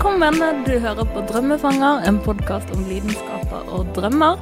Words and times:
Velkommen. 0.00 0.62
Du 0.64 0.78
hører 0.80 1.04
på 1.12 1.20
Drømmefanger, 1.28 2.06
en 2.08 2.18
podkast 2.24 2.70
om 2.72 2.86
lidenskaper 2.88 3.66
og 3.68 3.90
drømmer. 3.92 4.38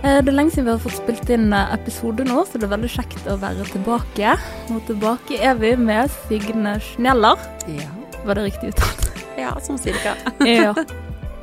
Eh, 0.00 0.22
Det 0.24 0.30
er 0.30 0.32
lenge 0.32 0.50
siden 0.54 0.64
vi 0.64 0.70
har 0.70 0.78
fått 0.80 0.96
spilt 0.96 1.28
inn 1.28 1.52
eh, 1.52 1.74
episode 1.74 2.24
nå, 2.24 2.38
så 2.48 2.56
det 2.56 2.64
er 2.64 2.70
veldig 2.72 2.88
kjekt 2.88 3.26
å 3.28 3.34
være 3.36 3.66
tilbake. 3.68 4.30
Og 4.72 4.78
tilbake 4.88 5.36
er 5.44 5.58
vi 5.60 5.74
med 5.76 6.08
Signe 6.24 6.78
Schneller. 6.80 7.36
Ja. 7.68 7.90
Var 8.24 8.34
det 8.40 8.44
riktig 8.46 8.70
uttalt? 8.72 9.20
ja, 9.36 9.50
som 9.60 9.76
cirka. 9.76 10.14
ja. 10.40 10.72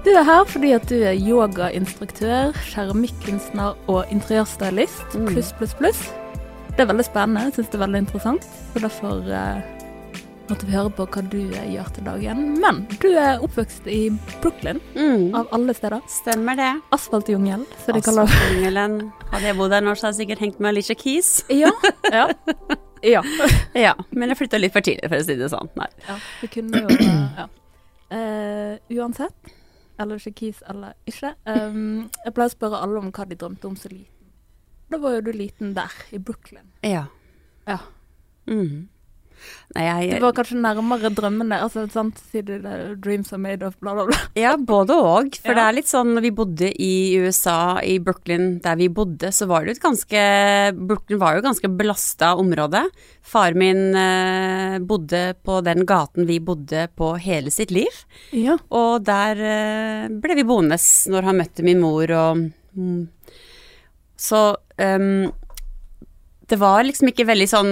Du 0.01 0.09
er 0.09 0.25
her 0.25 0.41
fordi 0.49 0.71
at 0.73 0.89
du 0.89 0.95
er 0.97 1.13
yogainstruktør, 1.13 2.57
keramikkunstner 2.71 3.77
og 3.85 4.09
interiørstylist. 4.09 5.05
Mm. 5.13 5.35
Pluss, 5.35 5.53
pluss, 5.59 5.77
pluss. 5.77 6.01
Det 6.73 6.81
er 6.81 6.89
veldig 6.95 7.05
spennende. 7.05 7.45
Jeg 7.51 7.59
syns 7.59 7.69
det 7.69 7.77
er 7.77 7.85
veldig 7.85 8.03
interessant. 8.07 8.49
Så 8.73 8.81
derfor 8.87 9.21
eh, 9.29 9.61
måtte 10.51 10.67
vi 10.67 10.75
høre 10.75 10.91
på 10.93 11.05
hva 11.07 11.21
du 11.31 11.37
eh, 11.55 11.69
gjør 11.73 11.89
til 11.95 12.05
dagen. 12.07 12.41
Men 12.61 12.81
du 13.01 13.07
er 13.17 13.41
oppvokst 13.43 13.87
i 13.91 14.01
Brooklyn, 14.41 14.81
Mm. 14.95 15.33
av 15.35 15.47
alle 15.55 15.73
steder. 15.77 16.01
Stemmer 16.11 16.59
det. 16.59 16.69
Asfaltjungel, 16.91 17.63
som 17.85 17.95
de 17.95 18.01
kaller 18.05 18.27
det. 18.27 18.35
Asfaltjungelen. 18.35 18.97
Hadde 19.31 19.47
jeg 19.47 19.57
bodd 19.57 19.71
der 19.71 19.81
nå, 19.85 19.95
så 19.95 20.07
hadde 20.09 20.17
jeg 20.17 20.27
sikkert 20.27 20.43
hengt 20.45 20.59
med 20.59 20.73
Alicia 20.73 20.95
Keys. 20.99 21.31
Ja. 21.49 21.71
ja. 22.19 22.27
Ja. 23.01 23.23
Ja, 23.73 23.95
men 24.11 24.29
jeg 24.29 24.37
flytta 24.37 24.59
litt 24.61 24.75
for 24.75 24.85
tidlig, 24.85 25.07
for 25.09 25.17
å 25.17 25.25
si 25.25 25.35
det 25.39 25.47
sånn. 25.49 25.71
Nei. 25.79 25.87
ja. 26.07 26.19
Vi 26.43 26.51
kunne 26.53 26.83
jo 26.83 26.99
Ja. 26.99 27.47
Uh, 28.11 28.75
uansett, 28.91 29.51
eller 29.97 30.19
ikke 30.19 30.33
Keys 30.41 30.57
eller 30.67 30.97
ikke, 31.07 31.29
um, 31.47 32.09
jeg 32.25 32.33
pleier 32.35 32.49
å 32.51 32.53
spørre 32.53 32.81
alle 32.83 32.99
om 32.99 33.07
hva 33.15 33.23
de 33.29 33.37
drømte 33.39 33.69
om 33.69 33.77
så 33.79 33.87
liten. 33.87 34.27
Da 34.91 34.99
var 34.99 35.15
jo 35.15 35.21
du 35.29 35.31
liten 35.31 35.71
der, 35.77 35.93
i 36.11 36.19
Brooklyn. 36.19 36.67
Ja. 36.83 37.05
Ja. 37.69 37.77
Mm. 38.51 38.89
Nei, 39.75 39.83
jeg 39.87 40.17
Det 40.17 40.21
var 40.23 40.33
kanskje 40.35 40.59
nærmere 40.59 41.11
drømmene. 41.15 41.59
Altså, 41.63 41.85
sant, 41.91 42.19
du 42.33 42.41
det, 42.41 42.61
'dreams 42.99 43.31
are 43.31 43.39
made 43.39 43.63
of', 43.63 43.77
bla, 43.79 43.93
bla, 43.93 44.05
bla. 44.09 44.17
Ja, 44.35 44.55
både 44.57 44.97
og. 44.97 45.35
For 45.35 45.53
Ja. 45.53 45.55
det 45.55 45.63
er 45.63 45.77
litt 45.77 45.87
sånn 45.87 46.13
når 46.15 46.21
vi 46.21 46.31
bodde 46.31 46.71
i 46.75 47.17
USA, 47.17 47.79
i 47.79 47.97
Brooklyn, 47.99 48.59
der 48.61 48.75
vi 48.75 48.89
bodde, 48.89 49.31
så 49.31 49.47
var 49.47 49.63
det 49.63 49.71
jo 49.71 49.77
et 49.79 49.85
ganske 49.87 50.21
Brooklyn 50.87 51.19
var 51.19 51.33
jo 51.33 51.39
et 51.39 51.49
ganske 51.49 51.71
belasta 51.77 52.35
område. 52.35 52.83
Far 53.21 53.53
min 53.53 53.95
eh, 53.95 54.79
bodde 54.79 55.35
på 55.43 55.61
den 55.63 55.85
gaten 55.85 56.27
vi 56.27 56.39
bodde 56.39 56.87
på 56.97 57.15
hele 57.19 57.51
sitt 57.51 57.71
liv. 57.71 58.03
Ja. 58.31 58.57
Og 58.69 59.03
der 59.05 59.39
eh, 59.39 60.07
ble 60.09 60.35
vi 60.35 60.43
boende 60.43 60.77
når 61.07 61.23
han 61.23 61.37
møtte 61.37 61.63
min 61.63 61.79
mor 61.79 62.11
og 62.11 62.51
mm. 62.75 63.07
Så 64.21 64.55
um, 64.77 65.31
det 66.45 66.59
var 66.61 66.83
liksom 66.85 67.09
ikke 67.09 67.25
veldig 67.25 67.47
sånn 67.49 67.71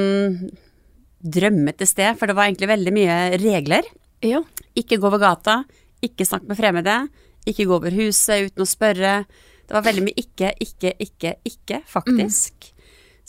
drømmete 1.23 1.87
sted, 1.87 2.17
for 2.19 2.27
det 2.27 2.35
var 2.37 2.47
egentlig 2.49 2.69
veldig 2.71 2.93
mye 2.95 3.19
regler. 3.41 3.83
ja. 4.23 4.41
Ikke 4.75 4.97
gå 5.01 5.07
over 5.09 5.19
gata, 5.19 5.63
ikke 6.05 6.23
snakk 6.25 6.45
med 6.47 6.55
fremmede, 6.57 7.09
ikke 7.49 7.65
gå 7.67 7.73
over 7.75 7.91
huset 7.91 8.45
uten 8.47 8.63
å 8.63 8.67
spørre. 8.69 9.25
Det 9.67 9.73
var 9.75 9.81
veldig 9.83 10.03
mye 10.05 10.15
ikke, 10.21 10.53
ikke, 10.63 10.93
ikke, 11.03 11.33
ikke, 11.45 11.81
faktisk. 11.89 12.69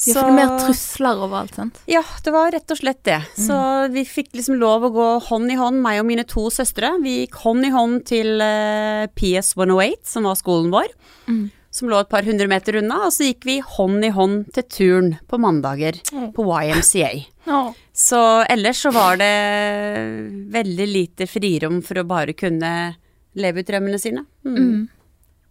Ja, 0.07 0.15
for 0.15 0.23
det 0.23 0.31
er 0.31 0.37
mer 0.39 0.53
trusler 0.63 1.19
overalt, 1.27 1.55
sant? 1.59 1.81
Ja, 1.91 2.01
det 2.25 2.33
var 2.33 2.53
rett 2.55 2.71
og 2.73 2.79
slett 2.79 3.03
det. 3.05 3.19
Så 3.37 3.57
vi 3.93 4.05
fikk 4.09 4.31
liksom 4.39 4.57
lov 4.61 4.87
å 4.87 4.93
gå 4.95 5.09
hånd 5.27 5.51
i 5.53 5.59
hånd, 5.61 5.83
meg 5.85 5.99
og 6.01 6.07
mine 6.09 6.25
to 6.25 6.47
søstre. 6.55 6.95
Vi 7.03 7.19
gikk 7.27 7.35
hånd 7.43 7.67
i 7.67 7.73
hånd 7.75 8.05
til 8.09 8.41
uh, 8.41 9.05
PS 9.19 9.53
108, 9.59 10.07
som 10.15 10.29
var 10.31 10.39
skolen 10.41 10.71
vår, 10.73 10.89
Mm. 11.29 11.51
som 11.71 11.89
lå 11.91 12.01
et 12.01 12.09
par 12.11 12.23
hundre 12.27 12.47
meter 12.49 12.79
unna, 12.81 13.05
og 13.07 13.13
så 13.13 13.27
gikk 13.29 13.45
vi 13.47 13.59
hånd 13.61 14.03
i 14.05 14.09
hånd 14.11 14.49
til 14.57 14.65
turn 14.73 15.11
på 15.29 15.39
mandager 15.39 16.01
Mm. 16.13 16.33
på 16.33 16.47
YMCA. 16.49 17.13
Ja. 17.47 17.61
Så 18.01 18.21
ellers 18.49 18.81
så 18.81 18.93
var 18.95 19.19
det 19.21 19.35
veldig 20.55 20.87
lite 20.89 21.27
frirom 21.29 21.83
for 21.85 22.01
å 22.01 22.07
bare 22.09 22.33
kunne 22.33 22.71
leve 23.37 23.61
ut 23.61 23.69
drømmene 23.69 24.01
sine. 24.01 24.25
Mm. 24.47 24.57
Mm. 24.57 24.89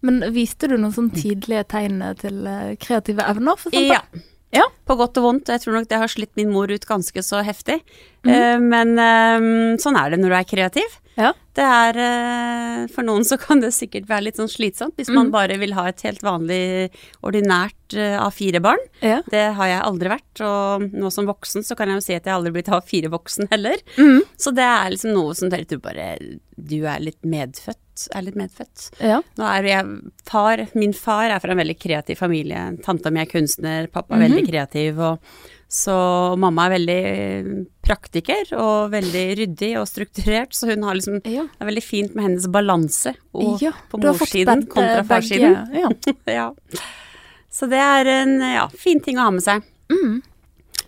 Men 0.07 0.19
viste 0.33 0.69
du 0.71 0.77
noen 0.77 0.95
sånn 0.95 1.11
tidlige 1.13 1.65
tegn 1.75 2.01
til 2.19 2.47
eh, 2.47 2.75
kreative 2.81 3.25
evner, 3.29 3.59
for 3.59 3.69
eksempel? 3.73 3.99
Ja. 3.99 4.25
Ja. 4.55 4.63
På 4.87 4.95
godt 4.97 5.17
og 5.21 5.23
vondt. 5.27 5.49
Jeg 5.53 5.61
tror 5.61 5.75
nok 5.77 5.87
det 5.91 5.97
har 6.01 6.07
slitt 6.09 6.31
min 6.35 6.49
mor 6.49 6.71
ut 6.71 6.85
ganske 6.89 7.21
så 7.25 7.43
heftig. 7.45 7.81
Mm 8.25 8.33
Eh, 8.33 8.57
men 8.59 8.97
eh, 8.99 9.77
sånn 9.79 9.95
er 9.95 10.09
det 10.11 10.17
når 10.19 10.29
du 10.33 10.35
er 10.35 10.43
kreativ. 10.49 10.95
Ja. 11.15 11.29
Det 11.55 11.63
er 11.63 11.97
eh, 12.03 12.87
For 12.91 13.03
noen 13.07 13.23
så 13.27 13.37
kan 13.39 13.61
det 13.63 13.69
sikkert 13.75 14.07
være 14.09 14.25
litt 14.25 14.35
sånn 14.39 14.49
slitsomt 14.51 14.95
hvis 14.99 15.07
man 15.11 15.27
Mhm. 15.27 15.31
bare 15.31 15.57
vil 15.61 15.71
ha 15.77 15.85
et 15.87 16.01
helt 16.03 16.19
vanlig, 16.21 16.89
ordinært 17.23 17.95
eh, 17.95 18.17
A4-barn. 18.19 18.81
Ja. 19.01 19.21
Det 19.31 19.45
har 19.55 19.67
jeg 19.71 19.81
aldri 19.87 20.09
vært, 20.11 20.41
og 20.43 20.89
nå 20.91 21.11
som 21.11 21.27
voksen 21.27 21.63
så 21.63 21.75
kan 21.77 21.87
jeg 21.87 21.95
jo 22.01 22.05
si 22.09 22.15
at 22.15 22.25
jeg 22.27 22.33
aldri 22.35 22.51
blitt 22.57 22.67
A4-voksen 22.75 23.49
heller. 23.51 23.77
Mhm. 23.97 24.21
Så 24.37 24.53
det 24.55 24.67
er 24.67 24.89
liksom 24.91 25.13
noe 25.15 25.33
som 25.35 25.49
tror 25.69 25.81
bare 25.81 26.17
Du 26.59 26.83
er 26.85 26.99
litt 26.99 27.21
medfødt. 27.23 27.77
Er 28.15 28.21
litt 28.25 28.35
medfødt. 28.39 28.89
ja. 29.03 29.19
Nå 29.37 29.45
er 29.45 29.63
jeg 29.67 29.85
far 30.29 30.61
Min 30.75 30.93
far 30.93 31.29
er 31.29 31.39
fra 31.43 31.51
en 31.51 31.57
veldig 31.61 31.77
kreativ 31.79 32.17
familie. 32.17 32.77
Tanta 32.85 33.09
mi 33.11 33.19
er 33.21 33.25
kunstner, 33.31 33.87
pappa 33.91 34.15
er 34.15 34.19
Mhm. 34.27 34.29
veldig 34.29 34.47
kreativ. 34.49 34.99
Og, 34.99 35.19
så 35.69 36.35
mamma 36.39 36.65
er 36.65 36.71
veldig 36.79 36.99
eh, 37.05 37.65
praktiker 37.85 38.53
og 38.57 38.89
veldig 38.91 39.25
ryddig 39.37 39.77
og 39.77 39.85
strukturert, 39.87 40.53
så 40.57 40.65
hun 40.71 40.81
har 40.83 40.95
liksom 40.97 41.19
ja. 41.25 41.43
Det 41.43 41.61
er 41.61 41.69
veldig 41.69 41.83
fint 41.83 42.15
med 42.15 42.23
hennes 42.25 42.47
balanse 42.47 43.13
og 43.35 43.61
ja. 43.61 43.71
på 43.91 43.99
morssiden 44.01 44.65
kontra 44.67 45.03
begge- 45.03 45.07
farssiden. 45.11 45.75
Ja. 45.75 45.89
Ja. 46.39 46.47
Så 47.51 47.67
det 47.69 47.77
er 47.81 48.05
en 48.21 48.39
ja, 48.41 48.67
fin 48.69 48.99
ting 49.01 49.17
å 49.17 49.25
ha 49.27 49.31
med 49.31 49.43
seg. 49.43 49.61
Mm. 49.89 50.21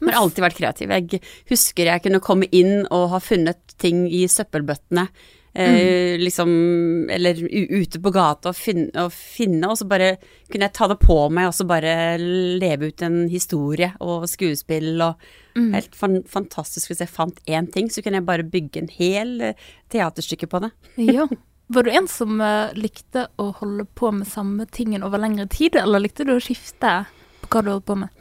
Jeg 0.02 0.14
har 0.16 0.22
alltid 0.24 0.44
vært 0.46 0.58
kreativ. 0.58 0.90
Jeg 0.90 1.22
husker 1.50 1.86
jeg 1.86 2.02
kunne 2.02 2.20
komme 2.20 2.48
inn 2.52 2.88
og 2.90 3.10
ha 3.12 3.20
funnet 3.22 3.60
ting 3.82 4.08
i 4.10 4.24
søppelbøttene. 4.30 5.08
Eh, 5.54 6.16
liksom, 6.16 7.10
eller 7.12 7.36
ute 7.44 8.00
på 8.00 8.12
gata 8.16 8.54
og 8.54 8.56
finne, 8.56 8.88
og 9.04 9.12
finne, 9.12 9.68
og 9.68 9.76
så 9.82 9.88
bare 9.90 10.14
kunne 10.48 10.70
jeg 10.70 10.76
ta 10.78 10.88
det 10.88 10.96
på 11.02 11.18
meg 11.28 11.50
og 11.50 11.56
så 11.58 11.66
bare 11.68 12.16
leve 12.22 12.88
ut 12.88 13.04
en 13.04 13.26
historie 13.32 13.92
og 14.00 14.30
skuespill 14.32 14.96
og 15.04 15.32
Mm. 15.56 15.74
Helt 15.74 15.96
fan, 15.96 16.22
fantastisk 16.28 16.92
hvis 16.92 17.02
jeg 17.04 17.12
fant 17.12 17.40
én 17.44 17.66
ting, 17.72 17.90
så 17.92 18.00
kunne 18.04 18.22
jeg 18.22 18.28
bare 18.28 18.48
bygge 18.48 18.84
en 18.84 18.92
hel 18.92 19.34
eh, 19.50 19.66
teaterstykke 19.92 20.48
på 20.48 20.62
det. 20.64 20.72
ja. 21.12 21.28
Var 21.72 21.88
du 21.88 21.92
en 21.92 22.08
som 22.12 22.42
eh, 22.44 22.74
likte 22.76 23.28
å 23.40 23.50
holde 23.62 23.86
på 23.96 24.12
med 24.16 24.30
samme 24.32 24.68
tingen 24.72 25.04
over 25.08 25.22
lengre 25.22 25.48
tid, 25.52 25.76
eller 25.80 26.04
likte 26.04 26.28
du 26.28 26.36
å 26.36 26.44
skifte 26.44 27.02
på 27.42 27.52
hva 27.52 27.64
du 27.64 27.74
holdt 27.74 27.88
på 27.90 28.00
med? 28.06 28.21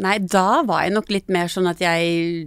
Nei, 0.00 0.18
da 0.22 0.62
var 0.66 0.84
jeg 0.84 0.94
nok 0.94 1.10
litt 1.12 1.28
mer 1.32 1.50
sånn 1.52 1.68
at 1.70 1.80
jeg 1.82 2.46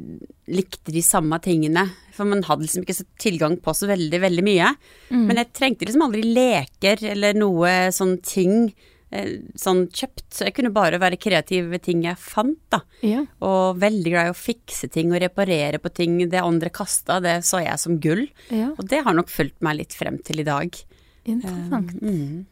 likte 0.53 0.93
de 0.93 1.03
samme 1.05 1.37
tingene. 1.43 1.85
For 2.13 2.29
man 2.29 2.43
hadde 2.47 2.65
liksom 2.65 2.85
ikke 2.85 2.97
så 2.97 3.05
tilgang 3.21 3.57
på 3.61 3.73
så 3.75 3.89
veldig, 3.89 4.19
veldig 4.23 4.45
mye. 4.45 4.71
Mm. 5.09 5.27
Men 5.27 5.41
jeg 5.41 5.53
trengte 5.57 5.87
liksom 5.87 6.05
aldri 6.07 6.23
leker 6.27 7.03
eller 7.13 7.37
noe 7.37 7.71
sånn 7.95 8.17
ting 8.25 8.55
eh, 9.13 9.35
sånn 9.59 9.85
kjøpt. 9.93 10.27
Så 10.33 10.47
jeg 10.47 10.55
kunne 10.57 10.73
bare 10.75 11.01
være 11.01 11.19
kreativ 11.21 11.69
ved 11.73 11.85
ting 11.87 12.05
jeg 12.07 12.19
fant, 12.21 12.59
da. 12.73 12.83
Ja. 13.05 13.25
Og 13.45 13.81
veldig 13.81 14.15
glad 14.15 14.31
i 14.31 14.33
å 14.33 14.39
fikse 14.39 14.89
ting 14.93 15.13
og 15.13 15.21
reparere 15.23 15.81
på 15.81 15.93
ting. 15.93 16.17
Det 16.29 16.41
andre 16.41 16.73
kasta, 16.73 17.19
det 17.23 17.39
så 17.47 17.63
jeg 17.63 17.79
som 17.81 17.99
gull. 18.03 18.25
ja. 18.53 18.71
Og 18.77 18.87
det 18.89 19.03
har 19.05 19.17
nok 19.17 19.31
fulgt 19.31 19.61
meg 19.65 19.81
litt 19.81 19.97
frem 19.97 20.19
til 20.25 20.43
i 20.43 20.47
dag. 20.47 20.83
Interessant. 21.23 21.95
Mm. 22.01 22.43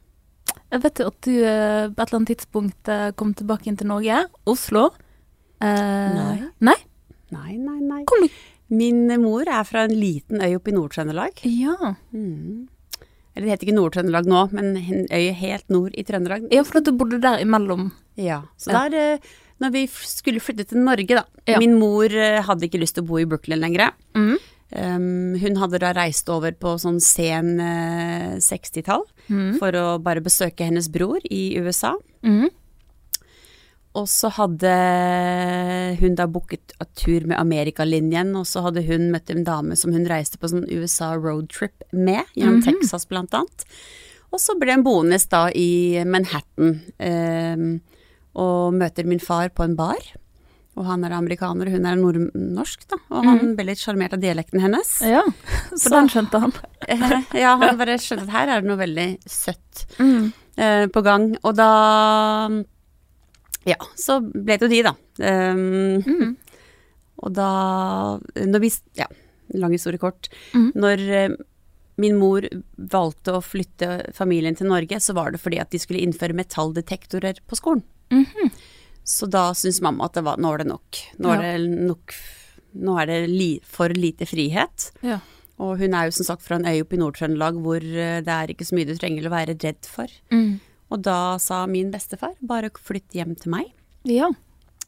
Jeg 0.72 0.81
vet 0.84 1.00
jo 1.01 1.07
at 1.12 1.22
du 1.28 1.31
eh, 1.44 1.88
på 1.91 2.00
et 2.01 2.07
eller 2.07 2.19
annet 2.19 2.31
tidspunkt 2.35 2.88
eh, 2.91 3.12
kom 3.19 3.34
tilbake 3.38 3.67
inn 3.67 3.78
til 3.79 3.88
Norge. 3.91 4.22
Oslo. 4.47 4.90
Eh, 5.61 6.16
Nei. 6.16 6.37
Nei? 6.61 6.78
Nei, 7.31 7.55
nei, 7.58 7.79
nei. 7.85 8.03
Kom 8.09 8.23
du 8.25 8.29
Min 8.72 9.03
mor 9.20 9.43
er 9.52 9.66
fra 9.67 9.84
en 9.84 9.91
liten 9.99 10.40
øy 10.40 10.53
oppe 10.55 10.72
i 10.72 10.75
Nord-Trøndelag. 10.78 11.41
Ja. 11.43 11.75
Mm. 12.16 12.70
Eller 13.35 13.46
det 13.46 13.52
heter 13.52 13.67
ikke 13.67 13.75
Nord-Trøndelag 13.75 14.29
nå, 14.31 14.46
men 14.55 14.78
en 14.79 15.05
øy 15.11 15.25
helt 15.35 15.67
nord 15.72 15.91
i 15.99 16.03
Trøndelag. 16.08 16.47
ja, 16.52 16.64
for 16.64 16.79
at 16.79 16.87
du 16.87 16.93
bodde 16.96 17.20
der 17.23 17.43
imellom. 17.43 17.90
Ja, 18.16 18.41
så 18.58 18.72
Ja. 18.72 18.87
der, 18.90 19.16
eh, 19.16 19.20
når 19.59 19.72
vi 19.75 19.84
f- 19.87 20.05
skulle 20.08 20.40
flytte 20.40 20.66
til 20.70 20.79
Norge 20.79 21.08
da, 21.20 21.23
Ja. 21.47 21.59
min 21.59 21.78
mor 21.79 22.05
eh, 22.05 22.41
hadde 22.41 22.64
ikke 22.70 22.79
lyst 22.79 22.96
til 22.96 23.03
å 23.03 23.08
bo 23.08 23.17
i 23.20 23.25
Brooklyn 23.25 23.59
lenger. 23.59 23.91
Mm. 24.16 24.37
Um, 24.73 25.35
hun 25.35 25.55
hadde 25.59 25.79
da 25.79 25.91
reist 25.91 26.29
over 26.29 26.53
på 26.53 26.78
sånn 26.79 27.02
sen 27.03 27.59
eh, 27.59 28.37
60-tall 28.40 29.03
Mm. 29.31 29.53
for 29.59 29.72
å 29.79 29.85
bare 30.03 30.19
besøke 30.22 30.66
hennes 30.67 30.89
bror 30.91 31.23
i 31.31 31.55
USA. 31.57 31.93
Mm. 32.22 32.49
Og 33.95 34.05
så 34.07 34.29
hadde 34.31 34.72
hun 35.99 36.13
da 36.16 36.25
booket 36.31 36.72
en 36.79 36.87
tur 36.95 37.25
med 37.28 37.37
Amerikalinjen, 37.39 38.29
og 38.39 38.45
så 38.47 38.63
hadde 38.67 38.83
hun 38.87 39.09
møtt 39.11 39.31
en 39.33 39.43
dame 39.47 39.75
som 39.79 39.91
hun 39.95 40.05
reiste 40.07 40.39
på 40.39 40.47
sånn 40.51 40.67
USA 40.72 41.13
roadtrip 41.19 41.83
med, 41.91 42.23
gjennom 42.35 42.61
Mhm. 42.61 42.63
Texas 42.69 43.05
blant 43.07 43.33
annet. 43.35 43.66
Og 44.31 44.39
så 44.39 44.55
ble 44.57 44.72
hun 44.78 44.83
boende 44.83 45.19
da 45.29 45.49
i 45.53 46.03
Manhattan, 46.05 46.81
eh, 46.99 47.79
og 48.35 48.73
møter 48.73 49.05
min 49.05 49.19
far 49.19 49.49
på 49.49 49.63
en 49.66 49.75
bar. 49.75 49.99
Og 50.79 50.85
han 50.88 51.03
er 51.03 51.12
amerikaner, 51.18 51.68
og 51.68 51.73
hun 51.76 51.85
er 51.85 51.97
nordnorsk, 52.00 52.85
da. 52.88 52.97
Og 53.12 53.26
han 53.28 53.56
ble 53.58 53.66
litt 53.68 53.82
sjarmert 53.82 54.14
av 54.16 54.22
dialekten 54.23 54.62
hennes. 54.64 54.91
Ja, 55.03 55.22
for 55.28 55.78
Så- 55.84 55.91
den 55.97 56.08
skjønte 56.14 56.40
han. 56.40 56.53
Ja, 57.44 57.58
han 57.59 57.78
bare 57.78 57.97
skjønte 58.00 58.23
at 58.29 58.35
her 58.38 58.47
er 58.56 58.62
det 58.64 58.70
noe 58.72 58.79
veldig 58.79 59.08
søtt 59.28 59.85
Mm. 60.00 60.32
eh, 60.58 60.85
på 60.88 61.03
gang. 61.03 61.35
Og 61.44 61.56
da 61.59 61.68
Ja, 63.68 63.76
så 64.00 64.20
ble 64.23 64.56
det 64.58 64.66
jo 64.66 64.72
de, 64.72 64.82
da. 64.88 64.94
Um, 65.22 66.02
Mm. 66.08 66.35
Og 67.23 67.34
da 67.38 68.18
Når 68.40 68.59
vi 68.64 68.72
Ja, 68.97 69.06
lang 69.53 69.72
historie 69.76 70.00
kort. 70.02 70.29
Mhm. 70.56 70.72
Når 70.73 71.03
eh, 71.20 71.35
min 72.02 72.16
mor 72.18 72.41
valgte 72.79 73.35
å 73.35 73.44
flytte 73.44 74.14
familien 74.16 74.56
til 74.58 74.68
Norge, 74.72 74.97
så 75.03 75.14
var 75.14 75.32
det 75.35 75.41
fordi 75.44 75.59
at 75.62 75.70
de 75.70 75.78
skulle 75.78 76.02
innføre 76.02 76.34
metalldetektorer 76.34 77.41
på 77.46 77.59
skolen. 77.59 77.84
Mhm. 78.09 78.50
Så 79.03 79.27
da 79.31 79.49
syntes 79.57 79.81
mamma 79.83 80.07
at 80.07 80.17
det 80.17 80.25
var, 80.25 80.39
nå 80.41 80.53
er 80.53 80.63
det 80.63 80.69
nok. 80.69 81.01
Nå 81.21 81.33
er 81.35 81.43
det 81.45 81.81
nok 81.89 82.15
Nå 82.71 82.93
er 83.01 83.09
det 83.09 83.15
li, 83.27 83.49
for 83.67 83.91
lite 83.91 84.23
frihet. 84.23 84.85
Ja. 85.03 85.17
Og 85.59 85.81
hun 85.81 85.91
er 85.91 86.07
jo 86.07 86.13
som 86.15 86.23
sagt 86.29 86.45
fra 86.45 86.55
en 86.55 86.63
øy 86.63 86.77
oppe 86.85 86.95
i 86.95 86.99
Nord-Trøndelag 87.01 87.57
hvor 87.59 87.83
eh, 87.83 88.21
det 88.23 88.31
er 88.31 88.53
ikke 88.53 88.63
så 88.69 88.77
mye 88.77 88.87
du 88.87 88.93
trenger 88.95 89.27
å 89.27 89.33
være 89.33 89.57
redd 89.59 89.89
for. 89.91 90.13
Mm. 90.31 90.61
Og 90.87 91.03
da 91.03 91.35
sa 91.43 91.65
min 91.67 91.91
bestefar 91.91 92.37
bare 92.39 92.71
flytt 92.71 93.17
hjem 93.17 93.35
til 93.39 93.51
meg. 93.57 93.73
Ja. 94.07 94.31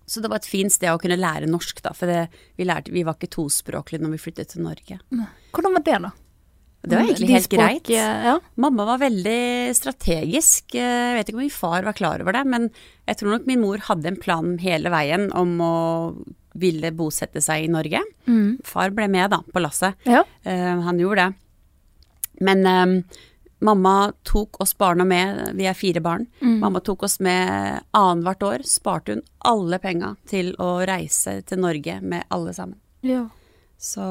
Så 0.08 0.24
det 0.24 0.32
var 0.32 0.42
et 0.42 0.50
fint 0.50 0.74
sted 0.74 0.92
å 0.92 1.00
kunne 1.00 1.20
lære 1.20 1.48
norsk, 1.52 1.84
da, 1.84 1.94
for 1.96 2.12
det, 2.12 2.26
vi, 2.56 2.68
lærte, 2.68 2.92
vi 2.96 3.06
var 3.08 3.20
ikke 3.20 3.32
tospråklige 3.36 4.04
når 4.04 4.16
vi 4.16 4.24
flyttet 4.24 4.56
til 4.56 4.66
Norge. 4.66 5.00
Hvordan 5.52 5.78
var 5.78 5.86
det, 5.88 6.00
da? 6.08 6.12
Det 6.84 6.98
var 6.98 7.08
egentlig 7.08 7.32
helt 7.32 7.52
greit. 7.54 7.90
Ja. 7.90 8.38
Mamma 8.60 8.86
var 8.92 9.00
veldig 9.00 9.72
strategisk. 9.78 10.76
Jeg 10.76 11.16
vet 11.16 11.30
ikke 11.30 11.40
om 11.40 11.46
min 11.46 11.54
far 11.54 11.86
var 11.88 11.96
klar 11.96 12.24
over 12.24 12.36
det, 12.36 12.44
men 12.52 12.68
jeg 13.08 13.20
tror 13.20 13.38
nok 13.38 13.48
min 13.48 13.62
mor 13.64 13.84
hadde 13.88 14.12
en 14.12 14.20
plan 14.20 14.58
hele 14.60 14.92
veien 14.92 15.30
om 15.32 15.56
å 15.64 15.76
ville 16.60 16.92
bosette 16.94 17.42
seg 17.42 17.66
i 17.66 17.72
Norge. 17.72 18.04
Mm. 18.28 18.60
Far 18.68 18.92
ble 18.96 19.08
med 19.12 19.32
da, 19.34 19.40
på 19.48 19.64
lasset. 19.64 19.96
ja. 20.10 20.26
Uh, 20.46 20.84
han 20.84 21.00
gjorde 21.00 21.30
det. 21.30 21.40
Men 22.44 22.66
eh, 22.66 23.20
mamma 23.64 24.12
tok 24.24 24.60
oss 24.62 24.74
barna 24.78 25.06
med, 25.06 25.54
vi 25.54 25.68
er 25.70 25.78
fire 25.78 26.02
barn. 26.02 26.26
Mm. 26.42 26.58
Mamma 26.60 26.82
tok 26.84 27.06
oss 27.08 27.20
med 27.24 27.80
annethvert 27.96 28.44
år, 28.44 28.66
sparte 28.68 29.16
hun 29.16 29.22
alle 29.38 29.80
penga 29.80 30.16
til 30.28 30.52
å 30.60 30.82
reise 30.90 31.38
til 31.48 31.62
Norge 31.64 32.00
med 32.02 32.26
alle 32.34 32.56
sammen. 32.58 32.82
ja. 33.06 33.28
Så 33.80 34.04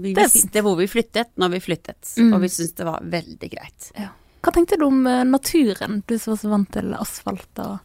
vi 0.00 0.14
Det 0.14 0.28
visste 0.32 0.62
hvor 0.64 0.78
vi 0.78 0.86
flyttet 0.88 1.34
når 1.36 1.50
vi 1.56 1.60
flyttet, 1.60 2.14
Mm. 2.16 2.32
og 2.34 2.40
vi 2.40 2.48
syntes 2.48 2.74
det 2.74 2.86
var 2.88 3.00
veldig 3.02 3.50
greit. 3.52 3.92
Ja. 3.98 4.08
Hva 4.38 4.52
tenkte 4.54 4.78
du 4.78 4.84
om 4.86 5.00
eh, 5.06 5.24
naturen, 5.26 6.02
du 6.06 6.14
som 6.16 6.32
var 6.32 6.38
så 6.38 6.48
vant 6.52 6.70
til 6.72 6.92
asfalt 6.94 7.58
og 7.58 7.80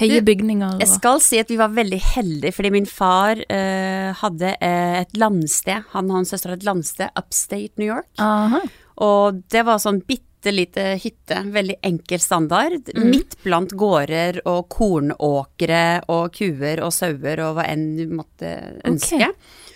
høye 0.00 0.18
Du, 0.18 0.26
bygninger? 0.26 0.80
Jeg 0.82 0.90
skal 0.90 1.20
si 1.22 1.38
at 1.38 1.48
vi 1.48 1.56
var 1.60 1.70
veldig 1.72 2.00
heldige, 2.16 2.52
fordi 2.56 2.72
min 2.74 2.88
far 2.90 3.38
eh, 3.38 4.10
hadde 4.18 4.50
eh, 4.58 4.98
et 5.04 5.16
landsted, 5.16 5.86
han 5.94 6.10
og 6.10 6.18
hans 6.18 6.34
søster 6.34 6.50
hadde 6.52 6.64
et 6.64 6.68
landsted 6.68 7.08
upstate 7.16 7.78
New 7.78 7.86
York. 7.86 8.10
Aha. 8.18 8.60
Og 9.06 9.40
det 9.48 9.64
var 9.64 9.78
sånn 9.80 10.02
bitte 10.04 10.50
lite 10.52 10.98
hytte, 10.98 11.38
veldig 11.54 11.78
enkel 11.86 12.18
standard, 12.18 12.90
mm. 12.90 13.04
midt 13.08 13.36
blant 13.44 13.70
gårder 13.78 14.40
og 14.50 14.66
kornåkre 14.74 16.02
og 16.10 16.32
kuer 16.34 16.82
og 16.82 16.90
sauer 16.92 17.44
og 17.46 17.54
hva 17.56 17.68
enn 17.70 17.92
du 17.96 18.08
måtte 18.10 18.50
ønske. 18.84 19.30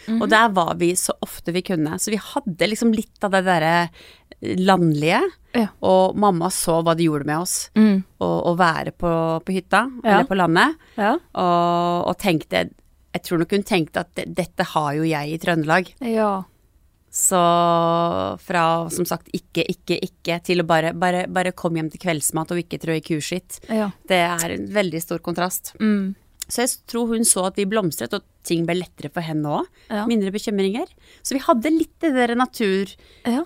Mhm. 0.09 0.21
Og 0.23 0.29
der 0.31 0.49
var 0.55 0.75
vi 0.79 0.93
så 0.95 1.13
ofte 1.23 1.53
vi 1.53 1.63
kunne, 1.63 1.99
så 1.99 2.11
vi 2.11 2.17
hadde 2.23 2.69
liksom 2.71 2.93
litt 2.95 3.25
av 3.25 3.31
det 3.33 3.45
derre 3.45 3.89
landlige. 4.43 5.21
Ja. 5.57 5.67
Og 5.83 6.17
mamma 6.21 6.51
så 6.53 6.83
hva 6.85 6.95
det 6.97 7.07
gjorde 7.07 7.25
med 7.27 7.39
oss, 7.41 7.71
Mm. 7.75 8.05
å, 8.21 8.29
å 8.53 8.57
være 8.57 8.93
på, 8.93 9.11
på 9.45 9.53
hytta, 9.57 9.91
Ja. 10.05 10.11
eller 10.19 10.25
på 10.29 10.37
landet, 10.37 10.77
Ja. 10.97 11.15
og, 11.35 12.09
og 12.09 12.19
tenkte 12.19 12.71
Jeg 13.17 13.23
tror 13.25 13.39
nok 13.39 13.51
hun 13.51 13.63
tenkte 13.63 14.01
at 14.01 14.15
det, 14.15 14.35
dette 14.35 14.63
har 14.63 14.93
jo 14.95 15.03
jeg 15.03 15.33
i 15.33 15.39
Trøndelag. 15.39 15.95
ja. 16.01 16.45
Så 17.11 17.39
fra 18.45 18.91
som 18.93 19.07
sagt 19.09 19.31
ikke, 19.33 19.65
ikke, 19.73 19.97
ikke 20.05 20.37
til 20.45 20.61
å 20.61 20.67
bare, 20.67 20.91
bare, 20.93 21.23
bare 21.33 21.53
komme 21.57 21.77
hjem 21.81 21.89
til 21.95 22.03
kveldsmat 22.03 22.51
og 22.53 22.59
ikke 22.61 22.79
trø 22.83 22.97
i 22.99 23.01
kuskitt. 23.01 23.57
Ja. 23.73 23.91
Det 24.07 24.19
er 24.21 24.51
en 24.59 24.67
veldig 24.69 25.01
stor 25.01 25.19
kontrast. 25.25 25.73
Mm. 25.81 26.15
Så 26.49 26.63
jeg 26.63 26.71
tror 26.87 27.09
hun 27.11 27.25
så 27.27 27.47
at 27.49 27.57
vi 27.59 27.65
blomstret, 27.67 28.13
og 28.15 28.23
ting 28.47 28.63
ble 28.69 28.77
lettere 28.79 29.11
for 29.11 29.25
henne 29.27 29.51
òg. 29.61 29.67
Ja. 29.91 30.05
Mindre 30.07 30.31
bekymringer. 30.35 30.87
Så 31.27 31.35
vi 31.35 31.41
hadde 31.43 31.73
litt 31.75 31.97
det 32.05 32.13
der 32.15 32.35
Ja. 32.37 33.43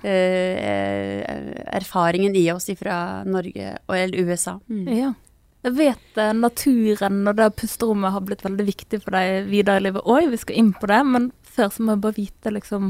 naturerfaringen 1.01 2.37
i 2.37 2.51
oss 2.53 2.69
fra 2.79 3.25
Norge 3.25 3.79
eller 3.89 4.21
USA. 4.21 4.59
Mm. 4.69 4.89
ja. 4.97 5.15
Jeg 5.61 5.75
vet 5.77 6.17
eh, 6.17 6.33
naturen 6.33 7.27
og 7.29 7.37
det 7.37 7.51
pusterommet 7.61 8.15
har 8.15 8.23
blitt 8.25 8.41
veldig 8.47 8.65
viktig 8.65 9.03
for 9.03 9.13
deg 9.13 9.45
videre 9.51 9.77
i 9.77 9.85
livet. 9.85 10.07
Oi, 10.09 10.23
vi 10.33 10.39
skal 10.41 10.57
inn 10.57 10.71
på 10.73 10.89
det, 10.89 11.01
men 11.05 11.27
før 11.45 11.69
så 11.75 11.85
må 11.85 11.93
jeg 11.93 12.01
bare 12.07 12.17
vite 12.17 12.53
liksom 12.55 12.87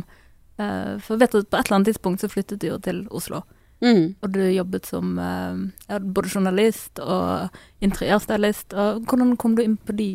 eh, 0.61 0.93
For 1.03 1.17
jeg 1.17 1.23
vet 1.25 1.35
at 1.41 1.49
på 1.51 1.59
et 1.59 1.65
eller 1.67 1.77
annet 1.81 1.91
tidspunkt 1.91 2.23
så 2.23 2.31
flyttet 2.31 2.63
du 2.63 2.69
jo 2.71 2.79
til 2.79 3.03
Oslo. 3.11 3.43
Mm. 3.81 4.15
Og 4.21 4.33
du 4.35 4.41
jobbet 4.45 4.87
som 4.91 5.15
eh, 5.19 5.61
ja, 5.89 5.99
både 5.99 6.33
journalist 6.35 7.01
og 7.01 7.49
interiørstylist. 7.85 8.77
Og 8.77 9.09
hvordan 9.09 9.37
kom 9.41 9.57
du 9.57 9.65
inn 9.65 9.79
på 9.81 9.97
de 9.97 10.11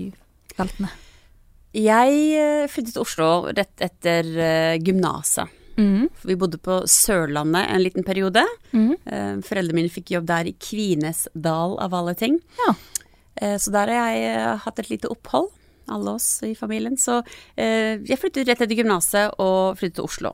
feltene? 0.55 0.91
Jeg 1.75 2.19
eh, 2.39 2.65
flyttet 2.71 2.95
til 2.95 3.03
Oslo 3.03 3.29
rett 3.51 3.81
etter 3.83 4.29
uh, 4.37 4.75
gymnaset. 4.79 5.51
Mm. 5.75 6.05
Vi 6.23 6.37
bodde 6.39 6.55
på 6.63 6.77
Sørlandet 6.87 7.67
en 7.67 7.81
liten 7.83 8.05
periode. 8.07 8.45
Mm. 8.71 8.93
Eh, 9.03 9.33
Foreldrene 9.43 9.81
mine 9.81 9.91
fikk 9.91 10.13
jobb 10.15 10.29
der 10.29 10.47
i 10.47 10.55
Kvinesdal, 10.55 11.75
av 11.83 11.97
alle 11.97 12.13
ting. 12.15 12.37
Ja. 12.61 12.75
Eh, 13.35 13.57
Så 13.59 13.73
der 13.75 13.91
har 13.91 14.13
jeg 14.13 14.29
eh, 14.37 14.55
hatt 14.63 14.79
et 14.79 14.89
lite 14.93 15.11
opphold, 15.11 15.49
alle 15.91 16.15
oss 16.15 16.29
i 16.47 16.53
familien. 16.55 16.95
Så 16.95 17.19
eh, 17.59 17.99
jeg 18.07 18.21
flyttet 18.21 18.47
rett 18.47 18.63
etter 18.63 18.79
gymnaset 18.79 19.35
og 19.35 19.75
flyttet 19.75 19.99
til 19.99 20.07
Oslo. 20.07 20.31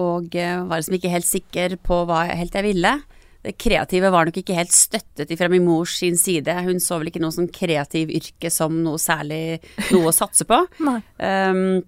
Og 0.00 0.34
eh, 0.36 0.62
var 0.64 0.80
liksom 0.80 0.96
ikke 0.98 1.10
helt 1.12 1.28
sikker 1.28 1.76
på 1.84 2.04
hva 2.08 2.26
jeg- 2.28 2.38
helt 2.38 2.54
jeg 2.54 2.64
ville. 2.70 2.94
Det 3.42 3.56
kreative 3.58 4.10
var 4.14 4.24
nok 4.24 4.36
ikke 4.38 4.54
helt 4.54 4.70
støttet 4.70 5.32
fra 5.36 5.48
min 5.50 5.64
mors 5.66 5.96
sin 5.98 6.16
side. 6.16 6.46
Hun 6.62 6.78
så 6.78 6.98
vel 7.00 7.08
ikke 7.10 7.20
noe 7.20 7.34
sånn 7.34 7.50
kreativ 7.50 8.08
yrke 8.14 8.50
som 8.54 8.82
noe 8.84 8.96
særlig 9.02 9.58
noe 9.90 10.12
å 10.12 10.14
satse 10.14 10.44
på. 10.46 10.60
Um, 11.18 11.82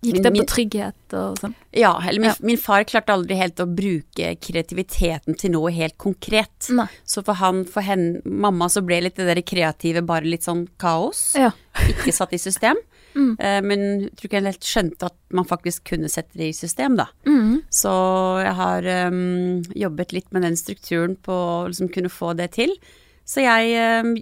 Gikk 0.00 0.22
det 0.24 0.30
på 0.32 0.44
trygghet 0.48 1.12
og 1.12 1.34
sånn? 1.42 1.52
ja, 1.76 1.90
eller 2.08 2.20
min, 2.22 2.30
Ja. 2.30 2.34
min 2.40 2.56
far 2.56 2.84
klarte 2.88 3.12
aldri 3.12 3.36
helt 3.36 3.56
å 3.60 3.66
bruke 3.68 4.30
kreativiteten 4.40 5.36
til 5.36 5.50
noe 5.52 5.70
helt 5.76 5.98
konkret. 5.98 6.70
Nei. 6.72 6.86
Så 7.04 7.20
for 7.22 7.34
han, 7.36 7.66
for 7.68 7.82
henne, 7.84 8.22
mamma, 8.24 8.70
så 8.72 8.80
ble 8.80 9.02
litt 9.02 9.16
det 9.20 9.26
der 9.28 9.42
kreative 9.44 10.00
bare 10.06 10.24
litt 10.24 10.40
sånn 10.48 10.66
kaos. 10.80 11.34
Ja. 11.36 11.50
Ikke 11.84 12.14
satt 12.16 12.32
i 12.32 12.38
system. 12.40 12.76
Mm. 13.14 13.32
Eh, 13.38 13.60
men 13.66 13.84
jeg 14.04 14.14
tror 14.16 14.28
ikke 14.28 14.38
jeg 14.38 14.46
helt 14.48 14.70
skjønte 14.70 15.10
at 15.10 15.18
man 15.36 15.48
faktisk 15.48 15.86
kunne 15.92 16.10
sette 16.12 16.38
det 16.38 16.50
i 16.50 16.56
system, 16.56 16.96
da. 17.00 17.08
Mm. 17.26 17.60
Så 17.72 17.92
jeg 18.44 18.56
har 18.60 18.90
um, 19.10 19.60
jobbet 19.76 20.14
litt 20.16 20.30
med 20.34 20.46
den 20.46 20.58
strukturen 20.58 21.16
på 21.20 21.34
å 21.34 21.68
liksom 21.68 21.90
kunne 21.94 22.12
få 22.12 22.34
det 22.38 22.52
til. 22.58 22.74
Så 23.28 23.44
jeg 23.44 24.02
um, 24.04 24.16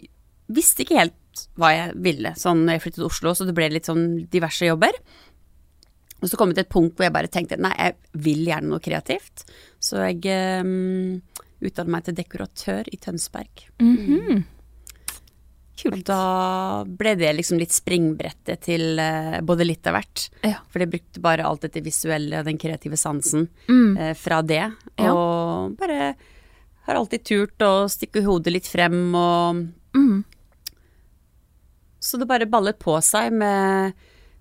visste 0.53 0.85
ikke 0.85 1.01
helt 1.01 1.17
hva 1.59 1.71
jeg 1.71 1.97
ville 2.03 2.33
sånn 2.39 2.65
når 2.65 2.77
jeg 2.77 2.85
flyttet 2.87 3.01
til 3.01 3.09
Oslo, 3.09 3.33
så 3.37 3.47
det 3.47 3.55
ble 3.55 3.69
litt 3.71 3.89
sånn 3.89 4.07
diverse 4.33 4.67
jobber. 4.67 4.97
Og 6.19 6.27
så 6.27 6.39
kom 6.39 6.51
det 6.51 6.59
til 6.59 6.67
et 6.67 6.75
punkt 6.75 6.97
hvor 6.99 7.07
jeg 7.07 7.15
bare 7.15 7.31
tenkte 7.31 7.61
nei, 7.63 7.75
jeg 7.79 8.23
vil 8.27 8.47
gjerne 8.49 8.73
noe 8.73 8.83
kreativt. 8.83 9.45
Så 9.79 10.01
jeg 10.03 10.25
um, 10.65 11.21
utdannet 11.63 11.93
meg 11.95 12.07
til 12.07 12.17
dekoratør 12.19 12.91
i 12.91 13.01
Tønsberg. 13.03 13.69
Mhm. 13.83 14.23
Og 14.29 14.57
Kult. 15.79 16.05
da 16.09 16.85
ble 16.85 17.15
det 17.15 17.33
liksom 17.37 17.59
litt 17.61 17.71
springbrettet 17.73 18.61
til 18.67 18.99
eh, 18.99 19.41
både 19.47 19.65
litt 19.67 19.87
av 19.87 19.95
hvert. 19.99 20.29
Ja. 20.43 20.57
For 20.69 20.79
det 20.83 20.91
brukte 20.91 21.21
bare 21.23 21.45
alt 21.47 21.63
dette 21.63 21.83
visuelle 21.85 22.41
og 22.41 22.45
den 22.51 22.59
kreative 22.59 22.97
sansen 22.99 23.49
Mm. 23.69 23.97
eh, 23.99 24.15
fra 24.15 24.43
det. 24.43 24.65
Ja. 24.99 25.13
Og 25.15 25.77
bare 25.79 26.15
har 26.89 26.95
alltid 26.97 27.25
turt 27.25 27.59
å 27.63 27.87
stikke 27.89 28.25
hodet 28.25 28.53
litt 28.53 28.67
frem 28.67 29.15
og 29.15 29.67
Mm. 29.95 30.25
Så 32.01 32.19
det 32.19 32.29
bare 32.29 32.47
ballet 32.47 32.79
på 32.79 32.95
seg 33.03 33.33
med 33.33 33.93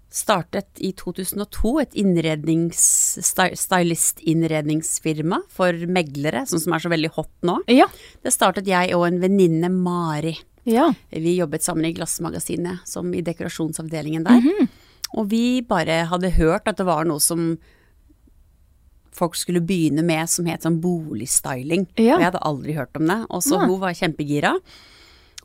Startet 0.10 0.80
i 0.80 0.94
2002 0.94 1.82
et 1.82 1.94
innrednings, 2.00 2.80
sty- 3.20 3.56
stylist-innredningsfirma 3.60 5.42
for 5.52 5.74
meglere, 5.92 6.46
sånn 6.48 6.62
som 6.64 6.74
er 6.78 6.80
så 6.80 6.90
veldig 6.94 7.10
hot 7.18 7.32
nå. 7.44 7.58
Ja. 7.68 7.88
Det 8.24 8.32
startet 8.32 8.70
jeg 8.70 8.94
og 8.96 9.04
en 9.10 9.20
venninne, 9.20 9.68
Mari. 9.70 10.38
Ja. 10.68 10.90
Vi 11.10 11.38
jobbet 11.38 11.64
sammen 11.64 11.88
i 11.88 11.94
Glassmagasinet, 11.96 12.84
som 12.88 13.14
i 13.16 13.24
dekorasjonsavdelingen 13.24 14.28
der. 14.28 14.44
Mhm. 14.44 14.68
Og 15.16 15.30
vi 15.32 15.62
bare 15.64 16.02
hadde 16.12 16.34
hørt 16.36 16.68
at 16.68 16.78
det 16.82 16.86
var 16.88 17.08
noe 17.08 17.24
som 17.24 17.56
folk 19.18 19.38
skulle 19.40 19.64
begynne 19.66 20.04
med 20.06 20.30
som 20.30 20.46
het 20.50 20.66
sånn 20.66 20.82
boligstyling. 20.84 21.88
Ja. 21.96 22.18
Og 22.18 22.22
jeg 22.22 22.30
hadde 22.30 22.44
aldri 22.50 22.76
hørt 22.78 23.00
om 23.00 23.08
det. 23.10 23.18
Og 23.32 23.42
så 23.46 23.56
ja. 23.56 23.66
hun 23.66 23.80
var 23.82 23.96
kjempegira. 23.98 24.54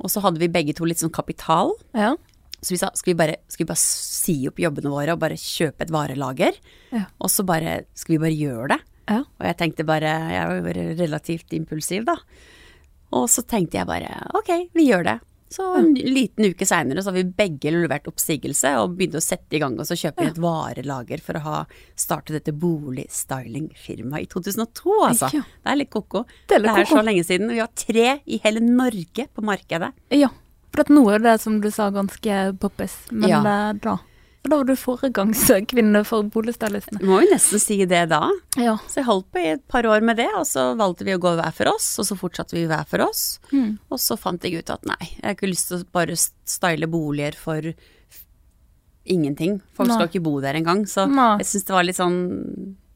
Og 0.02 0.10
så 0.12 0.22
hadde 0.24 0.42
vi 0.42 0.50
begge 0.52 0.74
to 0.76 0.88
litt 0.88 1.00
sånn 1.00 1.14
kapital. 1.14 1.72
Ja. 1.96 2.14
Så 2.62 2.74
vi 2.74 2.80
sa 2.80 2.92
skal 2.94 3.12
vi 3.12 3.18
bare, 3.18 3.36
skal 3.50 3.64
vi 3.64 3.70
bare 3.72 3.82
si 3.82 4.36
opp 4.50 4.60
jobbene 4.62 4.92
våre 4.92 5.14
og 5.14 5.22
bare 5.22 5.38
kjøpe 5.40 5.86
et 5.86 5.94
varelager? 5.94 6.58
Ja. 6.94 7.06
Og 7.22 7.32
så 7.32 7.46
bare 7.46 7.82
skal 7.98 8.16
vi 8.16 8.22
bare 8.22 8.36
gjøre 8.36 8.72
det? 8.74 8.80
Ja. 9.10 9.20
Og 9.24 9.46
jeg 9.48 9.58
tenkte 9.58 9.84
bare 9.86 10.10
Jeg 10.30 10.62
var 10.66 10.76
relativt 11.00 11.54
impulsiv, 11.56 12.04
da. 12.06 12.18
Og 13.12 13.28
så 13.30 13.44
tenkte 13.44 13.78
jeg 13.80 13.88
bare 13.88 14.16
ok, 14.38 14.50
vi 14.76 14.88
gjør 14.88 15.04
det. 15.10 15.18
Så 15.52 15.66
en 15.76 15.90
liten 15.94 16.46
uke 16.48 16.64
seinere 16.64 17.02
så 17.04 17.10
har 17.10 17.18
vi 17.18 17.26
begge 17.36 17.68
levert 17.74 18.06
oppsigelse 18.08 18.70
og 18.80 18.94
begynte 18.96 19.20
å 19.20 19.24
sette 19.24 19.58
i 19.58 19.60
gang 19.60 19.74
og 19.76 19.84
så 19.84 19.98
kjøpe 20.00 20.24
inn 20.24 20.30
et 20.30 20.40
varelager 20.40 21.20
for 21.20 21.36
å 21.36 21.42
ha 21.44 21.56
startet 21.92 22.38
dette 22.38 22.54
boligstylingfirmaet 22.56 24.24
i 24.24 24.30
2002, 24.32 24.94
altså. 25.10 25.28
Ja. 25.36 25.42
Det 25.44 25.74
er 25.74 25.80
litt 25.82 25.90
ko-ko. 25.92 26.24
Det 26.48 26.56
er 26.56 26.64
Det 26.64 26.72
er 26.86 26.88
så 26.88 27.02
lenge 27.04 27.26
siden. 27.28 27.52
Vi 27.52 27.60
har 27.60 27.68
tre 27.76 28.06
i 28.24 28.40
hele 28.46 28.64
Norge 28.64 29.28
på 29.28 29.44
markedet. 29.44 29.92
Ja. 30.16 30.32
For 30.72 30.86
at 30.86 30.94
nå 30.94 31.04
er 31.12 31.20
det, 31.20 31.36
som 31.42 31.60
du 31.60 31.68
sa, 31.70 31.90
ganske 31.92 32.40
poppis. 32.56 32.96
Men 33.10 33.28
Ja. 33.28 33.42
er 33.44 33.74
da 33.74 33.98
Så 34.42 34.50
da 34.50 34.58
var 34.58 34.66
du 34.66 34.74
foregangskvinne 34.74 36.00
for 36.02 36.26
boligstylistene. 36.34 36.98
Må 37.06 37.20
jo 37.22 37.30
nesten 37.30 37.62
si 37.62 37.76
det 37.86 38.00
da. 38.10 38.24
Ja. 38.58 38.74
Så 38.90 38.98
jeg 38.98 39.06
holdt 39.06 39.28
på 39.30 39.38
i 39.38 39.52
et 39.52 39.62
par 39.70 39.86
år 39.86 40.02
med 40.02 40.18
det, 40.18 40.26
og 40.34 40.42
så 40.50 40.72
valgte 40.78 41.06
vi 41.06 41.14
å 41.14 41.20
gå 41.22 41.36
hver 41.38 41.54
for 41.54 41.70
oss, 41.70 41.92
og 42.02 42.08
så 42.08 42.18
fortsatte 42.18 42.58
vi 42.58 42.64
hver 42.66 42.88
for 42.90 43.04
oss. 43.06 43.38
Mm. 43.54 43.76
Og 43.86 44.02
så 44.02 44.18
fant 44.18 44.42
jeg 44.42 44.58
ut 44.58 44.74
at 44.74 44.82
nei, 44.88 44.98
jeg 45.12 45.22
har 45.22 45.36
ikke 45.36 45.52
lyst 45.52 45.70
til 45.70 45.78
å 45.84 45.90
bare 45.94 46.18
style 46.18 46.90
boliger 46.90 47.38
for 47.38 47.70
ingenting. 49.04 49.60
Folk 49.78 49.90
Nei. 49.90 49.98
skal 49.98 50.10
ikke 50.10 50.24
bo 50.26 50.36
der 50.42 50.58
engang, 50.58 50.84
så 50.90 51.06
Nei. 51.10 51.36
jeg 51.42 51.52
syns 51.52 51.68
det 51.68 51.74
var 51.74 51.86
litt 51.86 51.98
sånn 51.98 52.18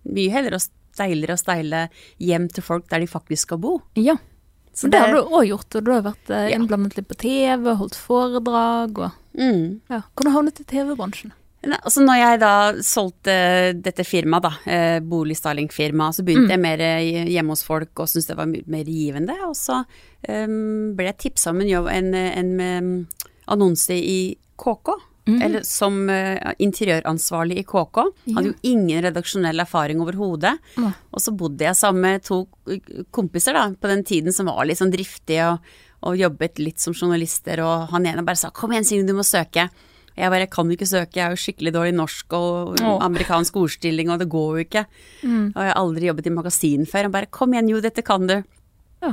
mye 0.07 0.35
heller 0.35 0.59
å 0.59 0.63
deiligere 0.97 1.37
å 1.37 1.41
steile 1.41 1.81
hjem 2.23 2.47
til 2.51 2.65
folk 2.65 2.87
der 2.91 3.03
de 3.03 3.11
faktisk 3.11 3.49
skal 3.49 3.63
bo. 3.63 3.79
ja. 3.95 4.19
Så 4.77 4.91
Men 4.91 4.91
det 4.93 4.99
har 5.01 5.15
du 5.15 5.31
òg 5.33 5.47
gjort, 5.49 5.75
og 5.79 5.85
du 5.87 5.89
har 5.89 6.03
vært 6.05 6.31
eh, 6.37 6.51
innblandet 6.53 6.99
litt 6.99 7.07
på 7.09 7.17
TV, 7.17 7.71
holdt 7.81 7.95
foredrag 7.97 8.99
og 9.01 9.15
mm. 9.39 9.65
ja. 9.93 10.03
Hvordan 10.15 10.35
havnet 10.35 10.59
du 10.59 10.65
i 10.65 10.71
TV-bransjen? 10.71 11.35
Altså 11.67 12.03
når 12.05 12.19
jeg 12.21 12.41
da 12.43 12.53
solgte 12.85 13.35
dette 13.83 14.05
firmaet, 14.07 14.45
da, 14.45 14.53
eh, 14.71 14.99
boligstylingfirmaet, 15.01 16.15
så 16.19 16.23
begynte 16.23 16.47
Mm. 16.47 16.55
jeg 16.55 16.61
mer 16.63 16.81
eh, 16.81 17.25
hjemme 17.33 17.51
hos 17.51 17.65
folk 17.65 17.91
og 17.99 18.07
syntes 18.07 18.29
det 18.29 18.37
var 18.37 18.47
mer 18.47 18.85
givende. 18.85 19.35
Og 19.49 19.57
så 19.57 19.85
um, 20.29 20.95
ble 20.95 21.11
jeg 21.11 21.19
tipsa 21.19 21.51
om 21.51 21.61
en, 21.61 21.69
jobb, 21.69 21.89
en, 21.91 22.15
en, 22.15 22.57
mm, 22.57 23.07
annonse 23.49 23.95
i 23.95 24.37
KK. 24.57 24.95
Mm. 25.27 25.43
Eller 25.43 25.63
som 25.67 25.97
uh, 26.07 26.53
interiøransvarlig 26.63 27.59
i 27.59 27.65
KK. 27.67 27.99
Hadde 28.37 28.53
jo 28.53 28.55
ingen 28.63 29.03
redaksjonell 29.03 29.59
erfaring 29.59 29.99
overhodet. 29.99 30.55
Nei. 30.79 30.93
Og 31.11 31.25
så 31.25 31.35
bodde 31.35 31.67
jeg 31.67 31.75
sammen 31.75 32.05
med 32.05 32.23
to 32.23 32.45
kompiser 33.11 33.59
da, 33.59 33.73
på 33.75 33.91
den 33.91 34.05
tiden 34.07 34.33
som 34.33 34.47
var 34.47 34.69
litt 34.69 34.79
sånn 34.79 34.95
driftige 34.95 35.49
og, 35.51 35.75
og 36.03 36.17
jobbet 36.19 36.61
litt 36.61 36.83
som 36.83 36.95
journalister, 36.95 37.63
og 37.65 37.91
han 37.93 38.07
ene 38.07 38.25
bare 38.25 38.37
sa 38.37 38.51
'kom 38.51 38.73
igjen, 38.73 38.85
Signe, 38.85 39.07
du 39.07 39.15
må 39.15 39.25
søke'. 39.25 39.71
Jeg 40.17 40.31
bare 40.31 40.41
'jeg 40.41 40.51
kan 40.51 40.71
ikke 40.71 40.89
søke, 40.89 41.17
jeg 41.17 41.27
er 41.27 41.31
jo 41.31 41.45
skikkelig 41.45 41.73
dårlig 41.73 41.93
i 41.93 41.97
norsk 41.97 42.33
og 42.33 42.81
amerikansk 42.81 43.53
ordstilling, 43.57 44.11
og 44.11 44.19
det 44.19 44.29
går 44.29 44.57
jo 44.57 44.65
ikke'. 44.65 44.87
Mm. 45.23 45.53
Og 45.55 45.61
jeg 45.61 45.73
har 45.73 45.77
aldri 45.77 46.07
jobbet 46.07 46.27
i 46.27 46.31
magasin 46.31 46.87
før. 46.87 47.03
Han 47.03 47.13
bare 47.13 47.27
'kom 47.27 47.53
igjen, 47.53 47.69
jo, 47.69 47.81
dette 47.81 48.03
kan 48.03 48.27
du'. 48.27 48.45
Ja. 49.03 49.13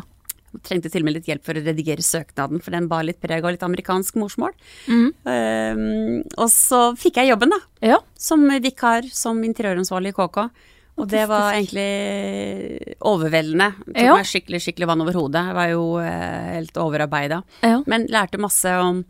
Jeg 0.53 0.63
trengte 0.63 0.89
til 0.89 1.01
og 1.01 1.05
med 1.05 1.13
litt 1.15 1.25
hjelp 1.25 1.43
for 1.43 1.53
å 1.53 1.65
redigere 1.65 1.99
søknaden, 1.99 2.61
for 2.61 2.71
den 2.71 2.87
bar 2.87 3.03
litt 3.03 3.19
preg 3.19 3.43
av 3.43 3.51
litt 3.51 3.63
amerikansk 3.63 4.15
morsmål. 4.15 4.53
Mm. 4.87 5.13
Um, 5.25 6.23
og 6.37 6.49
så 6.49 6.95
fikk 6.95 7.15
jeg 7.15 7.33
jobben, 7.33 7.49
da. 7.49 7.59
Ja. 7.81 7.97
Som 8.15 8.47
vikar, 8.47 9.03
som 9.11 9.43
interiøransvarlig 9.43 10.09
i 10.09 10.13
KK. 10.13 10.49
Og 10.97 11.07
det 11.09 11.23
var 11.27 11.53
egentlig 11.55 12.95
overveldende. 13.01 13.71
Tok 13.87 13.97
Ja. 13.97 14.13
meg 14.15 14.25
skikkelig, 14.29 14.59
skikkelig 14.61 14.87
vann 14.87 15.01
over 15.01 15.13
hodet. 15.17 15.41
Jeg 15.47 15.55
var 15.57 15.69
jo 15.71 15.97
eh, 15.97 16.53
helt 16.53 16.73
overarbeida. 16.77 17.43
ja. 17.63 17.81
Men 17.87 18.05
lærte 18.07 18.37
masse 18.39 18.65
om 18.79 19.03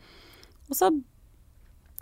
Og 0.69 0.75
så 0.75 0.89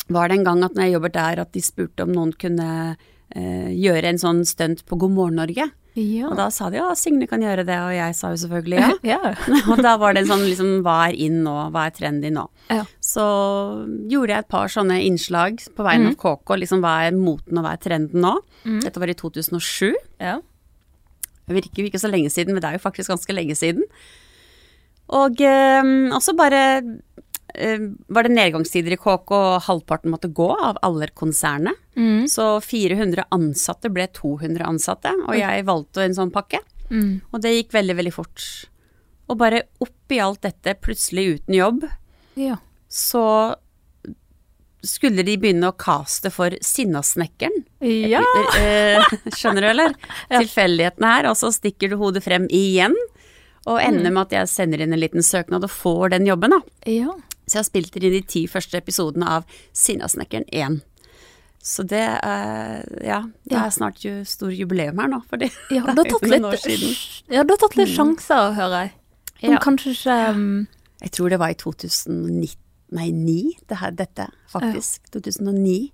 var 0.10 0.28
det 0.30 0.38
en 0.38 0.44
gang 0.46 0.64
at 0.64 0.74
når 0.76 0.84
jeg 0.84 0.94
jobbet 0.94 1.14
der, 1.14 1.40
at 1.42 1.52
de 1.52 1.62
spurte 1.62 2.04
om 2.04 2.12
noen 2.14 2.32
kunne 2.38 2.96
eh, 3.36 3.70
gjøre 3.74 4.06
en 4.12 4.18
sånn 4.22 4.46
stunt 4.46 4.86
på 4.86 4.98
God 5.00 5.12
morgen 5.12 5.36
Norge. 5.36 5.72
Ja. 6.00 6.30
Og 6.30 6.38
da 6.40 6.46
sa 6.54 6.70
de 6.72 6.80
ja, 6.80 6.88
Signe 6.96 7.28
kan 7.28 7.42
gjøre 7.44 7.66
det, 7.68 7.76
og 7.84 7.92
jeg 7.92 8.16
sa 8.16 8.30
jo 8.32 8.40
selvfølgelig 8.46 8.80
ja. 8.80 8.92
ja. 9.18 9.34
og 9.72 9.82
da 9.84 9.98
var 10.00 10.16
det 10.16 10.24
sånn 10.30 10.46
liksom 10.48 10.78
hva 10.86 11.10
er 11.10 11.18
inn 11.28 11.42
nå, 11.44 11.56
hva 11.74 11.88
er 11.90 11.96
trendy 11.98 12.32
nå. 12.32 12.46
Ja. 12.72 12.86
Så 13.04 13.26
gjorde 14.12 14.38
jeg 14.38 14.46
et 14.46 14.52
par 14.54 14.72
sånne 14.72 15.02
innslag 15.04 15.60
på 15.76 15.88
vegne 15.88 16.14
av 16.14 16.18
KK, 16.22 16.56
liksom 16.64 16.86
hva 16.86 16.96
er 17.08 17.18
moten 17.18 17.60
og 17.60 17.68
hva 17.68 17.76
er 17.76 17.84
trenden 17.84 18.24
nå. 18.24 18.38
Mm. 18.64 18.80
Dette 18.86 19.04
var 19.04 19.12
i 19.12 19.18
2007. 19.20 19.92
ja. 20.24 20.40
Det 21.50 21.58
virker 21.58 21.82
jo 21.82 21.90
ikke 21.90 22.00
så 22.00 22.08
lenge 22.08 22.30
siden, 22.32 22.54
men 22.54 22.64
det 22.64 22.70
er 22.70 22.78
jo 22.78 22.84
faktisk 22.86 23.12
ganske 23.12 23.34
lenge 23.36 23.58
siden. 23.60 23.82
Og 25.12 25.42
eh, 25.44 25.90
også 26.16 26.36
bare 26.38 26.62
var 28.08 28.24
det 28.28 28.34
nedgangstider 28.36 28.96
i 28.96 29.00
KK, 29.00 29.32
og 29.36 29.64
halvparten 29.68 30.14
måtte 30.14 30.32
gå 30.32 30.50
av 30.56 30.80
alle 30.86 31.10
konsernet. 31.18 31.78
Mm. 32.00 32.28
Så 32.32 32.46
400 32.64 33.26
ansatte 33.36 33.92
ble 33.92 34.08
200 34.16 34.64
ansatte, 34.68 35.12
og 35.28 35.36
jeg 35.36 35.66
valgte 35.68 36.06
en 36.06 36.16
sånn 36.16 36.32
pakke. 36.34 36.62
Mm. 36.92 37.22
Og 37.32 37.42
det 37.44 37.56
gikk 37.56 37.76
veldig, 37.76 37.98
veldig 38.00 38.14
fort. 38.16 38.46
Og 39.32 39.40
bare 39.40 39.66
oppi 39.84 40.20
alt 40.24 40.44
dette, 40.48 40.78
plutselig 40.84 41.28
uten 41.36 41.58
jobb, 41.58 41.86
ja. 42.40 42.58
så 42.88 43.26
skulle 44.82 45.24
de 45.24 45.38
begynne 45.38 45.70
å 45.70 45.78
caste 45.78 46.32
for 46.34 46.56
Sinnasnekkeren. 46.66 47.64
Ja. 47.86 48.24
Eh, 48.58 49.14
skjønner 49.38 49.68
du, 49.68 49.70
eller? 49.76 49.96
Tilfeldighetene 50.32 51.16
her, 51.16 51.30
og 51.32 51.38
så 51.40 51.52
stikker 51.54 51.92
du 51.92 52.00
hodet 52.02 52.24
frem 52.26 52.48
igjen. 52.50 52.96
Og 53.70 53.78
ender 53.78 54.10
med 54.10 54.24
at 54.26 54.40
jeg 54.40 54.50
sender 54.50 54.82
inn 54.82 54.96
en 54.96 55.02
liten 55.02 55.22
søknad 55.26 55.68
og 55.68 55.74
får 55.74 56.16
den 56.16 56.26
jobben, 56.26 56.56
da. 56.56 56.62
Ja. 56.90 57.14
Så 57.52 57.58
jeg 57.58 57.66
har 57.66 57.68
spilt 57.68 57.98
inn 58.00 58.06
i 58.08 58.14
de 58.14 58.22
ti 58.32 58.46
første 58.48 58.80
episodene 58.80 59.28
av 59.28 59.44
Sinnasnekkeren 59.76 60.46
1. 60.56 60.78
Så 61.62 61.84
det 61.86 62.00
er 62.24 62.86
Ja, 63.04 63.20
det 63.44 63.52
Ja. 63.52 63.66
er 63.66 63.74
snart 63.76 64.00
jo 64.06 64.24
stor 64.26 64.50
jubileum 64.56 64.98
her 65.04 65.10
nå, 65.12 65.20
for 65.30 65.36
det 65.38 65.52
Ja, 65.70 65.84
er 65.84 66.08
jo 66.16 66.20
noen 66.32 66.48
år 66.54 66.58
siden. 66.64 66.96
ja, 67.30 67.44
du 67.44 67.52
har 67.54 67.58
tatt 67.60 67.76
litt 67.76 67.92
sjanser, 67.92 68.54
hører 68.56 68.78
jeg. 68.86 68.92
Som 69.42 69.52
Ja. 69.52 69.60
kanskje 69.60 69.92
ikke 69.98 70.30
um, 70.32 70.68
Jeg 71.02 71.12
tror 71.12 71.30
det 71.30 71.40
var 71.40 71.50
i 71.50 71.58
2009, 71.60 72.56
nei, 72.94 73.10
9, 73.12 73.54
det 73.68 73.78
her, 73.82 73.92
dette, 73.92 74.28
faktisk. 74.52 75.02
2009. 75.12 75.92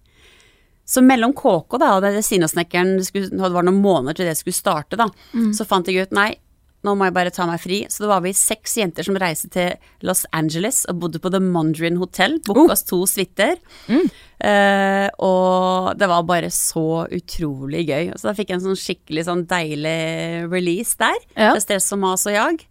Så 0.86 1.02
mellom 1.04 1.34
KK 1.34 1.78
da, 1.80 1.98
og 1.98 2.04
Sinnasnekkeren, 2.24 2.98
det 3.00 3.30
det 3.32 3.52
var 3.52 3.64
noen 3.64 3.82
måneder 3.82 4.16
til 4.16 4.26
det 4.30 4.38
skulle 4.38 4.54
starte, 4.56 4.96
da, 5.00 5.08
så 5.56 5.66
fant 5.66 5.88
jeg 5.88 6.06
ut 6.08 6.12
nei, 6.16 6.36
nå 6.88 6.94
må 6.98 7.10
jeg 7.10 7.16
bare 7.18 7.34
ta 7.36 7.46
meg 7.50 7.60
fri. 7.62 7.82
Så 7.92 8.06
da 8.06 8.14
var 8.16 8.24
vi 8.24 8.32
seks 8.38 8.78
jenter 8.80 9.04
som 9.08 9.18
reiste 9.20 9.52
til 9.54 9.76
Los 10.08 10.24
Angeles 10.36 10.86
og 10.88 11.02
bodde 11.04 11.20
på 11.24 11.32
The 11.34 11.42
Mondrian 11.44 12.00
Hotel. 12.00 12.40
Booka 12.48 12.72
oss 12.74 12.86
to 12.88 13.02
suiter. 13.10 13.58
Eh, 14.40 15.08
og 15.26 15.94
det 15.98 16.08
var 16.12 16.26
bare 16.30 16.50
så 16.54 17.04
utrolig 17.14 17.86
gøy. 17.90 18.12
Så 18.16 18.30
da 18.30 18.36
fikk 18.38 18.52
jeg 18.54 18.60
en 18.62 18.66
sånn 18.70 18.80
skikkelig 18.80 19.26
sånn 19.28 19.46
deilig 19.50 19.98
release 20.52 20.96
der. 21.02 21.18
Ja. 21.36 21.54
Stress 21.62 21.92
og 21.98 22.04
mas 22.06 22.26
og 22.30 22.36
jag. 22.38 22.66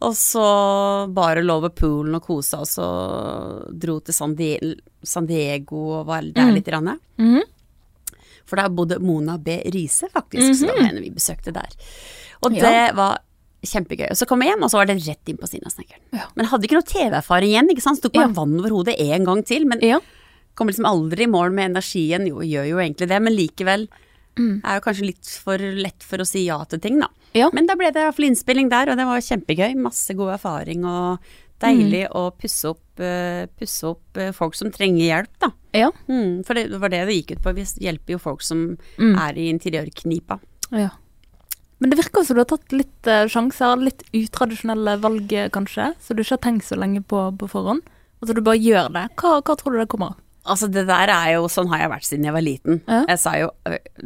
Og 0.00 0.14
så 0.16 0.44
bare 1.12 1.42
lå 1.44 1.58
ved 1.66 1.74
poolen 1.76 2.14
og 2.16 2.24
kosa 2.24 2.62
oss 2.64 2.78
og 2.80 3.66
dro 3.76 3.98
til 4.00 4.16
San, 4.16 4.32
Die 4.38 4.56
San 5.04 5.26
Diego 5.28 5.82
og 5.98 6.06
var 6.08 6.24
der 6.24 6.54
litt. 6.56 6.70
Rann. 6.72 6.94
Mhm. 7.20 7.42
For 8.48 8.58
der 8.58 8.72
bodde 8.74 8.96
Mona 8.98 9.36
B. 9.38 9.60
Riise, 9.70 10.08
faktisk, 10.10 10.56
så 10.58 10.72
da 10.72 10.88
en 10.88 10.96
vi 11.04 11.10
besøkte 11.14 11.52
der. 11.54 11.68
Og 12.42 12.56
Ja. 12.56 12.64
det 12.88 12.96
var 12.96 13.18
kjempegøy. 13.62 14.08
Og 14.10 14.16
så 14.16 14.26
kom 14.26 14.40
jeg 14.42 14.52
hjem, 14.54 14.62
og 14.64 14.70
så 14.70 14.78
var 14.80 14.86
det 14.86 14.98
rett 15.06 15.28
inn 15.28 15.36
på 15.40 15.48
Sinnasnekkeren. 15.48 16.02
Ja. 16.12 16.26
Men 16.34 16.44
jeg 16.46 16.50
hadde 16.52 16.64
ikke 16.68 16.78
noe 16.78 16.88
TV-erfaring 16.90 17.50
igjen, 17.52 17.70
ikke 17.70 17.82
sant. 17.84 17.98
Så 18.00 18.08
tok 18.08 18.16
meg 18.16 18.28
Ja. 18.28 18.32
vann 18.40 18.58
over 18.58 18.70
hodet 18.70 18.96
en 18.98 19.24
gang 19.24 19.42
til. 19.44 19.66
Men 19.66 19.80
Ja. 19.82 19.98
kom 20.54 20.68
liksom 20.68 20.84
aldri 20.86 21.22
i 21.24 21.26
mål 21.26 21.52
med 21.52 21.70
energien. 21.74 22.26
Jo, 22.26 22.40
gjør 22.40 22.68
jo 22.68 22.76
egentlig 22.78 23.08
det, 23.08 23.20
men 23.22 23.32
likevel 23.36 23.88
Mm. 24.38 24.60
er 24.64 24.74
jo 24.78 24.80
kanskje 24.80 25.06
litt 25.06 25.26
for 25.42 25.58
lett 25.58 26.02
for 26.02 26.18
å 26.18 26.26
si 26.26 26.44
ja 26.46 26.62
til 26.64 26.78
ting, 26.78 26.98
da. 27.00 27.08
Ja. 27.34 27.50
Men 27.52 27.66
da 27.66 27.74
ble 27.74 27.90
det 27.92 27.96
i 27.96 28.04
hvert 28.04 28.14
fall 28.14 28.24
innspilling 28.30 28.68
der, 28.70 28.88
og 28.90 28.96
det 28.96 29.04
var 29.06 29.18
kjempegøy. 29.20 29.74
Masse 29.76 30.14
god 30.16 30.34
erfaring 30.40 30.84
og 30.84 31.18
deilig 31.60 32.08
Mm. 32.08 32.12
å 32.14 32.32
pusse 32.38 32.64
opp, 32.70 32.80
uh, 33.00 33.46
pusse 33.58 33.84
opp 33.84 34.16
uh, 34.16 34.32
folk 34.32 34.54
som 34.54 34.70
trenger 34.70 35.04
hjelp, 35.04 35.28
da. 35.40 35.50
Ja. 35.74 35.90
Mm, 36.08 36.44
for 36.46 36.54
det 36.54 36.70
var 36.80 36.88
det 36.88 37.06
det 37.06 37.26
gikk 37.26 37.32
ut 37.36 37.42
på. 37.42 37.54
Vi 37.54 37.62
hjelper 37.84 38.08
jo 38.12 38.18
folk 38.18 38.40
som 38.42 38.78
Mm. 38.98 39.16
er 39.18 39.32
i 39.38 39.52
interiørknipa. 39.52 40.40
ja. 40.72 40.88
Men 41.80 41.92
det 41.92 42.00
virker 42.02 42.24
som 42.26 42.36
du 42.36 42.42
har 42.42 42.50
tatt 42.50 42.74
litt 42.76 43.08
uh, 43.08 43.24
sjanser, 43.30 43.80
litt 43.80 44.04
utradisjonelle 44.12 44.98
valg 45.00 45.32
eh, 45.32 45.48
kanskje, 45.52 45.94
så 45.96 46.16
du 46.16 46.20
ikke 46.20 46.36
har 46.36 46.44
tenkt 46.44 46.68
så 46.68 46.76
lenge 46.76 47.00
på 47.00 47.22
på 47.40 47.48
forhånd. 47.48 47.86
Altså 48.20 48.36
du 48.36 48.42
bare 48.44 48.60
gjør 48.60 48.90
det. 48.92 49.06
Hva, 49.20 49.38
hva 49.40 49.56
tror 49.56 49.74
du 49.74 49.80
det 49.80 49.88
kommer 49.92 50.12
av? 50.12 50.18
Altså 50.50 50.70
det 50.72 50.86
der 50.88 51.10
er 51.12 51.34
jo, 51.34 51.48
sånn 51.52 51.68
har 51.68 51.82
jeg 51.82 51.90
vært 51.92 52.06
siden 52.08 52.26
jeg 52.26 52.34
var 52.34 52.44
liten. 52.44 52.80
Ja. 52.88 53.02
Jeg 53.12 53.20
sa 53.20 53.34
jo, 53.36 53.50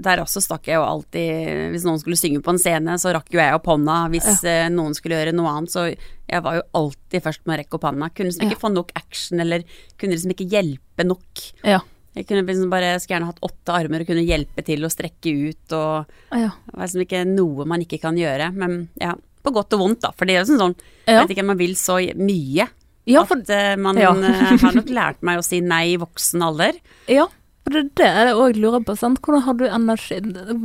Der 0.07 0.23
også 0.23 0.43
stakk 0.43 0.67
jeg 0.67 0.81
jo 0.81 0.83
alltid 0.83 1.71
Hvis 1.71 1.87
noen 1.87 2.01
skulle 2.03 2.19
synge 2.19 2.43
på 2.45 2.51
en 2.51 2.59
scene, 2.61 2.97
så 2.99 3.15
rakk 3.15 3.31
jo 3.33 3.41
jeg 3.41 3.55
opp 3.55 3.71
hånda. 3.71 4.01
Hvis 4.13 4.43
eh, 4.51 4.67
noen 4.75 4.99
skulle 4.99 5.21
gjøre 5.21 5.35
noe 5.37 5.53
annet, 5.53 5.75
så 5.75 5.87
jeg 5.89 6.43
var 6.45 6.59
jo 6.59 6.67
alltid 6.81 7.27
først 7.27 7.45
med 7.47 7.55
å 7.55 7.59
rekke 7.63 7.79
opp 7.79 7.87
hånda. 7.87 8.11
Kunne 8.11 8.33
liksom 8.33 8.51
ikke 8.51 8.63
få 8.65 8.73
nok 8.75 8.95
action, 8.99 9.43
eller 9.45 9.67
kunne 10.01 10.17
liksom 10.17 10.35
ikke 10.35 10.49
hjelpe 10.51 11.07
nok. 11.07 11.45
Ja. 11.63 11.81
Jeg 12.15 12.27
kunne 12.29 12.45
liksom 12.47 12.71
bare 12.71 12.93
skulle 13.03 13.17
gjerne 13.19 13.31
hatt 13.33 13.41
åtte 13.43 13.75
armer 13.75 14.05
og 14.05 14.07
kunne 14.11 14.23
hjelpe 14.27 14.63
til 14.65 14.85
å 14.87 14.91
strekke 14.93 15.33
ut 15.51 15.73
og 15.75 16.07
Ja. 16.31 16.51
Det 16.67 16.75
var 16.77 16.87
liksom 16.87 17.05
ikke 17.07 17.23
noe 17.27 17.65
man 17.67 17.81
ikke 17.83 18.01
kan 18.03 18.17
gjøre. 18.17 18.53
Men 18.55 18.89
ja, 19.01 19.15
på 19.45 19.53
godt 19.53 19.75
og 19.75 19.81
vondt, 19.83 20.01
da. 20.07 20.13
For 20.17 20.25
det 20.25 20.37
er 20.37 20.45
jo 20.45 20.57
sånn, 20.57 20.75
Ja. 21.07 21.19
jeg 21.21 21.29
vet 21.29 21.37
ikke, 21.37 21.47
man 21.51 21.59
vil 21.59 21.75
så 21.75 21.99
mye. 22.17 22.69
Ja, 23.07 23.25
for, 23.29 23.37
at 23.43 23.51
eh, 23.51 23.77
man 23.77 23.97
Ja. 23.99 24.13
eh, 24.15 24.57
har 24.65 24.73
nok 24.73 24.89
lært 24.89 25.23
meg 25.23 25.39
å 25.39 25.45
si 25.45 25.61
nei 25.61 25.93
i 25.95 25.97
voksen 26.01 26.41
alder. 26.43 26.79
ja, 27.09 27.27
for 27.65 27.71
det 27.73 27.81
er 27.81 27.91
det 27.97 28.09
jeg 28.29 28.35
òg 28.37 28.57
lurer 28.61 28.83
på. 28.85 28.95
Sant? 28.97 29.21
Hvordan 29.25 29.43
har 29.43 29.55
du 29.55 29.65
energi 29.65 30.19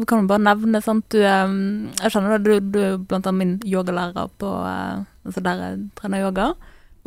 kan 0.05 0.21
du 0.21 0.27
bare 0.27 0.43
nevne, 0.43 0.81
sant. 0.83 1.05
Du, 1.09 1.17
eh, 1.19 1.47
jeg 2.03 2.11
skjønner 2.11 2.37
det, 2.37 2.43
du, 2.61 2.71
du 2.71 2.79
er 2.83 2.97
blant 2.97 3.25
annet 3.27 3.39
min 3.39 3.59
yogalærer 3.63 4.29
på 4.37 4.49
eh, 4.67 5.05
Altså 5.25 5.41
der 5.43 5.59
jeg 5.63 5.79
trener 5.95 6.23
yoga. 6.27 6.53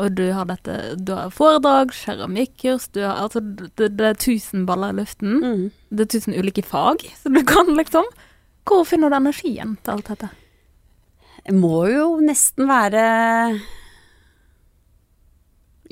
Og 0.02 0.16
du 0.18 0.24
har 0.34 0.48
dette 0.50 0.76
Du 0.98 1.14
har 1.14 1.32
foredrag, 1.34 1.92
keramikkurs, 1.94 2.88
du 2.94 3.02
har 3.04 3.20
Altså 3.22 3.42
det, 3.42 3.92
det 3.98 4.08
er 4.08 4.18
tusen 4.18 4.66
baller 4.68 4.94
i 4.94 5.00
luften. 5.02 5.38
Mm. 5.42 5.64
Det 5.90 6.06
er 6.06 6.12
tusen 6.16 6.36
ulike 6.36 6.64
fag 6.66 7.04
som 7.20 7.36
du 7.36 7.42
kan, 7.46 7.70
liksom. 7.78 8.08
Hvor 8.68 8.86
finner 8.86 9.10
du 9.10 9.18
energien 9.18 9.76
til 9.82 9.96
alt 9.96 10.10
dette? 10.12 10.32
Det 11.42 11.54
må 11.58 11.86
jo 11.90 12.08
nesten 12.22 12.68
være 12.70 13.04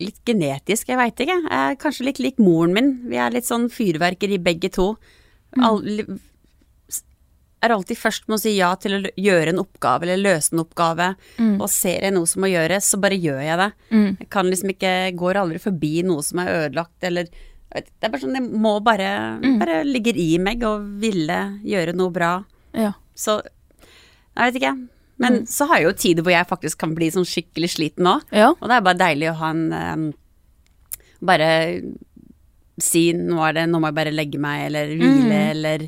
litt 0.00 0.21
genetisk, 0.25 0.88
jeg 0.88 0.97
veit 0.97 1.19
ikke. 1.21 1.37
Jeg 1.45 1.73
er 1.75 1.79
kanskje 1.81 2.07
litt 2.07 2.21
lik 2.23 2.38
moren 2.40 2.73
min. 2.76 2.93
Vi 3.11 3.19
er 3.21 3.35
litt 3.35 3.49
sånn 3.49 3.67
fyrverkeri 3.73 4.38
begge 4.40 4.71
to. 4.73 4.95
All, 5.59 5.83
er 7.67 7.75
alltid 7.75 7.99
først 8.00 8.26
med 8.29 8.38
å 8.38 8.40
si 8.40 8.55
ja 8.57 8.71
til 8.81 8.97
å 8.97 9.00
gjøre 9.21 9.52
en 9.52 9.62
oppgave 9.62 10.07
eller 10.07 10.23
løse 10.23 10.55
en 10.55 10.62
oppgave. 10.62 11.11
Og 11.59 11.69
ser 11.73 12.07
jeg 12.07 12.14
noe 12.17 12.29
som 12.29 12.45
må 12.45 12.50
gjøres, 12.50 12.88
så 12.88 13.00
bare 13.02 13.19
gjør 13.21 13.40
jeg 13.45 13.61
det. 13.61 13.71
Mm. 13.90 14.11
Jeg 14.23 14.29
kan 14.33 14.49
liksom 14.49 14.73
ikke 14.75 14.93
Går 15.21 15.40
aldri 15.40 15.61
forbi 15.62 15.93
noe 16.07 16.25
som 16.25 16.40
er 16.43 16.52
ødelagt, 16.55 16.97
eller 17.05 17.29
Det 17.71 18.07
er 18.07 18.09
bare 18.11 18.23
sånn, 18.23 18.35
det 18.35 18.43
må 18.62 18.79
bare 18.83 19.11
Bare 19.61 19.83
ligger 19.87 20.17
i 20.19 20.31
meg 20.43 20.64
og 20.67 20.87
ville 21.02 21.40
gjøre 21.67 21.95
noe 21.97 22.14
bra. 22.14 22.33
Ja. 22.73 22.95
Så 23.14 23.40
Jeg 23.43 24.50
vet 24.50 24.61
ikke. 24.62 24.75
Men 25.21 25.43
så 25.50 25.67
har 25.69 25.81
jeg 25.81 25.90
jo 25.90 25.97
tider 26.00 26.25
hvor 26.25 26.33
jeg 26.33 26.49
faktisk 26.49 26.81
kan 26.81 26.95
bli 26.97 27.11
sånn 27.12 27.29
skikkelig 27.29 27.75
sliten 27.75 28.09
òg. 28.09 28.25
Ja. 28.33 28.55
Og 28.57 28.71
det 28.71 28.79
er 28.79 28.87
bare 28.87 29.02
deilig 29.02 29.29
å 29.29 29.37
ha 29.43 29.50
en 29.52 29.67
em, 29.76 30.07
Bare 31.21 31.50
si 32.81 33.11
nå 33.12 33.37
er 33.45 33.59
det, 33.59 33.67
nå 33.69 33.76
må 33.76 33.90
jeg 33.90 33.99
bare 33.99 34.14
legge 34.14 34.38
meg, 34.40 34.71
eller 34.71 34.95
hvile, 34.97 35.40
eller 35.50 35.83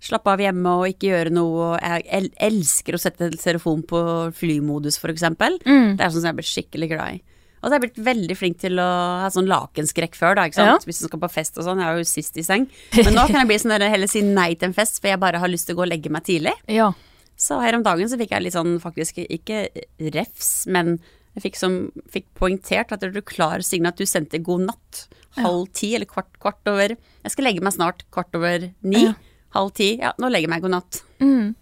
slappe 0.00 0.30
av 0.30 0.42
hjemme 0.42 0.74
og 0.78 0.92
ikke 0.92 1.10
gjøre 1.10 1.32
noe. 1.34 1.72
Jeg 1.82 2.30
elsker 2.48 2.94
å 2.94 3.00
sette 3.02 3.30
telefon 3.36 3.82
på 3.86 4.00
flymodus, 4.36 5.00
eksempel. 5.02 5.58
Mm. 5.66 5.96
Det 5.98 6.04
er 6.04 6.12
sånn 6.12 6.22
som 6.22 6.30
jeg 6.30 6.34
er 6.34 6.38
blitt 6.38 6.52
skikkelig 6.52 6.90
glad 6.92 7.18
i. 7.18 7.20
Og 7.58 7.66
så 7.66 7.72
har 7.72 7.80
jeg 7.80 7.84
blitt 7.88 8.04
veldig 8.06 8.36
flink 8.38 8.60
til 8.62 8.78
å 8.78 8.86
ha 9.24 9.28
sånn 9.34 9.48
lakenskrekk 9.50 10.14
før, 10.14 10.36
da, 10.38 10.46
ikke 10.46 10.60
sant. 10.60 10.86
Hvis 10.86 11.02
du 11.02 11.08
skal 11.08 11.22
på 11.24 11.30
fest 11.32 11.58
og 11.58 11.66
sånn. 11.66 11.82
Jeg 11.82 11.90
er 11.90 11.98
jo 11.98 12.06
sist 12.06 12.38
i 12.38 12.46
seng. 12.46 12.68
Men 12.94 13.16
nå 13.16 13.26
kan 13.26 13.40
jeg 13.42 13.50
bli 13.50 13.58
sånn 13.64 13.74
der, 13.74 13.88
heller 13.90 14.10
si 14.10 14.22
nei 14.22 14.52
til 14.54 14.70
en 14.70 14.76
fest, 14.76 15.00
for 15.02 15.10
jeg 15.10 15.22
bare 15.22 15.42
har 15.42 15.50
lyst 15.50 15.66
til 15.66 15.74
å 15.74 15.80
gå 15.80 15.86
og 15.88 15.90
legge 15.90 16.12
meg 16.14 16.26
tidlig. 16.28 16.54
Ja. 16.70 16.92
Så 17.38 17.58
her 17.62 17.74
om 17.74 17.84
dagen 17.86 18.10
så 18.10 18.18
fikk 18.18 18.34
jeg 18.34 18.46
litt 18.46 18.54
sånn 18.54 18.78
faktisk 18.82 19.18
ikke 19.24 19.66
refs, 20.14 20.52
men 20.70 20.96
jeg 21.36 21.44
fikk, 21.44 21.58
som, 21.58 21.74
fikk 22.10 22.26
poengtert 22.38 22.94
at 22.94 23.04
er 23.06 23.12
du 23.14 23.20
klar, 23.22 23.62
Signe, 23.66 23.92
at 23.92 23.98
du 23.98 24.06
sendte 24.08 24.40
god 24.42 24.70
natt 24.72 25.04
halv 25.38 25.68
ti 25.76 25.92
eller 25.94 26.08
kvart, 26.10 26.32
kvart 26.42 26.66
over 26.66 26.96
Jeg 26.96 27.30
skal 27.30 27.46
legge 27.46 27.62
meg 27.62 27.76
snart 27.76 28.02
kvart 28.14 28.34
over 28.34 28.70
ni. 28.82 29.04
Ja. 29.04 29.12
Halv 29.56 29.70
ti. 29.74 29.98
Ja, 30.00 30.12
nå 30.18 30.28
legger 30.30 30.48
jeg 30.48 30.54
meg 30.56 30.62
god 30.62 30.74
natt. 30.76 31.02
Mm. 31.20 31.54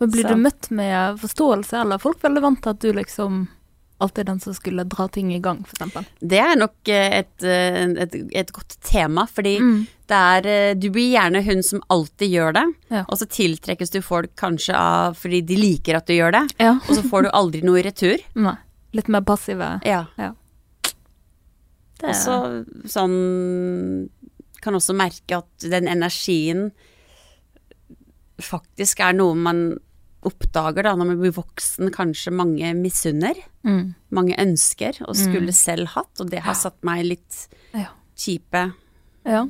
Men 0.00 0.10
blir 0.10 0.22
Så. 0.26 0.28
du 0.34 0.40
møtt 0.42 0.70
med 0.70 1.18
forståelse, 1.22 1.80
eller 1.80 1.94
er 1.98 2.02
folk 2.02 2.20
veldig 2.22 2.42
vant 2.42 2.60
til 2.62 2.70
at 2.70 2.80
du 2.82 2.92
liksom 2.92 3.44
alltid 4.02 4.18
er 4.24 4.26
den 4.32 4.40
som 4.42 4.52
skulle 4.54 4.82
dra 4.90 5.06
ting 5.08 5.30
i 5.32 5.38
gang, 5.40 5.60
eksempel? 5.70 6.04
Det 6.20 6.38
er 6.42 6.56
nok 6.58 6.88
eh, 6.90 7.20
et, 7.20 7.42
eh, 7.46 7.84
et, 8.04 8.14
et 8.42 8.50
godt 8.52 8.74
tema, 8.84 9.24
fordi 9.30 9.54
Mm. 9.62 9.86
det 10.10 10.16
er 10.18 10.46
eh, 10.50 10.74
Du 10.74 10.90
blir 10.90 11.12
gjerne 11.14 11.42
hun 11.46 11.62
som 11.62 11.80
alltid 11.88 12.28
gjør 12.34 12.52
det, 12.54 12.64
Ja. 12.90 13.04
og 13.08 13.16
så 13.18 13.26
tiltrekkes 13.30 13.90
du 13.94 14.00
folk 14.02 14.34
kanskje 14.36 14.74
av 14.74 15.14
fordi 15.16 15.40
de 15.46 15.56
liker 15.56 15.96
at 15.96 16.06
du 16.06 16.12
gjør 16.12 16.32
det, 16.32 16.42
Ja. 16.60 16.72
og 16.74 16.90
så 16.96 17.02
får 17.08 17.22
du 17.22 17.30
aldri 17.30 17.62
noe 17.62 17.78
i 17.80 17.82
retur. 17.86 18.18
Nei. 18.34 18.56
Litt 18.92 19.08
mer 19.08 19.22
passive. 19.22 19.80
Ja. 19.86 20.06
Det 20.18 22.10
Og 22.10 22.14
så 22.18 22.36
sånn 22.90 24.08
Kan 24.60 24.74
også 24.74 24.94
merke 24.96 25.38
at 25.38 25.66
den 25.70 25.86
energien 25.88 26.70
faktisk 28.42 29.00
er 29.00 29.12
noe 29.16 29.34
man 29.38 29.64
oppdager 30.24 30.82
da 30.86 30.94
når 30.96 31.06
man 31.10 31.18
blir 31.20 31.34
voksen, 31.36 31.90
kanskje 31.92 32.32
mange 32.32 32.70
misunner. 32.78 33.36
mm. 33.62 33.94
Mange 34.10 34.36
ønsker 34.40 35.02
og 35.08 35.16
skulle 35.18 35.52
selv 35.52 35.88
hatt, 35.92 36.20
og 36.20 36.30
det 36.30 36.40
har 36.46 36.54
satt 36.54 36.78
meg 36.82 37.04
litt 37.04 37.48
Ja. 37.74 37.90
kjipe 38.16 38.72
ja. 39.26 39.44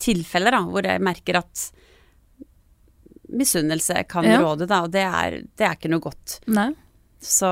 tilfeller 0.00 0.50
da, 0.54 0.60
hvor 0.62 0.82
jeg 0.86 1.02
merker 1.02 1.36
at 1.42 1.70
misunnelse 3.28 4.06
kan 4.08 4.24
Ja. 4.24 4.40
råde, 4.40 4.66
da, 4.66 4.82
og 4.84 4.90
det 4.90 5.02
er, 5.04 5.42
det 5.56 5.66
er 5.66 5.74
ikke 5.76 5.90
noe 5.90 6.00
godt. 6.00 6.40
Nei. 6.46 6.72
Så 7.20 7.46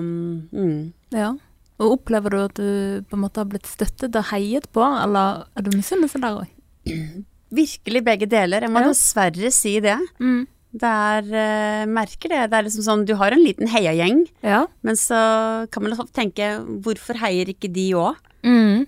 mm, 0.00 0.92
Ja. 1.12 1.34
Og 1.78 1.92
opplever 2.00 2.30
du 2.30 2.38
at 2.42 2.54
du 2.54 3.02
på 3.08 3.14
en 3.14 3.20
måte 3.22 3.38
har 3.38 3.44
blitt 3.46 3.66
støttet 3.66 4.16
og 4.16 4.24
heiet 4.32 4.66
på, 4.72 4.82
eller 4.82 5.44
er 5.54 5.62
du 5.62 5.70
misunnelse 5.76 6.18
der 6.20 6.40
òg? 6.40 6.48
virkelig 7.52 8.04
begge 8.04 8.28
deler. 8.28 8.60
Jeg 8.66 8.70
må 8.70 8.80
Ja. 8.82 8.88
dessverre 8.92 9.50
si 9.52 9.80
det. 9.80 9.96
Mm. 10.20 10.46
Det 10.78 10.84
er 10.84 11.22
uh, 11.32 11.86
Merker 11.88 12.28
det. 12.28 12.50
Det 12.50 12.58
er 12.58 12.62
liksom 12.66 12.84
sånn 12.84 13.06
Du 13.08 13.14
har 13.16 13.32
en 13.32 13.40
liten 13.44 13.66
heiagjeng, 13.68 14.26
Ja. 14.44 14.66
men 14.82 14.94
så 14.94 15.68
kan 15.72 15.82
man 15.82 15.92
liksom 15.92 16.10
tenke 16.12 16.60
Hvorfor 16.84 17.16
heier 17.16 17.46
ikke 17.48 17.72
de 17.72 17.90
òg? 17.94 18.16
Mm. 18.44 18.86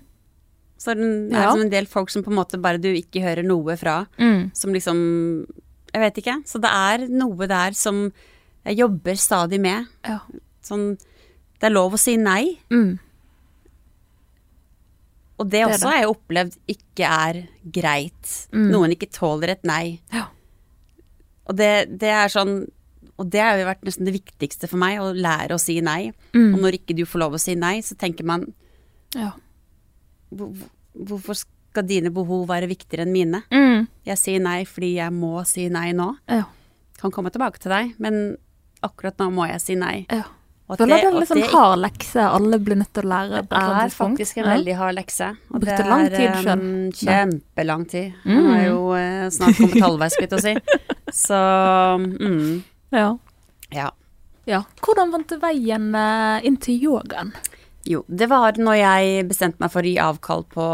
Så 0.77 0.93
det 0.95 1.33
er 1.33 1.41
liksom 1.45 1.61
en 1.61 1.69
del 1.73 1.85
folk 1.85 2.09
som 2.09 2.23
på 2.23 2.29
en 2.31 2.37
måte 2.37 2.61
bare 2.61 2.77
du 2.81 2.87
ikke 2.93 3.21
hører 3.21 3.43
noe 3.45 3.75
fra. 3.77 4.07
Mm. 4.19 4.51
Som 4.55 4.73
liksom 4.73 5.47
Jeg 5.93 6.01
vet 6.01 6.15
ikke. 6.23 6.37
Så 6.45 6.61
det 6.61 6.69
er 6.71 7.07
noe 7.09 7.47
der 7.47 7.71
som 7.73 8.11
jeg 8.65 8.77
jobber 8.77 9.13
stadig 9.17 9.59
med. 9.59 9.87
Ja. 10.05 10.19
Sånn 10.63 10.97
Det 11.59 11.67
er 11.69 11.73
lov 11.75 11.93
å 11.93 11.99
si 11.99 12.15
nei. 12.17 12.57
Mm. 12.71 12.99
Og 15.41 15.49
det 15.49 15.59
det 15.59 15.65
også 15.67 15.81
det. 15.81 15.89
har 15.91 15.97
jeg 16.03 16.11
opplevd 16.13 16.57
ikke 16.75 17.09
er 17.27 17.39
greit. 17.79 18.33
Mm. 18.53 18.67
Noen 18.71 18.93
ikke 18.95 19.09
tåler 19.11 19.55
et 19.55 19.63
nei. 19.67 19.99
Ja. 20.13 20.27
Og 21.49 21.57
det, 21.57 21.71
det 21.99 22.11
er 22.13 22.29
sånn 22.31 22.67
Og 23.19 23.27
det 23.29 23.41
har 23.43 23.57
jo 23.59 23.65
vært 23.67 23.81
nesten 23.85 24.05
det 24.07 24.13
viktigste 24.15 24.69
for 24.69 24.79
meg, 24.81 24.99
å 25.01 25.11
lære 25.13 25.53
å 25.57 25.61
si 25.61 25.75
nei. 25.85 26.11
Mm. 26.33 26.53
Og 26.55 26.59
når 26.63 26.77
ikke 26.79 26.95
du 26.97 27.03
får 27.05 27.21
lov 27.25 27.35
å 27.37 27.41
si 27.41 27.53
nei, 27.59 27.79
så 27.85 27.97
tenker 27.99 28.25
man 28.25 28.47
Ja. 29.17 29.33
hvorfor 30.31 31.35
skal 31.41 31.85
dine 31.87 32.09
behov 32.13 32.47
være 32.49 32.69
viktigere 32.71 33.05
enn 33.05 33.13
mine? 33.13 33.43
Mm. 33.51 33.87
Jeg 34.07 34.17
sier 34.19 34.41
nei 34.43 34.63
fordi 34.65 34.93
jeg 34.97 35.13
må 35.13 35.43
si 35.47 35.67
nei 35.69 35.91
nå. 35.97 36.09
Ja. 36.31 36.45
Kan 37.01 37.11
komme 37.13 37.31
tilbake 37.33 37.59
til 37.61 37.71
deg, 37.73 37.93
men 38.01 38.37
akkurat 38.81 39.17
nå 39.21 39.29
må 39.33 39.45
jeg 39.51 39.61
si 39.61 39.75
nei. 39.79 40.05
ja. 40.09 40.23
Og 40.71 40.79
Føler 40.79 41.01
det 41.01 41.03
er 41.03 41.09
en 41.09 41.17
liksom 41.19 41.41
hard 41.51 41.79
lekse 41.83 42.25
alle 42.31 42.57
blir 42.63 42.77
nødt 42.79 42.93
til 42.95 43.03
å 43.03 43.09
lære. 43.11 43.41
Det 43.51 43.61
er 43.61 43.89
faktisk 43.91 44.37
en 44.39 44.47
veldig 44.47 44.75
hard 44.79 44.95
lekse. 44.95 45.27
Og 45.51 45.57
Brukte 45.59 45.79
det 45.81 45.89
lang 45.89 46.05
tid 46.13 46.37
selv. 46.45 46.69
Kjempelang 47.01 47.83
tid. 47.91 48.13
Jeg 48.23 48.45
har 48.45 48.61
jo 48.69 48.77
eh, 48.95 49.25
snart 49.35 49.59
kommet 49.59 49.83
halvveis, 49.83 50.15
skulle 50.15 50.29
jeg 50.29 50.31
til 50.31 50.39
å 50.39 50.45
si. 50.45 51.15
Så 51.21 51.41
mm, 52.05 52.53
Ja. 53.01 53.09
ja. 53.75 53.89
ja. 54.47 54.61
Hvordan 54.79 55.11
vant 55.11 55.27
du 55.27 55.35
veien 55.43 55.91
eh, 55.91 56.47
inn 56.47 56.59
til 56.63 56.87
yogaen? 56.87 57.35
Jo, 57.91 58.05
det 58.07 58.29
var 58.31 58.55
når 58.61 58.77
jeg 58.77 59.27
bestemte 59.27 59.59
meg 59.59 59.71
for 59.73 59.83
å 59.83 59.91
gi 59.91 59.97
avkall 59.99 60.45
på 60.53 60.65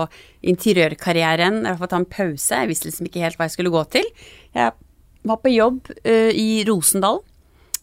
interiørkarrieren, 0.46 1.64
Jeg 1.66 1.80
har 1.80 1.90
ta 1.90 2.02
en 2.02 2.06
pause. 2.06 2.54
Jeg 2.54 2.70
visste 2.70 2.92
liksom 2.92 3.08
ikke 3.10 3.24
helt 3.24 3.40
hva 3.40 3.48
jeg 3.48 3.56
skulle 3.56 3.74
gå 3.74 3.84
til. 3.98 4.10
Jeg 4.54 4.76
var 5.28 5.40
på 5.42 5.54
jobb 5.54 5.88
uh, 6.04 6.32
i 6.36 6.62
Rosendal 6.68 7.24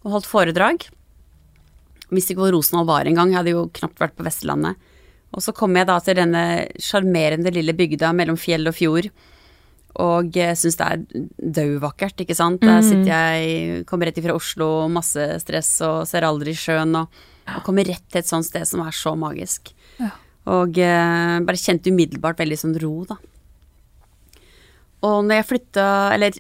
og 0.05 0.13
holdt 0.13 0.29
foredrag. 0.29 0.85
Visste 2.15 2.35
ikke 2.35 2.47
hvor 2.47 2.55
Rosenholm 2.57 2.89
var 2.89 3.09
engang, 3.09 3.33
jeg 3.33 3.41
hadde 3.41 3.55
jo 3.55 3.69
knapt 3.75 4.03
vært 4.03 4.17
på 4.19 4.27
Vestlandet. 4.27 4.91
Og 5.35 5.43
så 5.43 5.55
kom 5.57 5.75
jeg 5.75 5.89
da 5.89 5.99
til 6.03 6.19
denne 6.19 6.45
sjarmerende 6.79 7.51
lille 7.55 7.75
bygda 7.75 8.13
mellom 8.15 8.39
fjell 8.39 8.71
og 8.71 8.77
fjord. 8.77 9.09
Og 10.03 10.35
syns 10.59 10.79
det 10.79 10.87
er 10.87 11.27
dauvakkert, 11.59 12.23
ikke 12.23 12.37
sant. 12.39 12.63
Der 12.63 12.83
sitter 12.87 13.11
jeg, 13.11 13.85
kommer 13.87 14.11
rett 14.11 14.19
ifra 14.19 14.35
Oslo, 14.35 14.87
masse 14.91 15.27
stress 15.43 15.77
og 15.87 16.03
ser 16.11 16.27
aldri 16.27 16.55
sjøen. 16.59 16.95
Og, 16.99 17.23
og 17.51 17.67
kommer 17.67 17.87
rett 17.87 18.07
til 18.09 18.23
et 18.23 18.31
sånt 18.31 18.47
sted 18.47 18.67
som 18.67 18.83
er 18.87 18.95
så 18.95 19.15
magisk. 19.19 19.71
Ja. 19.99 20.11
Og 20.55 20.79
eh, 20.83 21.37
bare 21.47 21.61
kjente 21.61 21.91
umiddelbart 21.95 22.43
veldig 22.43 22.59
sånn 22.61 22.75
ro, 22.83 22.97
da. 23.09 23.19
Og 25.05 25.23
når 25.27 25.41
jeg 25.41 25.47
flytta 25.51 25.87
Eller 26.17 26.37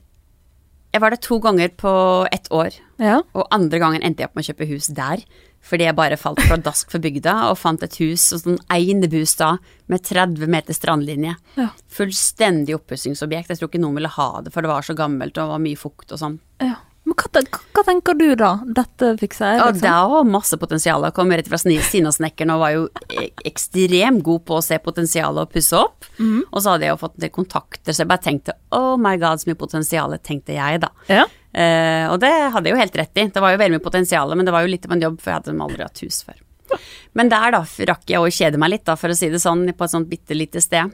jeg 0.95 1.03
var 1.03 1.11
der 1.11 1.19
to 1.19 1.41
ganger 1.43 1.73
på 1.75 1.93
ett 2.31 2.47
år. 2.55 2.77
Ja. 3.03 3.17
Og 3.35 3.49
andre 3.51 3.81
gangen 3.83 4.05
endte 4.07 4.23
jeg 4.23 4.31
opp 4.31 4.37
med 4.39 4.45
å 4.45 4.51
kjøpe 4.53 4.69
hus 4.71 4.87
der. 4.95 5.25
Fordi 5.65 5.87
jeg 5.89 5.97
bare 5.97 6.19
falt 6.21 6.43
pladask 6.45 6.91
for 6.93 7.01
bygda 7.01 7.35
og 7.51 7.57
fant 7.57 7.83
et 7.87 7.95
hus, 8.03 8.27
og 8.37 8.43
sånn 8.43 8.59
einebostad 8.69 9.63
med 9.89 10.03
30 10.05 10.47
meter 10.53 10.77
strandlinje. 10.77 11.37
Ja. 11.57 11.71
Fullstendig 11.89 12.77
oppussingsobjekt. 12.77 13.49
Jeg 13.55 13.61
tror 13.63 13.71
ikke 13.73 13.81
noen 13.81 13.97
ville 13.97 14.11
ha 14.13 14.27
det, 14.45 14.53
for 14.53 14.61
det 14.65 14.69
var 14.73 14.85
så 14.85 14.97
gammelt 14.99 15.39
og 15.41 15.55
var 15.55 15.63
mye 15.65 15.79
fukt 15.81 16.13
og 16.13 16.21
sånn. 16.21 16.41
ja. 16.61 16.77
Men 17.05 17.19
hva, 17.21 17.41
hva 17.77 17.83
tenker 17.85 18.15
du 18.17 18.31
da? 18.41 18.55
Dette 18.65 19.11
fikser 19.21 19.51
jeg, 19.51 19.59
Liksom. 19.61 19.85
Ja, 19.85 19.99
det 20.07 20.13
var 20.15 20.25
masse 20.25 20.57
potensial. 20.57 21.03
Jeg 21.05 21.13
kom 21.13 21.29
rett 21.37 21.51
fra 21.53 21.59
Sina-snekkeren 21.61 22.55
og 22.55 22.63
var 22.63 22.71
jo 22.73 22.87
e- 23.13 23.27
ekstremt 23.45 24.23
god 24.25 24.47
på 24.49 24.57
å 24.57 24.63
se 24.65 24.79
potensialet 24.81 25.43
og 25.45 25.53
pusse 25.53 25.77
opp. 25.77 26.09
Og 26.49 26.63
så 26.65 26.73
hadde 26.73 26.87
jeg 26.89 26.95
jo 26.95 27.01
fått 27.03 27.19
en 27.19 27.27
del 27.27 27.33
kontakter, 27.35 27.93
så 27.93 28.07
jeg 28.07 28.09
bare 28.09 28.25
tenkte 28.25 28.55
oh 28.73 28.97
my 28.97 29.19
god, 29.21 29.43
så 29.43 29.51
mye 29.51 29.61
potensial, 29.61 30.17
tenkte 30.25 30.57
jeg 30.57 30.81
da. 30.81 30.89
Ja. 31.13 31.27
Eh, 31.55 32.07
og 32.11 32.19
det 32.23 32.33
hadde 32.51 32.67
jeg 32.67 32.75
jo 32.75 32.81
helt 32.81 32.99
rett 32.99 33.21
i. 33.21 33.29
Det 33.31 33.43
var 33.43 33.55
jo 33.55 33.61
veldig 33.61 33.79
mye 33.79 33.85
potensial, 33.85 34.35
men 34.35 34.47
det 34.47 34.55
var 34.55 34.67
jo 34.67 34.73
litt 34.73 34.89
av 34.89 34.97
en 34.97 35.07
jobb, 35.07 35.21
for 35.23 35.31
jeg 35.31 35.41
hadde 35.41 35.67
aldri 35.69 35.87
hatt 35.87 36.03
hus 36.03 36.21
før. 36.27 36.41
Men 37.15 37.31
der 37.31 37.55
da 37.55 37.63
rakk 37.63 38.11
jeg 38.11 38.21
å 38.21 38.33
kjede 38.33 38.59
meg 38.59 38.73
litt, 38.73 38.87
da, 38.89 38.97
for 38.99 39.13
å 39.13 39.17
si 39.17 39.31
det 39.31 39.43
sånn, 39.43 39.69
på 39.71 39.87
et 39.87 39.93
sånt 39.93 40.11
bitte 40.11 40.35
lite 40.35 40.63
sted. 40.65 40.91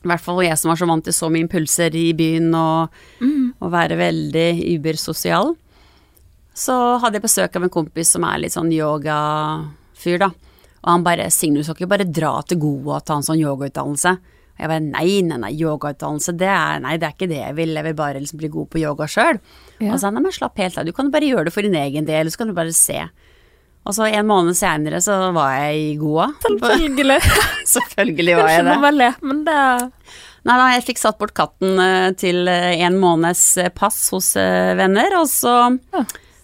I 0.00 0.08
hvert 0.08 0.24
fall 0.24 0.40
jeg 0.44 0.56
som 0.56 0.72
var 0.72 0.80
så 0.80 0.88
vant 0.88 1.04
til 1.04 1.16
så 1.16 1.28
mye 1.32 1.44
impulser 1.44 1.96
i 1.96 2.10
byen 2.16 2.52
og, 2.56 3.00
og 3.60 3.72
være 3.72 3.98
veldig 4.00 4.48
ubersosial. 4.76 5.54
Så 6.56 6.76
hadde 7.00 7.20
jeg 7.20 7.24
besøk 7.24 7.56
av 7.56 7.66
en 7.66 7.72
kompis 7.72 8.12
som 8.16 8.24
er 8.28 8.40
litt 8.42 8.56
sånn 8.56 8.72
yogafyr, 8.72 10.20
da. 10.20 10.30
Og 10.80 10.88
han 10.88 11.04
bare 11.04 11.28
'Signe, 11.28 11.60
du 11.60 11.64
skal 11.64 11.76
ikke 11.76 11.92
bare 11.92 12.08
dra 12.08 12.40
til 12.42 12.58
Goa 12.58 12.96
og 12.96 13.04
ta 13.04 13.16
en 13.16 13.26
sånn 13.26 13.40
yogautdannelse'. 13.40 14.16
Jeg 14.60 14.68
bare 14.68 14.84
'nei, 14.84 15.22
nei, 15.24 15.38
nei, 15.40 15.52
yogautdannelse, 15.56 16.36
det 16.36 16.50
er, 16.52 16.82
nei, 16.84 16.98
det 17.00 17.08
er 17.08 17.16
ikke 17.16 17.30
det 17.30 17.40
jeg 17.40 17.56
vil, 17.56 17.74
jeg 17.78 17.86
vil 17.86 17.96
bare 17.96 18.20
liksom 18.20 18.40
bli 18.42 18.52
god 18.52 18.68
på 18.68 18.82
yoga 18.82 19.08
sjøl'. 19.08 19.40
Ja. 19.80 19.90
Og 19.90 19.96
så 19.96 20.04
sa 20.04 20.10
'nei, 20.12 20.22
men 20.26 20.36
slapp 20.36 20.60
helt 20.60 20.78
av, 20.78 20.84
du 20.84 20.92
kan 20.92 21.10
bare 21.10 21.30
gjøre 21.30 21.48
det 21.48 21.54
for 21.56 21.64
din 21.64 21.78
egen 21.80 22.04
del, 22.04 22.30
så 22.30 22.42
kan 22.42 22.52
du 22.52 22.56
bare 22.56 22.76
se'. 22.76 23.08
Og 23.88 23.96
så 23.96 24.06
en 24.10 24.28
måned 24.28 24.56
senere 24.58 25.00
så 25.00 25.14
var 25.32 25.54
jeg 25.56 25.78
i 25.80 25.94
Goa. 25.96 26.28
Selvfølgelig. 26.44 27.20
Selvfølgelig 27.76 28.36
var 28.36 28.50
jeg 28.52 28.66
det. 28.66 28.80
vel 28.84 29.06
men 29.24 29.44
det 29.46 29.60
Nei, 30.40 30.56
da, 30.56 30.70
jeg 30.72 30.86
fikk 30.86 31.00
satt 31.02 31.18
bort 31.20 31.34
katten 31.36 31.76
eh, 31.84 32.12
til 32.16 32.48
eh, 32.48 32.80
en 32.86 32.96
måneds 32.96 33.42
eh, 33.60 33.68
pass 33.76 34.06
hos 34.14 34.32
venner, 34.40 35.12
og 35.18 35.26
så, 35.28 35.74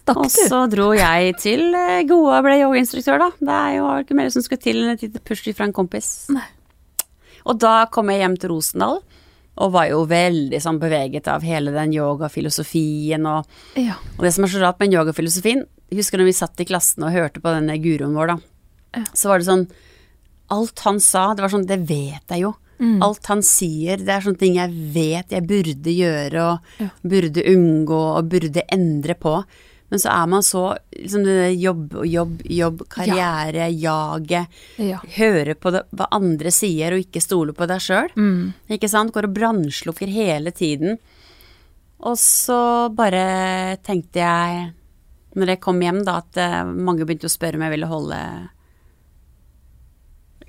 stakk 0.03 0.19
og 0.21 0.29
så 0.29 0.59
dro 0.69 0.91
jeg 0.93 1.33
til 1.41 1.71
Goa 2.05 2.37
og 2.37 2.45
ble 2.45 2.59
yogainstruktør, 2.59 3.17
da. 3.23 3.31
Det 3.41 3.55
er 3.55 3.71
jo 3.79 3.87
ikke 4.03 4.19
mer 4.19 4.29
som 4.33 4.45
skulle 4.45 4.61
til 4.61 4.83
enn 4.83 4.93
et 4.93 5.07
lite 5.07 5.23
push 5.25 5.49
fra 5.49 5.65
en 5.65 5.73
kompis. 5.73 6.11
Nei. 6.29 6.45
Og 7.47 7.59
da 7.63 7.85
kom 7.91 8.09
jeg 8.11 8.19
hjem 8.23 8.35
til 8.41 8.51
Rosendal, 8.51 8.99
og 9.57 9.71
var 9.73 9.87
jo 9.89 10.03
veldig 10.05 10.59
sånn 10.61 10.77
beveget 10.81 11.27
av 11.31 11.41
hele 11.47 11.71
den 11.73 11.95
yogafilosofien 11.95 13.25
og 13.25 13.47
Ja. 13.79 13.95
Og 14.17 14.23
det 14.25 14.33
som 14.35 14.43
er 14.45 14.51
så 14.53 14.61
rart 14.61 14.79
med 14.79 14.93
yogafilosofien, 14.93 15.63
husker 15.93 16.19
når 16.19 16.25
vi 16.29 16.33
satt 16.37 16.59
i 16.61 16.65
klassen 16.67 17.03
og 17.07 17.13
hørte 17.15 17.41
på 17.41 17.53
denne 17.55 17.77
guruen 17.81 18.13
vår, 18.13 18.27
da, 18.27 18.37
Ja. 18.99 19.03
så 19.13 19.29
var 19.29 19.39
det 19.39 19.47
sånn 19.47 19.67
Alt 20.49 20.79
han 20.85 20.99
sa, 21.03 21.33
det 21.33 21.41
var 21.43 21.49
sånn 21.49 21.65
Det 21.67 21.79
vet 21.89 22.23
jeg 22.29 22.39
jo. 22.45 22.53
Mm. 22.79 23.01
Alt 23.03 23.25
han 23.25 23.41
sier, 23.41 23.97
det 23.97 24.07
er 24.07 24.21
sånne 24.21 24.37
ting 24.39 24.55
jeg 24.55 24.71
vet 24.93 25.29
jeg 25.29 25.47
burde 25.47 25.91
gjøre 25.91 26.41
og 26.53 26.59
Ja. 26.79 26.89
burde 27.03 27.43
unngå 27.43 28.17
og 28.17 28.29
burde 28.29 28.61
endre 28.71 29.13
på. 29.15 29.43
Men 29.89 29.99
så 30.03 30.09
er 30.11 30.25
man 30.27 30.43
så 30.43 30.61
liksom 30.91 31.23
det 31.23 31.35
der 31.37 31.53
jobb 31.55 31.93
og 32.01 32.07
jobb, 32.11 32.41
jobb, 32.51 32.81
karriere, 32.91 33.69
jaget. 33.71 34.57
Ja. 34.83 34.97
Høre 35.15 35.55
på 35.55 35.71
det, 35.71 35.85
hva 35.95 36.09
andre 36.11 36.51
sier 36.51 36.91
og 36.97 37.05
ikke 37.05 37.21
stole 37.23 37.55
på 37.55 37.67
deg 37.71 37.79
sjøl. 37.85 38.09
Mm. 38.19 38.49
Ikke 38.75 38.89
sant? 38.91 39.13
Går 39.15 39.29
og 39.29 39.37
brannslukker 39.37 40.11
hele 40.11 40.51
tiden. 40.51 40.97
Og 42.03 42.19
så 42.19 42.59
bare 42.93 43.77
tenkte 43.87 44.19
jeg, 44.25 44.67
når 45.39 45.53
jeg 45.55 45.61
kom 45.63 45.79
hjem, 45.81 46.03
da, 46.05 46.17
at 46.19 46.37
eh, 46.41 46.59
mange 46.67 47.05
begynte 47.07 47.29
å 47.29 47.33
spørre 47.33 47.55
om 47.55 47.63
jeg 47.65 47.75
ville 47.77 47.89
holde 47.89 48.19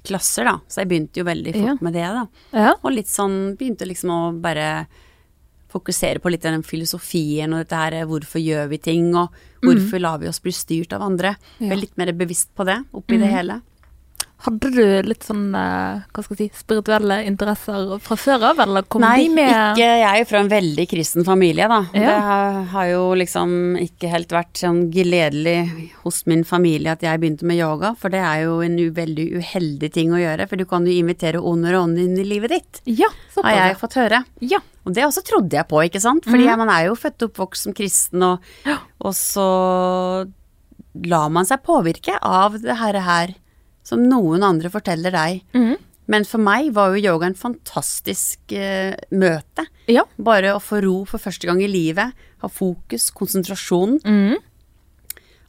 klasser, 0.09 0.45
da. 0.49 0.57
Så 0.71 0.83
jeg 0.83 0.89
begynte 0.91 1.21
jo 1.21 1.27
veldig 1.29 1.53
fort 1.55 1.69
Ja. 1.69 1.77
med 1.81 1.93
det, 1.95 2.07
da. 2.17 2.27
ja. 2.53 2.75
Og 2.83 2.93
litt 2.95 3.09
sånn 3.11 3.57
begynte 3.59 3.87
liksom 3.87 4.11
å 4.15 4.21
bare 4.41 4.87
fokusere 5.73 6.23
på 6.23 6.33
litt 6.33 6.47
av 6.49 6.57
den 6.57 6.67
filosofien 6.67 7.53
og 7.53 7.65
dette 7.65 7.81
her 7.81 7.99
eh, 8.01 8.07
hvorfor 8.09 8.43
gjør 8.43 8.71
vi 8.73 8.81
ting, 8.83 9.11
og 9.19 9.35
hvorfor 9.65 10.03
lar 10.03 10.21
vi 10.23 10.31
oss 10.31 10.41
bli 10.45 10.55
styrt 10.55 10.95
av 10.97 11.05
andre. 11.07 11.35
Ja. 11.59 11.71
Ble 11.71 11.83
litt 11.85 11.99
mer 12.01 12.13
bevisst 12.17 12.55
på 12.57 12.67
det 12.69 12.81
oppi 12.97 13.21
det 13.21 13.33
hele. 13.33 13.61
Hadde 14.39 14.69
du 14.71 14.83
litt 15.03 15.25
sånn 15.27 15.49
eh, 15.59 16.03
hva 16.15 16.23
skal 16.23 16.37
jeg 16.39 16.53
si, 16.53 16.61
spirituelle 16.63 17.17
interesser 17.27 17.89
fra 18.05 18.15
før 18.15 18.45
av, 18.53 18.61
eller 18.63 18.85
kom 18.87 19.03
Nei, 19.03 19.25
de 19.25 19.33
med 19.35 19.51
ikke 19.51 19.89
jeg 19.99 20.21
er 20.23 20.29
fra 20.31 20.43
en 20.45 20.51
veldig 20.53 20.85
kristen 20.93 21.27
familie, 21.27 21.67
da. 21.67 21.81
Ja. 21.91 22.05
Det 22.05 22.13
har, 22.29 22.59
har 22.71 22.87
jo 22.93 23.01
liksom 23.19 23.57
ikke 23.83 24.13
helt 24.13 24.31
vært 24.37 24.61
sånn 24.63 24.85
gledelig 24.95 25.57
hos 26.05 26.21
min 26.31 26.45
familie 26.47 26.95
at 26.95 27.03
jeg 27.03 27.19
begynte 27.19 27.49
med 27.51 27.59
yoga, 27.59 27.91
for 27.99 28.15
det 28.15 28.21
er 28.23 28.45
jo 28.47 28.61
en 28.63 28.79
veldig 28.95 29.27
uheldig 29.41 29.91
ting 29.99 30.15
å 30.15 30.23
gjøre, 30.23 30.47
for 30.47 30.63
du 30.63 30.65
kan 30.71 30.87
jo 30.87 30.95
invitere 30.95 31.43
onder 31.43 31.75
og 31.75 31.89
ånd 31.89 31.99
inn 32.07 32.15
i 32.23 32.29
livet 32.31 32.55
ditt, 32.55 32.81
Ja, 32.87 33.11
så 33.35 33.43
har 33.43 33.59
jeg 33.59 33.81
fått 33.83 33.99
høre. 33.99 34.23
Ja. 34.39 34.63
Og 34.87 34.95
det 34.95 35.03
også 35.05 35.21
trodde 35.27 35.59
jeg 35.59 35.67
på, 35.69 35.83
ikke 35.85 36.01
sant, 36.01 36.23
fordi 36.25 36.47
Mhm. 36.47 36.63
man 36.63 36.71
er 36.79 36.87
jo 36.87 36.95
født 36.95 37.27
og 37.27 37.33
oppvokst 37.35 37.67
som 37.67 37.75
kristen, 37.75 38.23
og, 38.23 38.39
Ja. 38.65 38.79
og 39.03 39.13
så 39.19 40.31
lar 41.05 41.29
man 41.29 41.45
seg 41.45 41.61
påvirke 41.67 42.17
av 42.23 42.55
det 42.63 42.77
her, 42.79 43.01
her 43.03 43.35
som 43.89 44.05
noen 44.05 44.45
andre 44.47 44.71
forteller 44.73 45.15
deg. 45.15 45.45
Mm. 45.57 45.77
Men 46.09 46.25
for 46.25 46.41
meg 46.41 46.73
var 46.77 46.95
jo 46.95 47.05
yoga 47.05 47.29
en 47.29 47.37
fantastisk 47.37 48.53
eh, 48.57 48.97
møte. 49.13 49.67
Ja. 49.93 50.07
Bare 50.17 50.55
å 50.57 50.63
få 50.63 50.81
ro 50.85 51.03
for 51.09 51.21
første 51.21 51.49
gang 51.49 51.61
i 51.61 51.69
livet, 51.69 52.17
ha 52.41 52.49
fokus, 52.49 53.11
konsentrasjon. 53.17 53.99
Mm. 54.09 54.39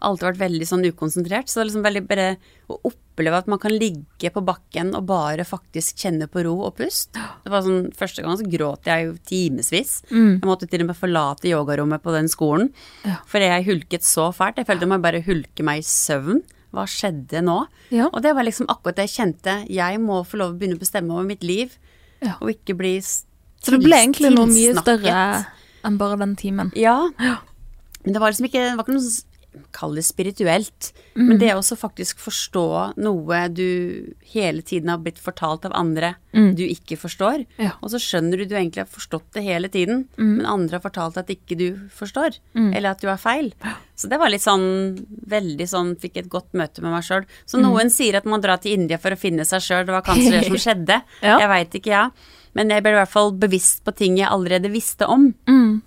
Alltid 0.04 0.28
vært 0.30 0.42
veldig 0.42 0.68
sånn 0.68 0.84
ukonsentrert. 0.88 1.48
Så 1.48 1.60
det 1.60 1.64
er 1.64 1.70
liksom 1.70 1.86
veldig 1.88 2.04
bare 2.08 2.28
å 2.72 2.78
oppleve 2.92 3.40
at 3.40 3.48
man 3.52 3.60
kan 3.60 3.74
ligge 3.76 4.32
på 4.36 4.44
bakken 4.48 4.94
og 4.96 5.08
bare 5.10 5.48
faktisk 5.48 6.04
kjenne 6.04 6.28
på 6.32 6.44
ro 6.48 6.58
og 6.68 6.76
pust. 6.80 7.16
Det 7.44 7.52
var 7.52 7.64
sånn, 7.64 7.90
Første 7.96 8.24
gang 8.24 8.40
så 8.40 8.48
gråt 8.52 8.88
jeg 8.92 9.08
jo 9.08 9.18
timevis. 9.32 9.98
Mm. 10.12 10.40
Jeg 10.42 10.48
måtte 10.48 10.68
til 10.72 10.84
og 10.84 10.92
med 10.92 11.00
forlate 11.00 11.52
yogarommet 11.52 12.04
på 12.04 12.16
den 12.16 12.32
skolen. 12.32 12.72
Ja. 13.08 13.22
For 13.32 13.44
jeg 13.44 13.68
hulket 13.68 14.08
så 14.08 14.28
fælt. 14.36 14.60
Jeg 14.60 14.68
følte 14.68 14.88
jeg 14.92 15.08
bare 15.08 15.24
hulke 15.28 15.68
meg 15.72 15.84
i 15.84 15.88
søvn. 15.88 16.44
Hva 16.74 16.84
skjedde 16.86 17.42
nå? 17.42 17.66
Ja. 17.90 18.10
Og 18.14 18.22
det 18.22 18.36
var 18.38 18.44
liksom 18.46 18.68
akkurat 18.70 18.96
det 19.00 19.08
jeg 19.10 19.16
kjente. 19.18 19.56
Jeg 19.74 20.00
må 20.00 20.20
få 20.28 20.38
lov 20.38 20.54
å 20.54 20.58
begynne 20.60 20.78
å 20.78 20.84
bestemme 20.84 21.12
over 21.16 21.24
mitt 21.26 21.44
liv, 21.44 21.78
Ja. 22.22 22.36
og 22.42 22.50
ikke 22.54 22.76
bli 22.78 22.98
tilsnakket. 23.00 23.26
Så 23.64 23.72
det 23.72 23.80
ble 23.84 23.96
egentlig 23.98 24.30
noe 24.36 24.46
mye 24.48 24.76
større 24.80 25.46
enn 25.84 25.98
bare 25.98 26.18
den 26.20 26.36
timen. 26.36 26.72
Ja. 26.76 27.10
Men 27.20 28.14
det 28.14 28.20
var 28.22 28.32
liksom 28.32 28.46
ikke, 28.48 28.62
det 28.70 28.78
var 28.78 28.84
ikke 28.86 28.94
noe 28.96 29.04
s- 29.08 29.26
Kall 29.74 29.96
det 29.96 30.04
spirituelt. 30.06 30.92
Men 31.16 31.38
det 31.40 31.50
det 31.50 31.56
også 31.58 31.76
faktisk 31.76 32.20
forstå 32.22 32.64
noe 33.02 33.40
du 33.50 34.14
hele 34.34 34.62
tiden 34.62 34.90
har 34.90 35.00
blitt 35.02 35.18
fortalt 35.20 35.66
av 35.66 35.74
andre 35.74 36.16
Mm. 36.32 36.54
du 36.56 36.62
ikke 36.62 36.94
forstår. 36.96 37.46
Ja. 37.58 37.72
Og 37.82 37.90
så 37.90 37.98
skjønner 37.98 38.38
du 38.38 38.46
du 38.46 38.54
egentlig 38.56 38.84
har 38.84 38.86
forstått 38.86 39.32
det 39.34 39.42
hele 39.44 39.68
tiden, 39.68 40.06
Mm. 40.18 40.38
men 40.38 40.46
andre 40.46 40.78
har 40.78 40.84
fortalt 40.86 41.18
at 41.18 41.28
ikke 41.28 41.58
du 41.58 41.90
forstår. 41.90 42.38
Eller 42.56 42.92
at 42.92 43.02
du 43.02 43.08
er 43.10 43.18
feil. 43.18 43.52
Så 43.98 44.08
det 44.08 44.20
var 44.20 44.30
litt 44.30 44.42
sånn 44.46 45.08
veldig 45.28 45.68
sånn 45.68 45.96
Fikk 46.00 46.18
et 46.18 46.30
godt 46.30 46.54
møte 46.54 46.82
med 46.84 46.92
meg 46.92 47.04
sjøl. 47.04 47.26
Så 47.48 47.58
Mm. 47.58 47.64
noen 47.64 47.90
sier 47.90 48.16
at 48.16 48.26
man 48.26 48.42
drar 48.42 48.58
til 48.62 48.74
India 48.74 48.98
for 48.98 49.10
å 49.10 49.18
finne 49.18 49.42
seg 49.44 49.60
sjøl. 49.60 49.86
Det 49.88 49.92
var 49.92 50.04
kanskje 50.04 50.32
det 50.32 50.46
som 50.46 50.56
skjedde. 50.86 51.02
Ja. 51.24 51.40
Jeg 51.40 51.50
veit 51.50 51.72
ikke, 51.82 51.88
ja. 51.90 52.10
Men 52.54 52.70
jeg 52.70 52.84
ble 52.84 52.92
i 52.92 52.96
hvert 53.04 53.10
fall 53.10 53.32
bevisst 53.32 53.84
på 53.84 53.96
ting 53.96 54.18
jeg 54.18 54.28
allerede 54.30 54.72
visste 54.72 55.08
om. 55.08 55.34
Mm. 55.48 55.82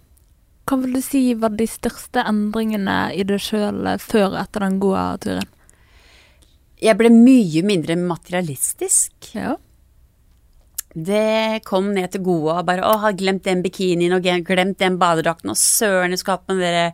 Hva 0.68 0.78
vil 0.78 0.94
du 0.94 1.02
si 1.02 1.22
var 1.34 1.56
de 1.58 1.66
største 1.66 2.22
endringene 2.28 3.10
i 3.16 3.24
deg 3.26 3.42
sjøl 3.42 3.82
før 4.02 4.28
og 4.30 4.38
etter 4.44 4.66
den 4.66 4.78
gode 4.82 5.02
turen? 5.24 5.50
Jeg 6.82 6.98
ble 6.98 7.10
mye 7.14 7.62
mindre 7.66 7.96
materialistisk. 7.98 9.12
Ja. 9.36 9.56
Det 10.92 11.62
kom 11.64 11.92
ned 11.94 12.10
til 12.12 12.24
gode 12.26 12.56
og 12.58 12.66
bare 12.68 12.82
'Å, 12.84 12.98
har 13.00 13.12
glemt 13.16 13.44
den 13.44 13.62
bikinien 13.62 14.12
og 14.12 14.22
glemt 14.22 14.78
den 14.78 14.98
badedrakten', 14.98 15.50
og 15.50 15.56
'søren, 15.56 16.10
jeg 16.10 16.18
skulle 16.18 16.36
hatt 16.36 16.48
den 16.48 16.58
dere 16.58 16.92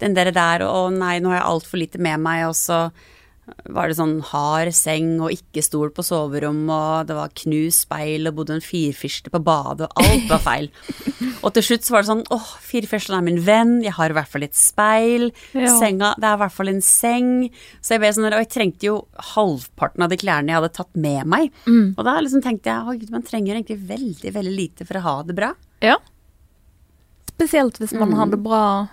den 0.00 0.14
der 0.14 0.30
der', 0.32 0.62
og 0.64 0.90
'å 0.90 0.98
nei, 0.98 1.18
nå 1.18 1.28
har 1.28 1.40
jeg 1.40 1.50
altfor 1.50 1.78
lite 1.78 1.98
med 1.98 2.20
meg', 2.20 2.48
og 2.48 2.54
så 2.54 2.90
var 3.70 3.86
det 3.86 3.96
sånn 3.98 4.16
hard 4.26 4.72
seng 4.74 5.20
og 5.22 5.30
ikke 5.30 5.62
stol 5.62 5.90
på 5.94 6.02
soverom, 6.02 6.64
og 6.68 7.06
det 7.06 7.14
var 7.14 7.28
knust 7.38 7.84
speil 7.86 8.26
og 8.26 8.34
bodde 8.40 8.56
en 8.56 8.64
firfirste 8.64 9.30
på 9.30 9.38
badet, 9.46 9.86
og 9.86 10.02
alt 10.02 10.26
var 10.32 10.40
feil. 10.42 10.66
og 11.44 11.52
til 11.54 11.62
slutt 11.62 11.86
så 11.86 11.94
var 11.94 12.02
det 12.02 12.10
sånn 12.10 12.24
'Åh, 12.26 12.48
firfirsten 12.66 13.14
er 13.18 13.22
min 13.22 13.38
venn, 13.46 13.82
jeg 13.84 13.92
har 13.94 14.10
i 14.10 14.16
hvert 14.18 14.28
fall 14.32 14.42
et 14.42 14.54
speil', 14.58 15.30
Ja. 15.54 15.78
senga, 15.78 16.14
det 16.18 16.24
er 16.26 16.34
i 16.34 16.42
hvert 16.42 16.52
fall 16.58 16.68
en 16.68 16.80
seng', 16.82 17.50
så 17.80 17.94
jeg 17.94 18.00
ble 18.00 18.12
sånn, 18.16 18.26
og 18.32 18.42
jeg 18.42 18.50
trengte 18.50 18.82
jo 18.90 19.06
halvparten 19.36 20.02
av 20.02 20.10
de 20.10 20.16
klærne 20.16 20.48
jeg 20.50 20.58
hadde 20.60 20.72
tatt 20.74 20.96
med 20.96 21.26
meg. 21.26 21.52
Og 21.96 22.02
da 22.04 22.18
liksom 22.20 22.42
tenkte 22.42 22.64
jeg 22.74 23.02
at 23.04 23.10
man 23.10 23.22
trenger 23.22 23.54
egentlig 23.54 23.78
veldig, 23.86 24.32
veldig 24.34 24.56
lite 24.56 24.84
for 24.86 24.94
å 24.98 25.02
ha 25.02 25.22
det 25.22 25.34
bra. 25.36 25.54
ja. 25.80 25.96
Spesielt 27.36 27.76
hvis 27.78 27.92
man 27.92 28.08
Mm. 28.10 28.16
har 28.16 28.26
det 28.32 28.42
bra 28.42 28.88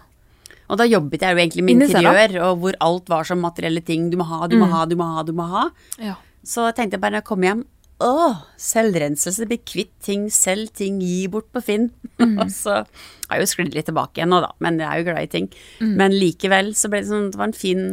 Og 0.69 0.78
da 0.80 0.86
jobbet 0.88 1.21
jeg 1.21 1.36
jo 1.36 1.41
egentlig 1.43 1.63
med 1.67 1.82
interiør, 1.82 2.38
og 2.47 2.60
hvor 2.63 2.73
alt 2.80 3.10
var 3.12 3.23
som 3.28 3.41
materielle 3.43 3.82
ting. 3.84 4.10
Du 4.10 4.17
må 4.17 4.23
ha, 4.30 4.47
du 4.47 4.56
må 4.58 4.65
ha, 4.71 4.86
du 4.86 4.95
må 4.95 5.04
ha, 5.15 5.23
du 5.28 5.34
må 5.36 5.43
ha. 5.52 5.69
Ja. 5.99 6.15
Så 6.43 6.69
tenkte 6.76 6.95
jeg 6.97 7.02
bare 7.02 7.12
når 7.17 7.21
jeg 7.23 7.30
kom 7.32 7.43
hjem 7.43 7.63
Å, 8.04 8.43
selvrenselse, 8.60 9.45
bli 9.47 9.58
kvitt 9.63 9.91
ting, 10.04 10.26
selv, 10.34 10.71
ting, 10.76 10.97
gi 10.99 11.28
bort 11.32 11.45
på 11.54 11.62
Finn. 11.63 11.86
Og 12.19 12.49
så 12.63 12.82
har 12.82 13.38
jeg 13.38 13.45
jo 13.45 13.52
sklidd 13.54 13.76
litt 13.78 13.86
tilbake 13.88 14.17
igjen 14.19 14.32
nå, 14.34 14.41
da, 14.43 14.49
men 14.65 14.80
jeg 14.82 14.89
er 14.89 14.99
jo 14.99 15.06
glad 15.08 15.23
i 15.23 15.30
ting. 15.32 15.47
Men 15.80 16.12
likevel 16.12 16.73
så 16.76 16.89
ble 16.91 16.99
det 17.04 17.08
sånn, 17.12 17.30
det 17.32 17.39
var 17.39 17.47
en 17.52 17.56
fin 17.56 17.84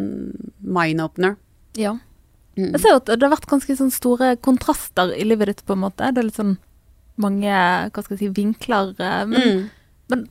mind-opener. 0.59 1.37
ja. 1.78 1.96
Jeg 2.61 2.80
ser 2.83 2.90
jo 2.90 2.96
at 2.98 3.06
det 3.09 3.22
har 3.22 3.30
vært 3.33 3.46
ganske 3.48 3.72
sånn 3.78 3.92
store 3.94 4.33
kontraster 4.44 5.14
i 5.16 5.22
livet 5.24 5.48
ditt, 5.48 5.61
på 5.64 5.72
en 5.76 5.80
måte. 5.85 6.11
Det 6.12 6.20
er 6.20 6.26
litt 6.26 6.37
sånn 6.37 6.56
mange 7.22 7.46
hva 7.48 8.02
skal 8.02 8.16
jeg 8.16 8.20
si, 8.24 8.28
vinkler. 8.37 8.90
eh, 9.00 9.22
Men, 9.30 9.40
Mm. 9.40 9.70
men 10.11 10.24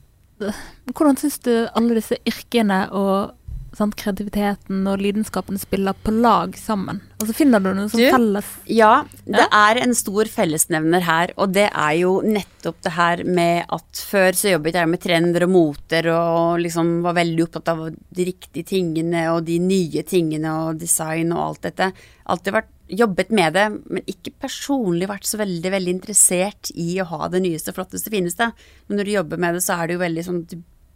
hvordan 0.96 1.20
syns 1.20 1.40
du 1.46 1.52
alle 1.76 1.98
disse 2.00 2.18
yrkene 2.30 2.86
og 2.96 3.36
sant, 3.78 3.94
kreativiteten 4.00 4.88
og 4.90 4.98
lidenskapen 5.00 5.60
spiller 5.62 5.94
på 6.04 6.12
lag 6.16 6.56
sammen? 6.58 7.02
Og 7.22 7.28
så 7.30 7.36
Finner 7.38 7.62
du 7.62 7.70
noe 7.78 7.90
som 7.92 8.00
Du? 8.02 8.08
felles 8.10 8.48
Ja, 8.66 9.04
det 9.28 9.38
Ja. 9.38 9.46
er 9.70 9.82
en 9.84 9.94
stor 9.94 10.26
fellesnevner 10.26 11.02
her, 11.06 11.34
og 11.38 11.54
det 11.54 11.68
er 11.70 11.94
jo 12.00 12.16
nettopp 12.26 12.82
det 12.82 12.94
her 12.96 13.24
med 13.24 13.66
at 13.70 14.02
før 14.10 14.32
så 14.34 14.56
jobbet 14.58 14.74
jeg 14.80 14.90
med 14.90 15.00
trender 15.04 15.44
og 15.46 15.50
moter 15.54 16.10
og 16.16 16.60
liksom 16.66 17.02
var 17.06 17.14
veldig 17.20 17.46
opptatt 17.46 17.68
av 17.76 17.86
de 17.94 18.26
riktige 18.26 18.66
tingene 18.66 19.28
og 19.36 19.46
de 19.46 19.60
nye 19.60 20.04
tingene 20.04 20.50
og 20.66 20.80
design 20.80 21.32
og 21.32 21.46
alt 21.52 21.62
dette. 21.70 21.94
Alltid 22.28 22.54
vært 22.58 22.74
jobbet 22.90 23.30
med 23.36 23.54
det, 23.54 23.66
men 23.86 24.10
ikke 24.10 24.34
personlig 24.42 25.10
vært 25.10 25.28
så 25.30 25.40
veldig, 25.40 25.72
veldig 25.76 25.94
interessert 25.94 26.72
i 26.74 26.96
å 27.02 27.08
ha 27.12 27.30
det 27.32 27.44
nyeste, 27.46 27.74
flotteste, 27.76 28.12
fineste. 28.14 28.50
Men 28.88 29.00
når 29.00 29.10
du 29.10 29.14
jobber 29.14 29.42
med 29.42 29.58
det, 29.58 29.64
så 29.66 29.78
er 29.78 29.90
det 29.90 29.98
jo 29.98 30.04
veldig 30.06 30.26
sånn 30.26 30.42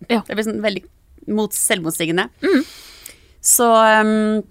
Ja. 0.09 0.23
Det 0.27 0.35
blir 0.35 0.47
sånn 0.47 0.63
veldig 0.63 0.83
mot, 1.31 1.53
selvmotsigende. 1.55 2.27
Så 3.43 3.67
um, 4.01 4.41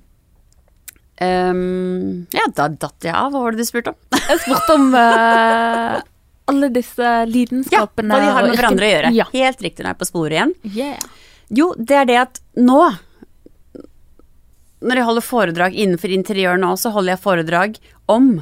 um, 1.20 2.26
Ja, 2.32 2.46
da 2.56 2.68
datt 2.68 3.04
jeg 3.04 3.12
av. 3.12 3.32
Hva 3.32 3.44
var 3.44 3.52
det 3.52 3.64
du 3.64 3.68
spurte 3.68 3.94
om? 3.94 4.00
Jeg 4.16 4.42
spurte 4.44 4.76
om 4.78 4.90
uh, 4.96 6.00
alle 6.52 6.72
disse 6.72 7.14
lidenskapene. 7.28 8.12
Ja, 8.12 8.18
hva 8.18 8.22
de 8.22 8.36
har 8.36 8.48
med 8.48 8.60
hverandre 8.60 8.88
å 8.88 8.92
gjøre. 8.94 9.14
Ja. 9.18 9.28
Helt 9.34 9.64
riktig, 9.64 9.84
nå 9.84 9.90
er 9.90 9.96
jeg 9.96 10.02
på 10.02 10.10
sporet 10.12 10.38
igjen. 10.38 10.54
Yeah. 10.76 11.08
Jo, 11.52 11.72
det 11.76 11.98
er 12.00 12.08
det 12.08 12.20
at 12.22 12.44
nå 12.60 12.82
når 14.82 15.00
jeg 15.00 15.08
holder 15.08 15.24
foredrag 15.26 15.76
innenfor 15.78 16.12
interiør 16.14 16.60
nå, 16.60 16.74
så 16.76 16.92
holder 16.94 17.14
jeg 17.14 17.22
foredrag 17.22 17.80
om 18.12 18.34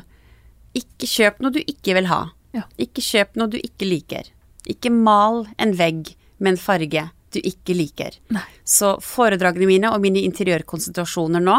ikke 0.76 1.08
kjøp 1.10 1.40
noe 1.42 1.54
du 1.54 1.60
ikke 1.62 1.96
vil 1.98 2.10
ha. 2.10 2.24
Ja. 2.56 2.66
Ikke 2.80 3.02
kjøp 3.04 3.38
noe 3.38 3.50
du 3.50 3.58
ikke 3.60 3.88
liker. 3.88 4.28
Ikke 4.70 4.92
mal 4.92 5.44
en 5.60 5.74
vegg 5.78 6.14
med 6.38 6.54
en 6.54 6.60
farge 6.60 7.08
du 7.30 7.38
ikke 7.42 7.76
liker. 7.76 8.16
Nei. 8.34 8.44
Så 8.66 8.96
foredragene 9.04 9.68
mine 9.68 9.90
og 9.94 10.02
mine 10.02 10.22
interiørkonsentrasjoner 10.26 11.42
nå 11.42 11.58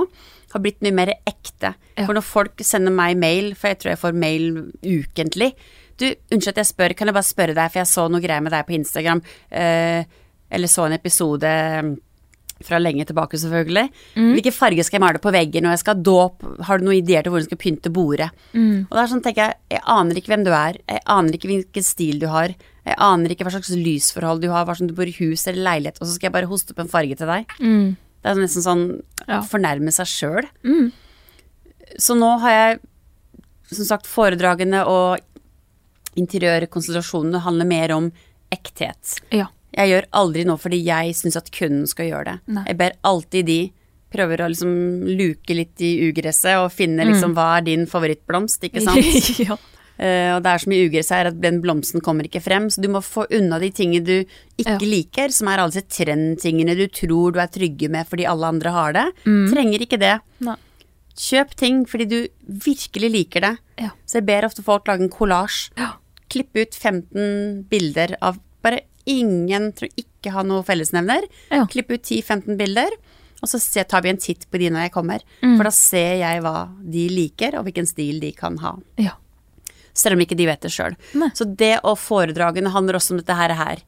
har 0.51 0.63
blitt 0.63 0.81
mye 0.83 0.95
mer 0.95 1.13
ekte. 1.15 1.73
Ja. 1.95 2.05
For 2.05 2.15
når 2.17 2.25
folk 2.27 2.63
sender 2.65 2.93
meg 2.95 3.19
mail, 3.19 3.53
for 3.55 3.71
jeg 3.71 3.79
tror 3.81 3.93
jeg 3.93 4.01
får 4.01 4.17
mail 4.19 4.49
ukentlig 4.83 5.53
Du, 6.01 6.07
unnskyld 6.33 6.55
at 6.55 6.59
jeg 6.63 6.69
spør, 6.71 6.93
kan 6.97 7.07
jeg 7.07 7.13
bare 7.13 7.27
spørre 7.27 7.53
deg, 7.53 7.69
for 7.69 7.77
jeg 7.77 7.89
så 7.91 8.07
noe 8.09 8.23
greier 8.23 8.41
med 8.41 8.53
deg 8.55 8.65
på 8.65 8.73
Instagram, 8.73 9.19
eh, 9.53 10.07
eller 10.49 10.71
så 10.71 10.87
en 10.87 10.95
episode 10.95 11.51
fra 12.67 12.79
lenge 12.81 13.05
tilbake, 13.09 13.39
selvfølgelig. 13.41 13.85
Hvilken 14.15 14.53
farge 14.55 14.83
skal 14.87 14.97
jeg 14.99 15.03
male 15.05 15.21
på 15.23 15.31
veggen 15.33 15.63
når 15.65 15.75
jeg 15.75 15.81
skal 15.83 15.95
ha 15.97 16.03
dåp? 16.07 16.45
Har 16.67 16.77
du 16.81 16.85
noen 16.87 16.99
ideer 16.99 17.23
til 17.25 17.31
hvordan 17.33 17.47
du 17.47 17.49
skal 17.51 17.61
pynte 17.63 17.91
bordet? 17.93 18.29
Og 18.55 18.91
det 18.93 19.01
er 19.03 19.11
sånn, 19.11 19.23
tenker 19.25 19.47
jeg, 19.49 19.57
jeg 19.75 19.81
aner 19.95 20.19
ikke 20.21 20.33
hvem 20.33 20.45
du 20.47 20.51
er, 20.53 20.77
jeg 20.89 21.03
aner 21.15 21.37
ikke 21.37 21.51
hvilken 21.51 21.87
stil 21.87 22.19
du 22.21 22.27
har, 22.31 22.53
jeg 22.85 22.95
aner 22.97 23.33
ikke 23.33 23.45
hva 23.45 23.53
slags 23.53 23.73
lysforhold 23.77 24.41
du 24.41 24.49
har, 24.49 24.65
hva 24.65 24.75
som 24.77 24.87
du 24.89 24.93
bor 24.97 25.05
i 25.09 25.13
hus 25.19 25.47
eller 25.47 25.61
leilighet, 25.67 25.99
og 26.01 26.07
så 26.09 26.15
skal 26.15 26.29
jeg 26.31 26.35
bare 26.37 26.49
hoste 26.49 26.73
opp 26.73 26.79
en 26.85 26.89
farge 26.91 27.17
til 27.19 27.29
deg. 27.29 27.51
Mm. 27.61 27.91
Det 28.21 28.29
er 28.31 28.37
nesten 28.41 28.65
sånn 28.65 28.85
Ja. 29.27 29.41
fornærme 29.41 29.91
seg 29.93 30.05
sjøl. 30.09 30.47
Mm. 30.65 30.91
Så 31.97 32.15
nå 32.17 32.39
har 32.41 32.51
jeg 32.57 32.79
som 33.71 33.85
sagt 33.85 34.07
foredragene 34.09 34.81
og 34.89 35.19
interiørkonsentrasjonene 36.19 37.41
handler 37.45 37.67
mer 37.69 37.93
om 37.95 38.09
ekthet. 38.51 39.19
Ja. 39.31 39.47
Jeg 39.77 39.91
gjør 39.93 40.07
aldri 40.19 40.43
noe 40.47 40.59
fordi 40.59 40.81
jeg 40.83 41.13
syns 41.15 41.37
at 41.39 41.51
kunden 41.55 41.85
skal 41.87 42.09
gjøre 42.09 42.25
det. 42.33 42.37
Nei. 42.57 42.63
Jeg 42.67 42.77
ber 42.81 42.97
alltid 43.07 43.45
de 43.47 43.59
prøver 44.11 44.41
å 44.43 44.49
liksom 44.51 44.71
luke 45.07 45.55
litt 45.55 45.79
i 45.87 45.93
ugresset 46.09 46.57
og 46.59 46.73
finne 46.75 47.05
liksom 47.07 47.31
hva 47.37 47.45
er 47.59 47.67
din 47.69 47.85
favorittblomst, 47.87 48.65
ikke 48.67 48.81
sant. 48.83 49.29
ja. 49.47 49.55
Uh, 50.01 50.33
og 50.35 50.41
det 50.43 50.49
er 50.51 50.61
så 50.63 50.69
mye 50.71 50.87
ugress 50.89 51.11
her 51.13 51.27
at 51.29 51.37
den 51.43 51.59
blomsten 51.61 52.01
kommer 52.03 52.25
ikke 52.27 52.41
frem, 52.43 52.65
så 52.73 52.81
du 52.81 52.89
må 52.91 52.99
få 53.05 53.23
unna 53.37 53.59
de 53.61 53.69
tingene 53.75 54.03
du 54.07 54.15
ikke 54.57 54.73
Ja. 54.73 54.77
liker, 54.81 55.31
som 55.31 55.47
er 55.51 55.61
alle 55.61 55.71
disse 55.75 55.87
trendtingene 55.93 56.75
du 56.75 56.87
tror 56.91 57.31
du 57.35 57.39
er 57.39 57.51
trygge 57.53 57.87
med 57.93 58.09
fordi 58.09 58.25
alle 58.27 58.49
andre 58.51 58.73
har 58.75 58.93
det. 58.97 59.05
Trenger 59.23 59.85
ikke 59.85 60.01
det. 60.01 60.15
Nei. 60.43 60.57
Kjøp 61.21 61.55
ting 61.59 61.83
fordi 61.87 62.07
du 62.09 62.19
virkelig 62.47 63.11
liker 63.13 63.45
det. 63.45 63.55
Ja. 63.83 63.91
Så 64.09 64.19
jeg 64.19 64.27
ber 64.27 64.47
ofte 64.47 64.63
folk 64.65 64.87
lage 64.89 65.05
en 65.05 65.13
kollasj. 65.13 65.69
Ja. 65.79 65.93
Klippe 66.31 66.63
ut 66.65 66.75
15 66.75 67.67
bilder 67.71 68.17
av 68.23 68.39
bare 68.63 68.83
ingen 69.11 69.71
tror 69.77 69.91
ikke 69.99 70.33
ha 70.35 70.43
noe 70.47 70.65
fellesnevner. 70.67 71.27
Ja. 71.51 71.65
Klipp 71.71 71.91
ut 71.93 72.03
10-15 72.03 72.59
bilder, 72.59 72.95
og 73.41 73.49
så 73.49 73.59
se, 73.61 73.83
tar 73.89 74.03
vi 74.05 74.11
en 74.11 74.21
titt 74.21 74.45
på 74.51 74.61
de 74.61 74.69
når 74.73 74.87
jeg 74.87 74.93
kommer. 74.93 75.25
Mm. 75.41 75.55
For 75.57 75.67
da 75.67 75.73
ser 75.75 76.13
jeg 76.21 76.43
hva 76.45 76.55
de 76.93 77.07
liker, 77.11 77.57
og 77.57 77.65
hvilken 77.67 77.89
stil 77.89 78.21
de 78.21 78.31
kan 78.37 78.59
ha. 78.61 78.75
Ja. 79.01 79.17
Selv 79.97 80.15
om 80.15 80.23
ikke 80.23 80.37
de 80.39 80.47
vet 80.47 80.61
det 80.63 80.71
sjøl. 80.71 80.95
Så 81.35 81.47
det 81.57 81.73
og 81.81 81.97
foredragene 81.99 82.71
handler 82.71 82.99
også 82.99 83.15
om 83.15 83.21
dette 83.21 83.35
her. 83.35 83.81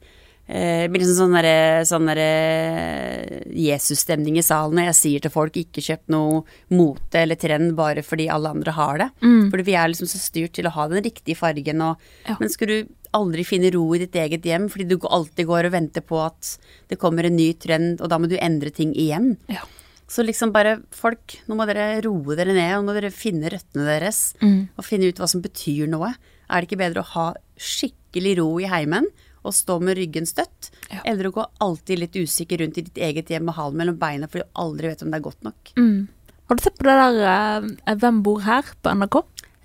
Her. 0.48 0.54
Eh, 0.56 0.82
Det 0.84 0.90
blir 0.92 1.00
liksom 1.04 1.16
sånn 1.30 1.36
derre 1.36 1.84
sånn 1.88 2.06
derre 2.06 3.44
Jesus-stemning 3.54 4.36
i 4.38 4.42
salen 4.44 4.76
når 4.76 4.88
jeg 4.90 4.98
sier 4.98 5.20
til 5.24 5.32
folk 5.34 5.56
ikke 5.56 5.82
kjøp 5.84 6.02
noe 6.12 6.42
mote 6.74 7.20
eller 7.22 7.38
trend 7.40 7.74
bare 7.78 8.02
fordi 8.04 8.28
alle 8.32 8.50
andre 8.54 8.72
har 8.76 8.98
det. 8.98 9.08
Fordi 9.22 9.64
vi 9.64 9.74
er 9.78 9.88
liksom 9.92 10.08
så 10.10 10.20
styrt 10.20 10.52
til 10.58 10.66
å 10.68 10.74
ha 10.76 10.88
den 10.88 11.02
riktige 11.04 11.36
fargen 11.38 11.80
og 11.82 11.94
Mm. 11.94 12.28
Ja. 12.28 12.36
Men 12.40 12.48
skal 12.50 12.66
du 12.68 12.88
aldri 13.14 13.44
finne 13.44 13.70
ro 13.72 13.94
i 13.94 13.98
ditt 13.98 14.12
eget 14.14 14.42
hjem 14.42 14.68
fordi 14.68 14.88
du 14.88 14.98
alltid 15.06 15.46
går 15.46 15.66
og 15.66 15.72
venter 15.72 16.00
på 16.02 16.18
at 16.24 16.58
det 16.88 16.98
kommer 16.98 17.24
en 17.24 17.36
ny 17.36 17.52
trend, 17.54 18.00
og 18.00 18.08
da 18.08 18.18
må 18.18 18.28
du 18.28 18.36
endre 18.36 18.70
ting 18.70 18.92
igjen. 18.94 19.36
Ja. 19.48 19.60
Så 20.08 20.24
liksom 20.24 20.52
bare 20.52 20.80
folk, 20.90 21.38
nå 21.48 21.54
må 21.56 21.66
dere 21.66 22.00
roe 22.04 22.34
dere 22.36 22.52
ned, 22.52 22.74
og 22.76 22.84
nå 22.84 22.92
må 22.92 22.94
dere 23.00 23.10
finne 23.10 23.48
røttene 23.50 23.84
deres. 23.86 24.34
Mm. 24.42 24.68
Og 24.76 24.84
finne 24.84 25.08
ut 25.08 25.16
hva 25.16 25.28
som 25.28 25.40
betyr 25.42 25.86
noe. 25.88 26.14
Er 26.50 26.60
det 26.60 26.68
ikke 26.68 26.78
bedre 26.82 27.00
å 27.02 27.12
ha 27.14 27.34
skikkelig 27.56 28.36
ro 28.38 28.58
i 28.60 28.64
heimen 28.68 29.06
og 29.44 29.54
stå 29.54 29.76
med 29.84 29.96
ryggen 29.98 30.26
støtt, 30.26 30.70
Ja. 30.90 31.00
eller 31.04 31.28
å 31.28 31.32
gå 31.36 31.44
alltid 31.60 31.98
litt 31.98 32.16
usikker 32.16 32.58
rundt 32.64 32.78
i 32.78 32.82
ditt 32.88 32.98
eget 32.98 33.28
hjem 33.30 33.44
med 33.50 33.54
halen 33.58 33.76
mellom 33.80 33.96
beina 34.00 34.26
fordi 34.28 34.44
du 34.44 34.50
aldri 34.64 34.88
vet 34.92 35.02
om 35.04 35.10
det 35.12 35.20
er 35.20 35.24
godt 35.28 35.42
nok? 35.46 35.72
Mm. 35.76 36.08
Har 36.48 36.56
du 36.56 36.62
sett 36.62 36.76
på 36.78 36.84
det 36.84 36.94
der 36.98 37.64
uh, 37.64 37.94
Hvem 37.96 38.22
bor 38.22 38.40
her 38.44 38.62
på 38.82 38.92
NRK? 38.94 39.22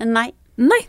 Nei. 0.07 0.29
Nei. 0.57 0.81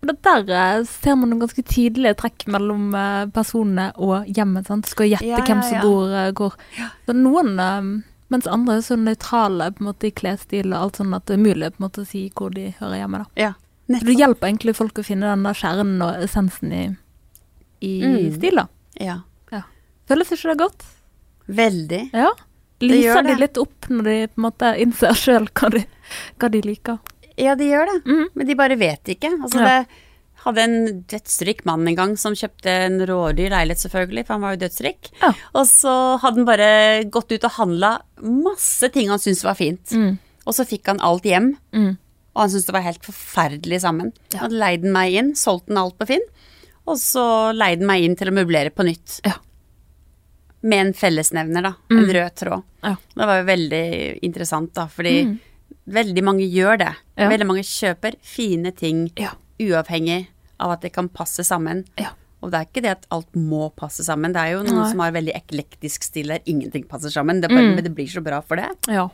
Det 0.00 0.14
Der 0.22 0.50
eh, 0.54 0.84
ser 0.86 1.16
man 1.18 1.30
noen 1.30 1.40
ganske 1.42 1.62
tydelige 1.66 2.14
trekk 2.20 2.46
mellom 2.54 2.92
uh, 2.94 3.26
personene 3.34 3.88
og 3.98 4.26
hjemmet. 4.30 4.66
sant? 4.70 4.86
Skal 4.86 5.08
gjette 5.10 5.26
Ja, 5.26 5.40
hvem 5.42 5.62
ja, 5.62 5.68
som 5.68 5.80
bor 5.82 6.12
uh, 6.14 6.30
hvor. 6.38 6.54
Så 7.06 7.14
noen, 7.18 7.54
mens 8.30 8.46
andre 8.46 8.76
er 8.78 8.84
så 8.86 8.94
nøytrale 8.98 9.72
på 9.74 9.82
en 9.82 9.88
måte 9.90 10.06
i 10.06 10.14
klesstil 10.14 10.70
og 10.72 10.78
alt 10.82 11.00
sånn 11.00 11.14
at 11.18 11.26
det 11.26 11.34
er 11.34 11.42
umulig 11.42 11.72
på 11.74 11.82
en 11.82 11.86
måte 11.88 12.04
å 12.04 12.06
si 12.06 12.28
hvor 12.34 12.50
de 12.54 12.68
hører 12.78 13.00
hjemme. 13.02 13.24
da. 13.24 13.42
Ja. 13.42 13.52
Nettopp. 13.88 14.06
det 14.10 14.18
hjelper 14.20 14.46
egentlig 14.50 14.74
folk 14.76 14.98
å 15.00 15.02
finne 15.06 15.30
den 15.32 15.46
der 15.48 15.56
kjernen 15.56 16.02
og 16.04 16.18
essensen 16.26 16.72
i, 16.76 16.82
i 17.80 18.00
Mm. 18.02 18.32
stil, 18.36 18.56
da. 18.56 18.66
Ja. 19.00 19.20
Ja. 19.52 19.62
Føles 20.08 20.30
ikke 20.32 20.50
det 20.52 20.58
godt? 20.58 20.84
Veldig. 21.48 22.02
Ja. 22.12 22.32
Det 22.78 22.90
Lyser 22.92 23.22
de 23.24 23.32
det. 23.34 23.38
litt 23.40 23.58
opp 23.58 23.88
når 23.90 24.04
de 24.04 24.16
på 24.28 24.38
en 24.38 24.44
måte 24.44 24.68
innser 24.78 25.14
sjøl 25.18 25.48
hva, 25.50 25.70
hva 26.38 26.50
de 26.50 26.60
liker? 26.62 26.98
Ja, 27.38 27.54
de 27.58 27.64
gjør 27.70 27.86
det. 27.86 28.04
mm. 28.06 28.26
Men 28.34 28.46
de 28.46 28.54
bare 28.58 28.76
vet 28.78 29.04
ikke. 29.14 29.30
Altså, 29.42 29.58
Ja. 29.58 29.80
det 29.82 29.86
hadde 30.44 30.58
en 30.62 31.02
dødsrik 31.10 31.64
mann 31.66 31.86
en 31.88 31.96
gang 31.96 32.16
som 32.16 32.32
kjøpte 32.34 32.66
en 32.86 33.00
rådyr 33.00 33.50
leilighet, 33.50 33.82
selvfølgelig, 33.82 34.26
for 34.26 34.34
han 34.34 34.42
var 34.42 34.54
jo 34.56 34.62
dødsrik. 34.68 35.10
Ja. 35.22 35.32
Og 35.54 35.66
så 35.66 36.18
hadde 36.20 36.36
han 36.36 36.46
bare 36.46 37.04
gått 37.10 37.32
ut 37.32 37.44
og 37.44 37.50
handla 37.58 38.00
masse 38.22 38.92
ting 38.92 39.08
han 39.08 39.18
syntes 39.18 39.42
var 39.44 39.54
fint. 39.58 39.90
Mm. 39.90 40.18
Og 40.46 40.54
så 40.54 40.64
fikk 40.66 40.86
han 40.86 41.00
alt 41.00 41.24
hjem, 41.24 41.56
Mm. 41.74 41.98
og 42.36 42.40
han 42.40 42.48
syntes 42.50 42.66
det 42.66 42.72
var 42.74 42.82
helt 42.86 43.02
forferdelig 43.02 43.80
sammen. 43.82 44.12
Ja. 44.32 44.38
Han 44.38 44.50
hadde 44.50 44.58
leid 44.60 44.82
den 44.82 44.92
meg 44.92 45.12
inn, 45.14 45.34
solgt 45.34 45.66
den 45.66 45.76
alt 45.76 45.98
på 45.98 46.06
Finn, 46.06 46.22
og 46.88 46.96
så 47.00 47.24
leide 47.54 47.82
den 47.82 47.90
meg 47.90 48.04
inn 48.06 48.16
til 48.18 48.30
å 48.30 48.34
møblere 48.36 48.72
på 48.74 48.86
nytt. 48.88 49.18
Ja. 49.28 49.34
Med 50.62 50.80
en 50.88 50.94
fellesnevner, 50.98 51.62
da. 51.68 51.74
Mm. 51.92 51.98
En 52.00 52.08
rød 52.16 52.34
tråd. 52.40 52.64
Ja. 52.82 52.94
Det 53.14 53.26
var 53.30 53.38
jo 53.42 53.46
veldig 53.50 53.84
interessant, 54.26 54.72
da, 54.74 54.86
fordi 54.90 55.12
Mm. 55.26 55.36
veldig 55.88 56.24
mange 56.24 56.46
gjør 56.50 56.78
det. 56.82 56.94
Ja. 57.16 57.28
Veldig 57.30 57.46
mange 57.46 57.62
kjøper 57.66 58.16
fine 58.22 58.72
ting 58.74 59.04
uavhengig 59.60 60.26
av 60.60 60.72
at 60.72 60.80
det 60.82 60.92
kan 60.92 61.08
passe 61.08 61.44
sammen. 61.46 61.84
Ja. 61.98 62.10
Og 62.42 62.50
det 62.52 62.58
er 62.60 62.66
ikke 62.66 62.82
det 62.82 62.90
at 62.90 63.06
alt 63.10 63.32
må 63.34 63.68
passe 63.74 64.04
sammen. 64.06 64.32
Det 64.32 64.40
er 64.42 64.52
jo 64.56 64.62
noen 64.62 64.82
Nei. 64.82 64.90
som 64.90 65.00
har 65.00 65.10
veldig 65.12 65.34
eklektisk 65.34 66.02
stil 66.06 66.28
der 66.28 66.40
ingenting 66.46 66.84
passer 66.88 67.10
sammen. 67.10 67.40
Det 67.40 67.50
bare, 67.50 67.74
Mm. 67.74 67.82
Det 67.82 67.94
blir 67.94 68.06
så 68.06 68.22
bra 68.22 68.40
for 68.40 68.56
det. 68.56 68.68
Ja. 68.88 69.08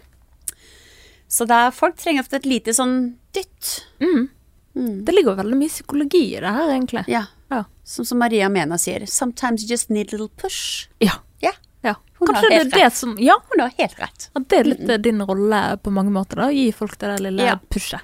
Så 1.29 1.47
det 1.49 1.57
er, 1.57 1.71
folk 1.71 1.97
trenger 1.97 2.21
ofte 2.23 2.37
et 2.37 2.45
lite 2.47 2.73
sånn 2.77 3.15
dytt. 3.33 3.85
Mm. 4.01 4.29
Mm. 4.75 5.05
Det 5.05 5.13
ligger 5.15 5.37
veldig 5.39 5.57
mye 5.59 5.71
psykologi 5.73 6.25
i 6.37 6.41
det 6.41 6.51
her, 6.57 6.71
egentlig. 6.75 7.05
Ja. 7.09 7.25
Ja. 7.51 7.65
Som, 7.85 8.07
som 8.09 8.19
Maria 8.19 8.49
Mena 8.49 8.79
sier. 8.79 9.07
Sometimes 9.07 9.63
you 9.63 9.71
just 9.71 9.91
need 9.91 10.09
a 10.09 10.17
little 10.17 10.29
push. 10.29 10.89
Ja. 10.99 11.13
Ja, 11.41 11.53
ja. 11.85 11.95
Hun 12.19 12.29
har 12.29 12.35
Kanskje 12.35 12.51
det 12.51 12.59
helt 12.59 12.75
er 12.75 12.85
rett. 12.87 12.97
som 12.97 13.17
Ja, 13.21 13.37
hun 13.51 13.61
har 13.61 13.73
helt 13.79 13.99
rett. 14.01 14.31
at 14.35 14.49
det 14.49 14.59
er 14.59 14.65
litt 14.65 14.85
mm. 14.89 15.03
din 15.03 15.23
rolle 15.23 15.63
på 15.83 15.93
mange 15.95 16.11
måter, 16.15 16.43
da. 16.43 16.51
Gi 16.53 16.73
folk 16.73 16.99
det 16.99 17.13
der 17.15 17.25
lille 17.29 17.59
pushet. 17.71 18.01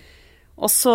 Og 0.60 0.70
så 0.70 0.94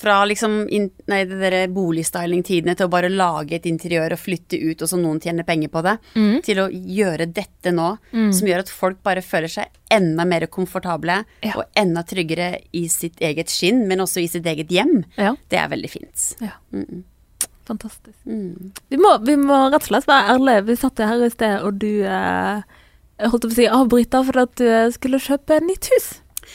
fra 0.00 0.14
liksom 0.24 0.54
in, 0.72 0.86
nei, 1.12 1.18
det 1.28 1.36
der 1.42 1.66
boligstyling-tidene 1.76 2.72
til 2.78 2.86
å 2.88 2.92
bare 2.92 3.10
lage 3.12 3.58
et 3.58 3.66
interiør 3.68 4.14
og 4.16 4.22
flytte 4.22 4.56
ut, 4.56 4.80
og 4.80 4.88
så 4.88 4.96
noen 5.00 5.20
tjener 5.20 5.44
penger 5.44 5.68
på 5.74 5.82
det, 5.84 5.98
Mm. 6.16 6.40
til 6.46 6.56
å 6.62 6.68
gjøre 6.72 7.26
dette 7.32 7.72
nå, 7.76 7.90
som 8.32 8.48
gjør 8.48 8.64
at 8.64 8.72
folk 8.72 9.02
bare 9.04 9.20
føler 9.22 9.48
seg 9.52 9.68
enda 9.90 10.24
mer 10.24 10.46
komfortable 10.48 11.24
Ja. 11.42 11.52
og 11.56 11.64
enda 11.76 12.02
tryggere 12.02 12.60
i 12.72 12.86
sitt 12.88 13.20
eget 13.20 13.48
skinn, 13.52 13.86
men 13.86 13.98
også 14.00 14.22
i 14.22 14.26
sitt 14.28 14.44
eget 14.46 14.68
hjem. 14.72 15.04
Ja. 15.18 15.34
Det 15.50 15.58
er 15.58 15.68
veldig 15.68 15.90
fint. 15.90 16.34
ja. 16.40 16.56
Mm. 16.72 17.04
Fantastisk. 17.70 18.16
Mm. 18.26 18.72
Vi 18.90 18.96
må, 18.98 19.12
vi 19.24 19.36
må 19.38 19.70
rett 19.70 19.82
og 19.84 19.88
slett 19.92 20.06
være 20.08 20.32
ærlige. 20.34 20.64
Vi 20.66 20.74
satt 20.80 20.98
her 21.06 21.22
i 21.22 21.28
sted, 21.30 21.60
og 21.62 21.78
du 21.78 22.02
eh, 22.02 22.62
holdt 23.30 23.44
på 23.46 23.50
å 23.52 23.54
si 23.54 23.66
avbryta 23.70 24.24
for 24.26 24.40
at 24.42 24.56
du 24.58 24.64
eh, 24.66 24.88
skulle 24.90 25.20
kjøpe 25.22 25.60
nytt 25.62 25.86
hus. 25.92 26.08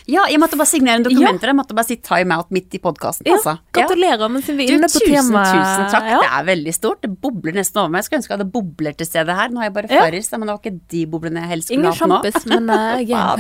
Ja, 0.07 0.25
jeg 0.29 0.39
måtte 0.41 0.57
bare 0.59 0.69
signere 0.69 0.99
en 0.99 1.05
dokumenter. 1.07 1.49
Jeg 1.51 1.57
måtte 1.57 1.75
bare 1.77 1.87
si 1.87 1.95
time 2.03 2.35
out 2.37 2.51
midt 2.53 2.75
i 2.77 2.79
podkasten, 2.83 3.25
Ja, 3.29 3.37
altså. 3.39 3.55
Ja. 3.57 3.79
Gratulerer, 3.79 4.29
men 4.29 4.43
siden 4.45 4.57
vi 4.59 4.67
er 4.67 4.75
inne 4.77 4.89
på 4.91 4.99
tusen, 5.01 5.15
tema. 5.31 5.43
tusen 5.49 5.87
takk. 5.95 6.09
Ja. 6.11 6.19
Det 6.21 6.29
er 6.39 6.45
veldig 6.51 6.73
stort. 6.77 7.01
Det 7.01 7.11
bobler 7.21 7.57
nesten 7.57 7.81
over 7.81 7.89
meg. 7.95 8.03
Jeg 8.03 8.09
skulle 8.09 8.19
ønske 8.21 8.33
jeg 8.33 8.39
hadde 8.39 8.51
bobler 8.53 8.93
til 8.99 9.09
stede 9.09 9.35
her. 9.39 9.49
Nå 9.49 9.63
har 9.63 9.69
jeg 9.71 9.75
bare 9.79 9.91
Ja. 9.95 10.03
Farris, 10.05 10.31
men 10.31 10.41
det 10.45 10.53
var 10.53 10.61
ikke 10.61 10.79
de 10.95 11.05
boblene 11.15 11.41
jeg 11.45 11.49
helst 11.55 11.67
skulle 11.71 11.79
Ingen 11.81 12.09
nå. 12.09 12.21
Ingen 12.21 12.31
sjampis, 12.31 12.45
men 12.51 12.69
uh, 12.69 12.99
er 12.99 13.01
Ja, 13.09 13.35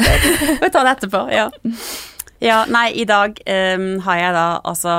Vi 0.63 0.69
tar 0.73 0.83
det 0.89 0.95
etterpå, 0.97 1.21
ja. 1.35 1.49
Ja, 2.43 2.65
nei, 2.69 2.89
i 2.99 3.05
dag 3.07 3.37
um, 3.47 3.85
har 4.05 4.17
jeg 4.19 4.33
da 4.35 4.45
altså 4.67 4.95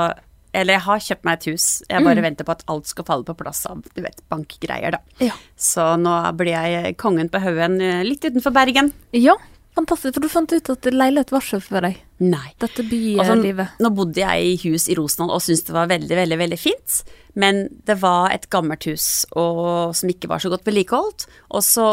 Eller 0.57 0.73
jeg 0.79 0.81
har 0.87 0.99
kjøpt 1.05 1.25
meg 1.27 1.37
et 1.37 1.45
hus. 1.51 1.65
Jeg 1.89 2.03
bare 2.03 2.21
venter 2.25 2.47
på 2.47 2.51
at 2.55 2.63
alt 2.71 2.87
skal 2.89 3.05
falle 3.05 3.27
på 3.27 3.35
plass 3.37 3.59
av 3.69 3.83
du 3.93 4.01
vet, 4.01 4.23
bankgreier, 4.31 4.95
da. 4.97 4.99
Ja. 5.21 5.35
Så 5.55 5.85
nå 6.01 6.15
blir 6.39 6.55
jeg 6.55 6.95
kongen 6.97 7.29
på 7.29 7.41
haugen 7.43 7.75
eh, 7.83 8.01
litt 8.07 8.25
utenfor 8.25 8.55
Bergen. 8.55 8.89
ja, 9.13 9.35
fantastisk. 9.77 10.17
For 10.17 10.25
du 10.25 10.31
fant 10.33 10.53
ut 10.57 10.73
at 10.73 10.89
leilighet 10.93 11.31
var 11.33 11.45
ikke 11.45 11.61
for 11.63 11.87
deg. 11.87 12.01
Nei. 12.25 12.49
Dette 12.57 12.81
Altså, 12.81 13.37
bylivet. 13.37 13.79
nå 13.83 13.91
bodde 13.93 14.21
jeg 14.23 14.51
i 14.51 14.57
hus 14.65 14.87
i 14.89 14.97
Rosenholm 14.97 15.35
og 15.35 15.43
syntes 15.45 15.67
det 15.69 15.75
var 15.77 15.89
veldig, 15.91 16.15
veldig 16.23 16.37
veldig 16.43 16.59
fint. 16.59 16.99
Men 17.37 17.67
det 17.85 17.99
var 18.01 18.31
et 18.33 18.49
gammelt 18.53 18.87
hus 18.89 19.25
og, 19.37 19.93
som 19.97 20.09
ikke 20.09 20.29
var 20.31 20.41
så 20.41 20.49
godt 20.53 20.65
vedlikeholdt. 20.67 21.27
Og 21.53 21.63
så 21.65 21.89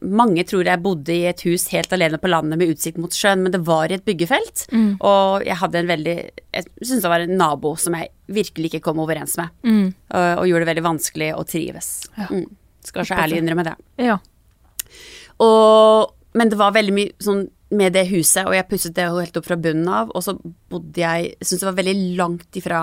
Mange 0.00 0.46
tror 0.48 0.64
jeg 0.64 0.80
bodde 0.80 1.12
i 1.12 1.26
et 1.28 1.42
hus 1.44 1.66
helt 1.74 1.92
alene 1.92 2.16
på 2.16 2.30
landet 2.30 2.56
med 2.56 2.70
utsikt 2.72 2.96
mot 2.96 3.12
sjøen, 3.12 3.42
men 3.44 3.52
det 3.52 3.58
var 3.66 3.90
i 3.92 3.98
et 3.98 4.04
byggefelt. 4.06 4.62
Og 5.04 5.44
jeg 5.44 5.58
hadde 5.60 5.82
en 5.82 5.90
veldig 5.90 6.14
Jeg 6.56 6.64
syntes 6.80 7.02
det 7.04 7.10
var 7.12 7.20
en 7.26 7.36
nabo 7.36 7.74
som 7.76 7.92
jeg 7.98 8.08
virkelig 8.32 8.70
ikke 8.70 8.80
kom 8.86 9.02
overens 9.04 9.36
med. 9.36 9.52
Mm. 9.60 9.90
Og, 9.92 10.38
og 10.40 10.48
gjorde 10.48 10.64
det 10.64 10.70
veldig 10.70 10.86
vanskelig 10.86 11.28
å 11.36 11.44
trives. 11.44 11.90
Ja. 12.16 12.30
Mm. 12.32 12.46
Skal 12.88 13.04
så 13.10 13.18
ærlig 13.20 13.42
innrømme 13.42 13.66
det. 13.68 13.76
Ja. 14.00 14.16
Og, 15.44 16.14
men 16.34 16.50
det 16.52 16.58
var 16.60 16.72
veldig 16.76 16.92
mye 16.94 17.12
sånn 17.22 17.48
med 17.70 17.92
det 17.94 18.08
huset, 18.10 18.46
og 18.46 18.54
jeg 18.54 18.66
pusset 18.68 18.94
det 18.96 19.04
helt 19.06 19.36
opp 19.38 19.46
fra 19.46 19.56
bunnen 19.56 19.88
av, 19.88 20.10
og 20.14 20.22
så 20.26 20.34
bodde 20.70 20.98
jeg 20.98 21.28
Jeg 21.38 21.46
syntes 21.46 21.60
det 21.60 21.68
var 21.68 21.78
veldig 21.78 22.16
langt 22.18 22.56
ifra 22.58 22.80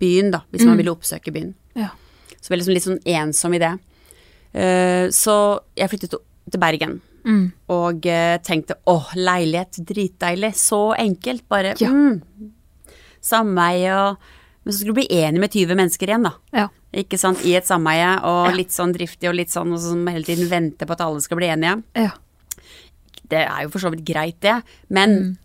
byen, 0.00 0.30
da, 0.32 0.42
hvis 0.50 0.64
man 0.68 0.76
ville 0.80 0.92
oppsøke 0.92 1.32
byen. 1.32 1.54
ja. 1.76 1.90
Så 2.40 2.54
veldig 2.54 2.64
sånn, 2.64 2.74
litt 2.74 2.84
sånn 2.86 3.02
ensom 3.04 3.52
i 3.52 3.58
det. 3.60 3.72
Uh, 4.56 5.08
så 5.12 5.60
jeg 5.76 5.90
flyttet 5.92 6.14
til 6.50 6.60
Bergen. 6.60 6.94
Mm. 7.24 7.52
Og 7.68 8.06
uh, 8.08 8.36
tenkte 8.40 8.78
åh, 8.88 9.10
leilighet, 9.14 9.76
dritdeilig, 9.84 10.54
så 10.56 10.94
enkelt, 10.96 11.44
bare 11.52 11.74
Ja. 11.78 11.90
mm, 11.92 12.22
sameie 13.20 13.92
og 14.10 14.16
Men 14.64 14.72
så 14.74 14.78
skulle 14.82 14.92
du 14.92 15.00
bli 15.00 15.20
enig 15.24 15.40
med 15.40 15.50
20 15.52 15.74
mennesker 15.74 16.06
igjen, 16.10 16.22
da. 16.26 16.32
Ja. 16.52 16.66
Ikke 16.92 17.16
sant, 17.18 17.40
i 17.48 17.54
et 17.56 17.64
sameie, 17.64 18.10
og 18.28 18.54
litt 18.54 18.74
sånn 18.74 18.92
driftig 18.92 19.30
og 19.30 19.38
litt 19.38 19.48
sånn, 19.48 19.72
og 19.72 19.80
som 19.80 20.02
hele 20.06 20.22
tiden 20.26 20.50
venter 20.50 20.84
på 20.86 20.92
at 20.92 21.00
alle 21.00 21.22
skal 21.24 21.38
bli 21.40 21.48
enige. 21.48 21.78
Ja. 21.96 22.10
Det 23.30 23.44
er 23.44 23.62
jo 23.64 23.72
for 23.72 23.82
så 23.82 23.92
vidt 23.94 24.04
greit, 24.08 24.40
det, 24.44 24.58
men 24.92 25.38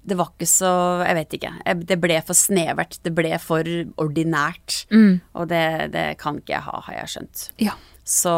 det 0.00 0.16
var 0.16 0.30
ikke 0.32 0.48
så 0.48 0.70
Jeg 1.04 1.16
vet 1.18 1.34
ikke. 1.36 1.50
Det 1.86 1.96
ble 2.00 2.16
for 2.24 2.38
snevert. 2.38 2.96
Det 3.04 3.12
ble 3.14 3.36
for 3.42 3.66
ordinært. 4.00 4.84
Mm. 4.90 5.20
Og 5.36 5.48
det, 5.50 5.92
det 5.94 6.06
kan 6.20 6.40
ikke 6.40 6.54
jeg 6.56 6.66
ha, 6.66 6.80
har 6.86 6.96
jeg 7.02 7.12
skjønt. 7.14 7.42
Ja. 7.60 7.74
Så 8.10 8.32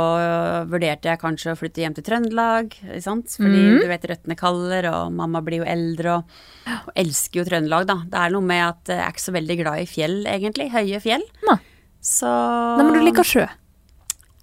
vurderte 0.68 1.08
jeg 1.08 1.20
kanskje 1.22 1.54
å 1.54 1.56
flytte 1.56 1.80
hjem 1.84 1.94
til 1.96 2.04
Trøndelag. 2.04 2.74
Fordi 2.74 3.62
du 3.78 3.86
vet 3.88 4.08
røttene 4.10 4.36
kaller, 4.36 4.88
og 4.90 5.14
mamma 5.16 5.40
blir 5.44 5.62
jo 5.62 5.68
eldre 5.70 6.18
og, 6.18 6.34
og 6.82 6.90
elsker 6.98 7.40
jo 7.40 7.46
Trøndelag, 7.48 7.86
da. 7.88 8.00
Det 8.10 8.20
er 8.20 8.34
noe 8.34 8.48
med 8.50 8.64
at 8.66 8.92
jeg 8.92 9.04
er 9.06 9.14
ikke 9.14 9.26
så 9.28 9.36
veldig 9.38 9.58
glad 9.62 9.84
i 9.84 9.88
fjell, 9.88 10.18
egentlig. 10.34 10.68
Høye 10.74 11.00
fjell. 11.04 11.24
Nei. 11.48 11.56
Så 12.02 12.28
Nei, 12.28 12.84
men 12.84 12.98
du 12.98 13.06
liker 13.06 13.26
sjø. 13.26 13.46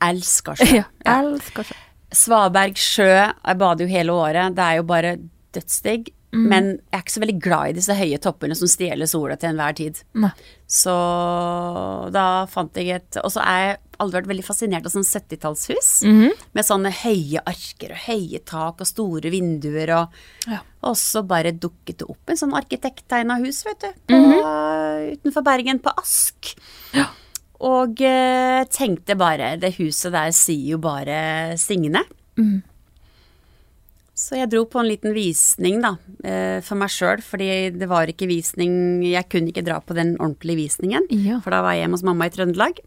Elsker 0.10 0.64
sjø. 0.64 0.80
Ja. 0.80 1.20
Elsker 1.20 1.68
sjø. 1.68 1.78
Svaberg 2.12 2.80
sjø, 2.80 3.10
jeg 3.10 3.60
bader 3.62 3.86
jo 3.86 3.92
hele 3.92 4.16
året, 4.16 4.56
det 4.58 4.64
er 4.66 4.80
jo 4.80 4.88
bare 4.90 5.18
dødsdigg. 5.56 6.10
Mm. 6.30 6.44
Men 6.46 6.66
jeg 6.78 6.94
er 6.94 7.02
ikke 7.02 7.14
så 7.16 7.22
veldig 7.24 7.42
glad 7.42 7.70
i 7.72 7.76
disse 7.80 7.94
høye 7.98 8.18
toppene 8.22 8.54
som 8.58 8.70
stjeler 8.70 9.10
sola 9.10 9.34
til 9.40 9.50
enhver 9.50 9.74
tid. 9.80 10.02
Nei. 10.22 10.30
Så 10.70 10.94
da 12.14 12.46
fant 12.52 12.76
jeg 12.78 13.00
et 13.00 13.18
Og 13.24 13.32
så 13.34 13.42
er 13.42 13.64
jeg 13.64 13.80
aldri 14.00 14.20
vært 14.20 14.30
veldig 14.30 14.46
fascinert 14.46 14.86
av 14.86 14.94
sånn 14.94 15.08
70-tallshus. 15.08 15.90
Mhm. 16.06 16.36
Med 16.54 16.68
sånne 16.68 16.92
høye 17.02 17.42
arker 17.50 17.96
og 17.96 18.04
høye 18.06 18.44
tak 18.46 18.84
og 18.86 18.88
store 18.88 19.32
vinduer 19.34 19.96
og 19.98 20.20
Ja. 20.48 20.62
Og 20.86 20.96
så 20.96 21.26
bare 21.28 21.52
dukket 21.52 21.98
det 22.00 22.08
opp 22.08 22.30
en 22.30 22.38
sånn 22.40 22.54
arkitekttegna 22.56 23.36
hus, 23.44 23.66
vet 23.66 23.82
du. 23.82 23.90
På, 24.14 24.20
Utenfor 25.18 25.44
Bergen, 25.44 25.82
på 25.84 25.92
Ask. 25.98 26.54
Ja. 26.94 27.10
Og 27.60 28.00
eh, 28.08 28.64
tenkte 28.72 29.18
bare 29.20 29.58
Det 29.60 29.74
huset 29.82 30.14
der 30.16 30.32
sier 30.32 30.76
jo 30.76 30.78
bare 30.80 31.58
Signe. 31.60 32.06
Mm. 32.40 32.62
Så 34.20 34.36
jeg 34.36 34.50
dro 34.52 34.66
på 34.68 34.82
en 34.82 34.88
liten 34.90 35.14
visning, 35.16 35.78
da, 35.80 35.94
eh, 36.28 36.58
for 36.66 36.76
meg 36.76 36.92
sjøl, 36.92 37.22
fordi 37.24 37.70
det 37.80 37.88
var 37.88 38.10
ikke 38.12 38.28
visning 38.28 38.74
Jeg 39.08 39.30
kunne 39.32 39.48
ikke 39.54 39.64
dra 39.64 39.78
på 39.80 39.96
den 39.96 40.18
ordentlige 40.20 40.58
visningen, 40.66 41.06
Ja. 41.10 41.38
for 41.40 41.52
da 41.56 41.62
var 41.64 41.72
jeg 41.78 41.86
hjemme 41.86 41.96
hos 41.96 42.04
mamma 42.04 42.28
i 42.28 42.34
Trøndelag. 42.34 42.82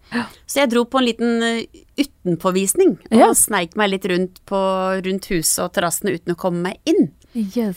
Så 0.47 0.61
jeg 0.61 0.69
dro 0.75 0.85
på 0.85 1.01
en 1.01 1.07
liten 1.09 1.43
eh, 1.43 1.65
utenpåvisning, 2.05 2.99
og 3.11 3.19
Ja. 3.19 3.31
sneik 3.33 3.77
meg 3.77 3.91
litt 3.95 4.05
rundt, 4.13 4.43
på, 4.45 4.61
rundt 5.07 5.31
huset 5.33 5.65
og 5.65 5.73
terrassene 5.73 6.13
uten 6.19 6.35
å 6.35 6.37
komme 6.37 6.61
meg 6.69 6.77
inn. 6.85 7.13
Yes. 7.35 7.77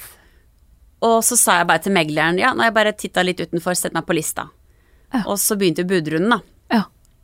Og 1.02 1.24
så 1.24 1.38
sa 1.40 1.60
jeg 1.60 1.68
bare 1.68 1.80
til 1.84 1.94
megleren 1.96 2.38
ja, 2.38 2.52
nå 2.54 2.60
har 2.60 2.72
jeg 2.72 2.74
bare 2.76 2.92
titta 2.98 3.24
litt 3.24 3.40
utenfor, 3.40 3.76
sett 3.76 3.94
meg 3.96 4.06
på 4.06 4.16
lista. 4.16 4.50
Ja. 5.14 5.24
Og 5.28 5.38
så 5.40 5.56
begynte 5.56 5.88
budrunden, 5.88 6.30
da. 6.30 6.42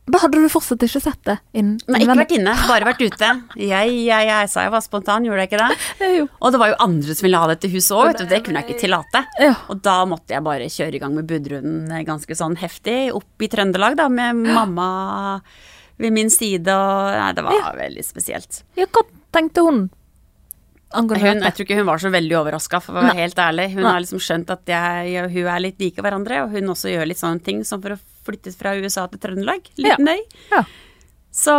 Ja. 0.10 0.20
Hadde 0.22 0.40
du 0.42 0.48
fortsatt 0.52 0.82
ikke 0.84 1.00
sett 1.04 1.20
det? 1.30 1.36
Inn, 1.56 1.76
Nei, 1.88 2.02
ikke 2.04 2.16
vært 2.20 2.34
inne, 2.36 2.54
bare 2.68 2.88
vært 2.90 3.04
ute. 3.06 3.28
Jeg, 3.56 3.92
jeg, 4.08 4.26
jeg 4.28 4.50
sa 4.52 4.64
jeg 4.66 4.72
var 4.74 4.82
spontan, 4.84 5.24
gjorde 5.28 5.46
jeg 5.46 5.52
ikke 5.52 5.62
det? 5.62 5.78
Jo. 6.18 6.26
Og 6.42 6.52
det 6.52 6.60
var 6.60 6.72
jo 6.74 6.78
andre 6.84 7.16
som 7.16 7.28
ville 7.28 7.40
ha 7.44 7.48
dette 7.52 7.70
huset 7.72 7.94
òg, 7.96 8.08
vet 8.10 8.24
du. 8.24 8.26
Det 8.32 8.42
kunne 8.44 8.60
jeg 8.64 8.70
ikke 8.72 8.82
tillate. 8.82 9.22
Ja. 9.40 9.54
Og 9.72 9.80
da 9.86 10.00
måtte 10.10 10.36
jeg 10.36 10.44
bare 10.44 10.68
kjøre 10.74 10.98
i 10.98 11.02
gang 11.04 11.16
med 11.16 11.30
budrunden 11.30 11.94
ganske 12.10 12.36
sånn 12.36 12.58
heftig, 12.60 12.98
opp 13.16 13.46
i 13.46 13.52
Trøndelag 13.54 13.96
da, 14.02 14.10
med 14.12 14.42
mamma 14.50 14.90
ved 16.02 16.12
min 16.18 16.32
side 16.34 16.74
og 16.74 17.16
Nei, 17.22 17.32
det 17.38 17.46
var 17.46 17.76
veldig 17.78 18.04
spesielt. 18.04 18.64
ja, 18.76 18.88
hva 18.90 19.06
tenkte 19.32 19.62
hun 19.64 19.84
Hun, 20.92 21.14
jeg 21.14 21.54
tror 21.56 21.64
ikke 21.64 21.78
hun 21.78 21.88
var 21.88 22.02
så 22.04 22.10
veldig 22.12 22.36
overraska, 22.42 22.82
for 22.84 22.92
å 22.92 23.00
være 23.00 23.14
Nei. 23.14 23.22
helt 23.24 23.38
ærlig. 23.40 23.70
Hun 23.78 23.86
Nei. 23.86 23.92
har 23.94 24.02
liksom 24.04 24.20
skjønt 24.20 24.50
at 24.52 24.68
jeg 24.68 25.22
og 25.24 25.32
hun 25.32 25.48
er 25.54 25.62
litt 25.64 25.80
like 25.80 26.04
hverandre, 26.04 26.42
og 26.44 26.52
hun 26.58 26.74
også 26.74 26.92
gjør 26.92 27.08
litt 27.08 27.22
sånne 27.22 27.40
ting 27.46 27.62
som 27.64 27.80
for 27.86 27.96
å 27.96 28.00
flytte 28.26 28.54
fra 28.58 28.76
USA 28.80 29.08
til 29.12 29.20
Trøndelag. 29.24 29.70
Ja. 29.78 29.96
Liten 29.98 30.08
øy. 30.12 30.22
Ja. 30.52 30.64
Så 31.32 31.56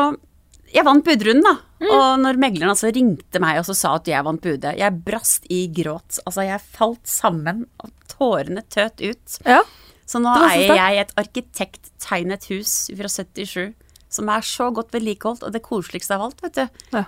jeg 0.73 0.85
vant 0.87 1.05
budrunden, 1.05 1.45
da. 1.45 1.57
Og 1.83 2.21
når 2.23 2.39
megleren 2.41 2.71
altså 2.73 2.93
ringte 2.95 3.41
meg 3.43 3.59
og 3.61 3.67
så 3.69 3.75
sa 3.77 3.95
at 3.99 4.07
jeg 4.09 4.25
vant 4.25 4.41
budet, 4.45 4.77
jeg 4.79 4.99
brast 5.05 5.49
i 5.53 5.65
gråt. 5.75 6.21
Altså, 6.25 6.45
jeg 6.47 6.63
falt 6.73 7.07
sammen, 7.11 7.67
og 7.83 7.91
tårene 8.13 8.63
tøt 8.73 9.03
ut. 9.03 9.39
Ja. 9.45 9.63
Så 10.07 10.21
nå 10.23 10.33
eier 10.49 10.75
jeg 10.77 11.03
et 11.07 11.13
arkitekttegnet 11.21 12.45
hus 12.53 12.91
fra 12.97 13.09
77 13.09 13.73
som 14.13 14.29
er 14.29 14.45
så 14.45 14.67
godt 14.77 14.93
vedlikeholdt, 14.93 15.43
og 15.47 15.53
det 15.55 15.63
koseligste 15.65 16.13
av 16.19 16.27
alt, 16.27 16.43
vet 16.45 16.59
du. 16.59 16.83
Ja. 16.93 17.07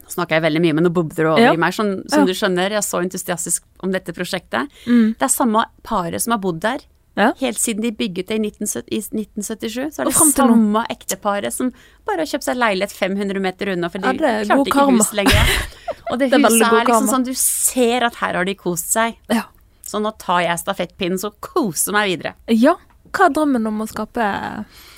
Nå 0.00 0.12
snakker 0.12 0.38
jeg 0.38 0.44
veldig 0.46 0.62
mye, 0.64 0.76
med 0.78 0.86
noen 0.86 1.08
det 1.12 1.26
over 1.26 1.40
Ja. 1.42 1.52
i 1.52 1.60
meg. 1.60 1.74
som, 1.74 2.02
som 2.08 2.20
Ja. 2.20 2.26
du 2.26 2.32
skjønner, 2.32 2.70
jeg 2.72 2.80
er 2.80 2.86
så 2.86 3.02
entusiastisk 3.04 3.62
om 3.84 3.92
dette 3.92 4.12
prosjektet. 4.16 4.70
Mm. 4.86 5.12
Det 5.18 5.22
er 5.22 5.28
samme 5.28 5.66
paret 5.82 6.22
som 6.22 6.32
har 6.32 6.38
bodd 6.40 6.60
der. 6.60 6.80
Ja. 7.16 7.30
Helt 7.40 7.58
siden 7.58 7.80
de 7.82 7.90
bygget 7.96 8.28
det 8.28 8.36
i 8.36 8.42
1970 8.44 8.92
i 8.92 8.98
1977, 9.00 9.94
så 9.96 10.02
er 10.02 10.10
det 10.10 10.16
samme 10.18 10.82
ekteparet 10.92 11.54
som 11.54 11.70
bare 12.06 12.22
har 12.24 12.28
kjøpt 12.32 12.44
seg 12.44 12.58
leilighet 12.60 12.92
500 12.92 13.40
meter 13.40 13.72
unna, 13.72 13.88
for 13.92 13.98
de 14.04 14.12
Ja, 14.12 14.12
er 14.12 14.44
klarte 14.44 14.66
ikke 14.68 14.76
karma. 14.76 14.98
hus 15.04 15.12
lenger. 15.16 15.52
Og 16.12 16.18
det, 16.20 16.28
Det 16.30 16.38
er 16.38 16.44
huset 16.44 16.60
god 16.70 16.80
er 16.80 16.84
liksom 16.84 17.08
sånn, 17.14 17.24
du 17.26 17.32
ser 17.40 18.04
at 18.06 18.14
her 18.20 18.34
har 18.40 18.44
de 18.44 18.54
kost 18.54 18.92
seg. 18.92 19.16
Ja. 19.32 19.46
Så 19.86 19.98
nå 20.02 20.12
tar 20.18 20.42
jeg 20.44 20.58
stafettpinnen 20.60 21.18
så 21.18 21.32
koser 21.40 21.92
meg 21.96 22.12
videre. 22.14 22.34
ja. 22.52 22.76
Hva 23.16 23.30
er 23.30 23.32
drømmen 23.32 23.64
om 23.70 23.78
å 23.80 23.86
skape 23.88 24.24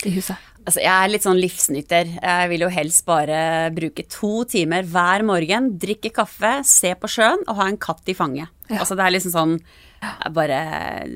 i 0.09 0.11
huset? 0.11 0.35
Altså, 0.67 0.81
jeg 0.83 0.91
er 0.91 1.11
litt 1.13 1.23
sånn 1.23 1.39
livsnyter. 1.39 2.09
Jeg 2.19 2.49
vil 2.51 2.65
jo 2.65 2.69
helst 2.73 3.05
bare 3.07 3.69
bruke 3.77 4.03
to 4.11 4.43
timer 4.49 4.83
hver 4.91 5.23
morgen, 5.29 5.69
drikke 5.79 6.11
kaffe, 6.17 6.65
se 6.67 6.91
på 6.99 7.07
sjøen 7.13 7.45
og 7.47 7.61
ha 7.61 7.69
en 7.71 7.77
katt 7.79 8.09
i 8.11 8.17
fanget. 8.19 8.49
Ja. 8.69 8.81
Altså, 8.83 8.97
det 8.99 9.05
er 9.07 9.15
liksom 9.15 9.33
sånn 9.37 9.55
Jeg 10.01 10.33
bare 10.33 10.59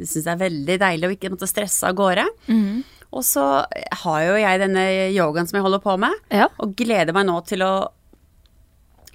syns 0.02 0.24
det 0.26 0.32
er 0.32 0.40
veldig 0.42 0.78
deilig 0.82 1.08
å 1.08 1.14
ikke 1.16 1.30
måtte 1.30 1.48
stresse 1.50 1.86
av 1.88 1.94
gårde. 1.98 2.24
Mm. 2.48 2.82
Og 3.12 3.22
så 3.28 3.42
har 4.02 4.20
jo 4.24 4.36
jeg 4.40 4.60
denne 4.62 4.84
yogaen 5.12 5.46
som 5.48 5.58
jeg 5.58 5.62
holder 5.66 5.82
på 5.84 5.98
med, 6.00 6.14
Ja. 6.32 6.48
og 6.58 6.74
gleder 6.76 7.12
meg 7.12 7.26
nå 7.28 7.36
til 7.46 7.60
å 7.62 7.72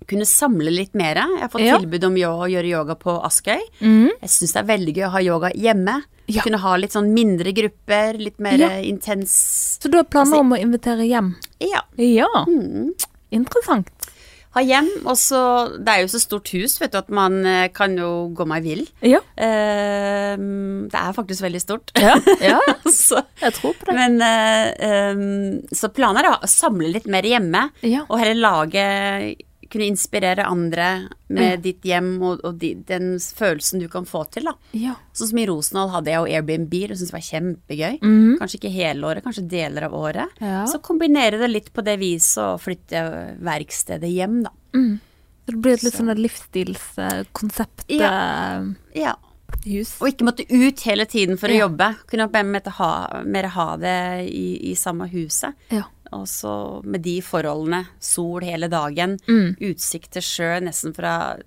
kunne 0.07 0.23
samle 0.29 0.71
litt 0.71 0.93
mer. 0.95 1.15
Jeg 1.19 1.41
har 1.41 1.49
fått 1.51 1.65
Ja. 1.65 1.77
tilbud 1.79 2.03
om 2.07 2.13
å 2.15 2.47
gjøre 2.47 2.69
yoga 2.69 2.95
på 2.95 3.17
Askøy. 3.25 3.59
Mm. 3.81 4.09
Jeg 4.21 4.29
syns 4.29 4.53
det 4.53 4.61
er 4.61 4.77
veldig 4.77 4.93
gøy 4.95 5.05
å 5.07 5.11
ha 5.11 5.19
yoga 5.19 5.49
hjemme. 5.51 6.03
Ja. 6.27 6.41
Kunne 6.43 6.59
ha 6.59 6.75
litt 6.77 6.91
sånn 6.91 7.11
mindre 7.13 7.51
grupper, 7.55 8.17
litt 8.17 8.39
mer 8.39 8.57
Ja. 8.57 8.69
intens 8.81 9.79
Så 9.81 9.89
du 9.89 9.97
har 9.97 10.03
planer 10.05 10.31
Altså- 10.33 10.39
om 10.39 10.49
å 10.51 10.59
invitere 10.61 11.07
hjem? 11.07 11.35
Ja. 11.59 11.81
Ja. 11.97 12.45
Mm. 12.47 12.93
Interessant. 13.31 13.89
Ha 14.57 14.63
hjem, 14.65 14.87
og 15.05 15.13
så 15.21 15.39
Det 15.77 15.93
er 15.93 16.01
jo 16.01 16.09
så 16.09 16.19
stort 16.23 16.49
hus, 16.55 16.79
vet 16.81 16.95
du, 16.95 16.97
at 16.97 17.11
man 17.13 17.35
eh, 17.45 17.67
kan 17.75 17.93
jo 17.99 18.29
gå 18.33 18.45
meg 18.49 18.65
vill. 18.65 18.83
Ja. 19.05 19.19
Eh, 19.37 20.33
det 20.89 20.97
er 20.97 21.13
faktisk 21.15 21.45
veldig 21.45 21.61
stort. 21.61 21.93
Ja. 22.01 22.15
ja. 22.41 22.57
så, 22.89 23.21
Jeg 23.41 23.53
tror 23.59 23.75
på 23.77 23.85
det. 23.91 23.95
men 23.99 24.17
eh, 24.25 24.71
ehm, 24.87 25.59
Så 25.69 25.91
planen 25.93 26.23
er 26.23 26.31
å 26.33 26.49
samle 26.49 26.89
litt 26.95 27.05
mer 27.11 27.27
hjemme, 27.27 27.67
Ja. 27.85 28.05
og 28.09 28.17
heller 28.21 28.41
lage 28.41 28.87
Kunne 29.69 29.87
inspirere 29.91 30.45
andre 30.47 31.09
med 31.29 31.49
Ja. 31.51 31.55
ditt 31.57 31.81
hjem 31.83 32.21
og, 32.23 32.39
og 32.43 32.57
de, 32.59 32.73
den 32.87 33.17
følelsen 33.19 33.79
du 33.81 33.87
kan 33.89 34.05
få 34.05 34.21
til, 34.31 34.43
da. 34.45 34.53
Ja. 34.73 34.93
Sånn 35.13 35.27
som 35.31 35.37
i 35.39 35.45
Rosendal 35.49 35.89
hadde 35.89 36.11
jeg 36.13 36.21
jo 36.21 36.35
Airbnb, 36.37 36.73
og 36.91 36.95
syntes 36.97 37.11
det 37.11 37.17
var 37.17 37.25
kjempegøy. 37.27 37.99
Mhm. 38.01 38.37
Kanskje 38.39 38.59
ikke 38.61 38.71
hele 38.71 39.03
året, 39.09 39.23
kanskje 39.25 39.47
deler 39.49 39.83
av 39.89 39.93
året. 39.93 40.29
Ja. 40.39 40.65
Så 40.65 40.79
kombinere 40.81 41.37
det 41.41 41.49
litt 41.51 41.73
på 41.73 41.83
det 41.83 41.97
viset 41.99 42.43
og 42.43 42.61
flytte 42.63 43.37
verkstedet 43.43 44.09
hjem, 44.13 44.43
da. 44.43 44.51
Mm. 44.73 44.99
Så 45.47 45.53
det 45.53 45.61
blir 45.63 45.73
et 45.77 45.83
litt 45.83 45.93
Så. 45.95 46.03
sånn 46.03 46.17
livsstilskonsept 46.19 47.85
Ja. 47.89 48.59
eh, 48.59 48.73
Ja. 48.95 49.15
hus. 49.65 49.95
Og 50.01 50.09
ikke 50.09 50.25
måtte 50.25 50.45
ut 50.49 50.79
hele 50.81 51.05
tiden 51.05 51.37
for 51.37 51.47
å 51.47 51.57
jobbe. 51.57 51.95
Kunne 52.07 52.29
mer 52.43 52.61
ha, 52.69 53.21
mer 53.25 53.43
ha 53.47 53.75
det 53.77 54.29
i, 54.29 54.71
i 54.71 54.75
samme 54.75 55.07
huset. 55.09 55.53
Ja. 55.71 55.83
Og 56.15 56.27
så 56.29 56.51
med 56.85 57.01
de 57.03 57.17
forholdene, 57.21 57.85
sol 57.99 58.41
hele 58.45 58.67
dagen, 58.71 59.17
Mm. 59.27 59.55
utsikt 59.59 60.11
til 60.11 60.21
sjø 60.21 60.59
nesten 60.63 60.93
fra 60.95 61.37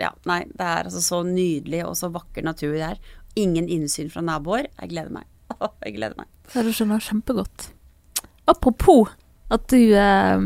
Ja, 0.00 0.08
nei, 0.24 0.44
det 0.48 0.60
er 0.64 0.88
altså 0.88 1.02
så 1.04 1.18
nydelig 1.26 1.82
og 1.84 1.94
så 1.98 2.08
vakker 2.10 2.42
natur 2.42 2.72
der. 2.78 2.96
Ingen 3.36 3.68
innsyn 3.68 4.10
fra 4.10 4.22
naboer. 4.24 4.66
Jeg 4.80 4.88
gleder 4.94 5.12
meg. 5.12 5.26
Jeg 5.84 5.96
gleder 5.98 6.16
meg. 6.16 6.26
Det 6.52 6.64
skjønner 6.74 6.98
jeg 6.98 7.08
kjempegodt. 7.10 7.68
Apropos 8.48 9.12
at 9.52 9.66
du 9.68 9.76
eh, 9.94 10.40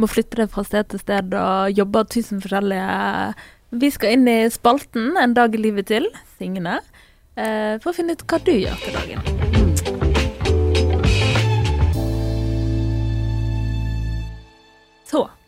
må 0.00 0.08
flytte 0.08 0.40
deg 0.40 0.50
fra 0.50 0.64
sted 0.66 0.88
til 0.88 1.00
sted 1.04 1.36
og 1.36 1.76
jobbe 1.76 2.02
tusen 2.12 2.40
forskjellige 2.42 3.34
Vi 3.76 3.90
skal 3.94 4.16
inn 4.16 4.26
i 4.28 4.38
spalten 4.50 5.16
En 5.20 5.34
dag 5.36 5.54
i 5.54 5.60
livet 5.60 5.86
til, 5.92 6.08
Signe, 6.38 6.80
eh, 7.36 7.76
for 7.78 7.92
å 7.92 7.96
finne 7.96 8.16
ut 8.16 8.26
hva 8.26 8.40
du 8.44 8.52
gjør 8.56 8.82
til 8.82 9.00
dagen. 9.00 9.65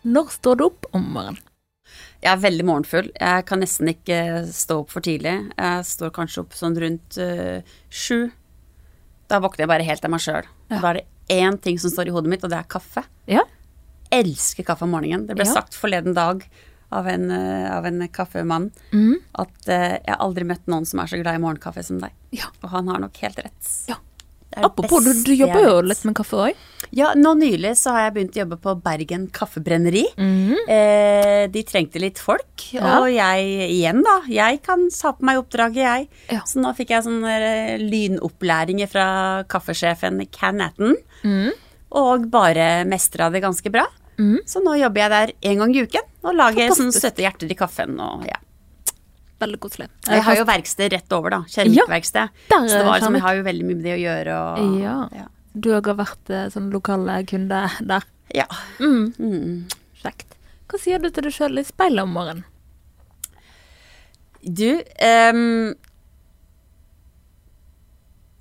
Når 0.04 0.30
står 0.34 0.56
du 0.60 0.64
opp 0.68 0.86
om 0.94 1.04
morgenen? 1.14 1.38
Jeg 2.22 2.32
er 2.32 2.40
veldig 2.42 2.64
morgenfull. 2.66 3.08
Jeg 3.14 3.44
kan 3.46 3.60
nesten 3.62 3.88
ikke 3.92 4.18
stå 4.52 4.80
opp 4.82 4.90
for 4.90 5.00
tidlig. 5.00 5.36
Jeg 5.56 5.84
står 5.86 6.10
kanskje 6.16 6.42
opp 6.42 6.52
sånn 6.58 6.74
rundt 6.76 7.18
uh, 7.22 7.60
sju. 7.88 8.30
Da 9.30 9.38
våkner 9.40 9.64
jeg 9.64 9.70
bare 9.70 9.86
helt 9.86 10.04
av 10.04 10.10
meg 10.10 10.20
sjøl. 10.24 10.48
Ja. 10.68 10.80
Da 10.82 10.90
er 10.90 10.98
det 11.00 11.06
én 11.38 11.58
ting 11.62 11.78
som 11.78 11.90
står 11.92 12.08
i 12.10 12.14
hodet 12.16 12.32
mitt, 12.32 12.42
og 12.44 12.50
det 12.50 12.58
er 12.58 12.68
kaffe. 12.68 13.04
Ja. 13.30 13.44
Elsker 14.10 14.64
kaffe 14.66 14.84
om 14.86 14.92
morgenen. 14.96 15.26
Det 15.28 15.36
ble 15.38 15.46
Ja. 15.46 15.52
sagt 15.60 15.76
forleden 15.78 16.14
dag 16.16 16.42
av 16.90 17.06
en, 17.06 17.30
eh, 17.30 17.70
av 17.76 17.84
en 17.86 18.08
kaffemann 18.08 18.70
Mm. 18.92 19.16
at 19.36 19.68
uh, 19.68 19.96
jeg 20.00 20.08
har 20.08 20.16
aldri 20.24 20.44
møtt 20.48 20.66
noen 20.66 20.86
som 20.88 21.00
er 21.00 21.06
så 21.06 21.22
glad 21.22 21.36
i 21.36 21.42
morgenkaffe 21.42 21.84
som 21.84 21.98
deg. 22.00 22.10
Ja. 22.32 22.46
Og 22.62 22.70
han 22.70 22.88
har 22.88 22.98
nok 22.98 23.16
helt 23.22 23.36
rett. 23.36 23.68
Ja. 23.88 23.96
Apropos, 24.56 25.04
du, 25.04 25.12
du 25.24 25.34
jobber 25.36 25.60
jo 25.62 25.74
litt 25.84 26.04
med 26.08 26.14
kaffe 26.16 26.38
òg. 26.48 26.54
Ja, 26.96 27.10
nå 27.14 27.34
nylig 27.36 27.74
så 27.76 27.92
har 27.92 28.06
jeg 28.06 28.14
begynt 28.14 28.36
å 28.38 28.40
jobbe 28.40 28.56
på 28.64 28.72
Bergen 28.82 29.26
Kaffebrenneri. 29.30 30.06
Mm. 30.16 30.54
Eh, 30.72 31.42
de 31.52 31.62
trengte 31.68 32.00
litt 32.00 32.18
folk, 32.18 32.46
Ja. 32.72 33.00
og 33.02 33.10
jeg 33.12 33.68
igjen, 33.68 34.00
da. 34.06 34.22
Jeg 34.32 34.62
kan 34.64 34.88
ta 34.90 35.12
på 35.12 35.22
meg 35.28 35.36
oppdraget, 35.42 35.82
jeg. 35.84 36.08
Ja. 36.32 36.40
Så 36.48 36.62
nå 36.64 36.72
fikk 36.74 36.94
jeg 36.96 37.04
sånne 37.04 37.34
lynopplæringer 37.84 38.88
fra 38.90 39.06
kaffesjefen 39.52 40.24
Canatton, 40.32 40.96
Mm. 41.24 41.52
og 41.92 42.30
bare 42.30 42.84
mestra 42.88 43.30
det 43.32 43.42
ganske 43.42 43.70
bra. 43.70 43.84
Mm. 44.18 44.38
Så 44.46 44.62
nå 44.64 44.74
jobber 44.80 45.00
jeg 45.04 45.10
der 45.10 45.32
en 45.52 45.58
gang 45.58 45.76
i 45.76 45.82
uken 45.86 46.02
og 46.24 46.34
lager 46.34 46.68
sånn 46.72 46.88
Fantastisk. 46.90 47.04
søte 47.04 47.22
hjerter 47.22 47.50
i 47.52 47.54
kaffen 47.54 48.00
og 48.00 48.24
ja. 48.26 48.38
Veldig 49.38 49.58
koselig. 49.62 49.86
Jeg 50.08 50.22
har 50.26 50.36
jo 50.40 50.44
verksted 50.48 50.92
rett 50.92 51.12
over, 51.14 51.30
da. 51.30 51.40
Keramikkverksted. 51.52 52.30
Ja, 52.50 52.58
Så 52.66 52.78
det 52.80 52.84
var 52.88 52.98
liksom, 52.98 53.14
jeg 53.14 53.22
har 53.22 53.36
jo 53.38 53.42
veldig 53.46 53.66
mye 53.68 53.76
med 53.78 53.84
det 53.86 53.94
å 53.94 54.00
gjøre 54.02 54.38
og 54.42 54.78
Ja. 54.82 54.96
ja. 55.14 55.26
Du 55.54 55.70
òg 55.74 55.86
har 55.90 55.98
vært 55.98 56.30
eh, 56.30 56.48
sånn 56.54 56.70
lokale 56.74 57.20
kunde 57.26 57.60
der. 57.80 58.06
ja. 58.34 58.46
Mm. 58.80 59.12
Mm. 59.18 59.68
Kjekt. 60.02 60.34
Hva 60.68 60.78
sier 60.82 60.98
du 61.02 61.08
til 61.10 61.24
deg 61.26 61.32
sjøl 61.34 61.58
i 61.58 61.64
speilet 61.66 62.02
om 62.04 62.12
morgenen? 62.14 62.44
Du, 64.42 64.82
um, 65.02 65.74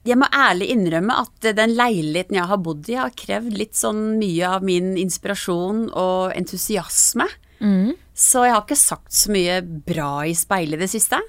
jeg 0.07 0.17
må 0.21 0.27
ærlig 0.31 0.69
innrømme 0.71 1.15
at 1.23 1.47
den 1.57 1.73
leiligheten 1.75 2.37
jeg 2.37 2.47
har 2.51 2.61
bodd 2.63 2.87
i, 2.89 2.97
har 2.99 3.15
krevd 3.17 3.57
litt 3.57 3.75
sånn 3.75 4.17
mye 4.21 4.51
av 4.57 4.63
min 4.63 4.93
inspirasjon 5.01 5.87
og 5.91 6.35
entusiasme. 6.37 7.25
Mm. 7.59 7.95
Så 8.17 8.45
jeg 8.45 8.55
har 8.55 8.63
ikke 8.63 8.79
sagt 8.79 9.13
så 9.13 9.33
mye 9.33 9.59
bra 9.63 10.11
i 10.25 10.35
speilet 10.37 10.79
i 10.79 10.85
det 10.85 10.91
siste. 10.91 11.19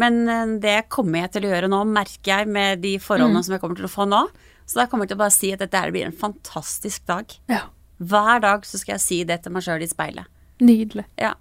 Men 0.00 0.22
eh, 0.28 0.58
det 0.62 0.76
kommer 0.92 1.24
jeg 1.24 1.34
til 1.36 1.46
å 1.48 1.52
gjøre 1.52 1.70
nå, 1.72 1.82
merker 1.90 2.32
jeg 2.32 2.50
med 2.52 2.82
de 2.84 2.96
forholdene 3.02 3.44
som 3.44 3.56
jeg 3.56 3.62
kommer 3.64 3.78
til 3.80 3.88
å 3.88 3.92
få 3.92 4.06
nå. 4.08 4.22
Så 4.66 4.80
da 4.80 4.86
kommer 4.90 5.06
jeg 5.06 5.14
til 5.14 5.20
å 5.20 5.24
bare 5.24 5.34
si 5.36 5.52
at 5.54 5.62
dette 5.62 5.80
her 5.80 5.92
blir 5.94 6.08
en 6.08 6.16
fantastisk 6.16 7.04
dag. 7.08 7.34
Ja. 7.52 7.66
Hver 7.96 8.42
dag 8.44 8.66
så 8.68 8.80
skal 8.80 8.96
jeg 8.96 9.04
si 9.04 9.20
det 9.28 9.42
til 9.44 9.54
meg 9.54 9.64
sjøl 9.64 9.84
i 9.84 9.90
speilet. 9.90 10.32
Nydelig. 10.64 11.04
Ja. 11.20 11.34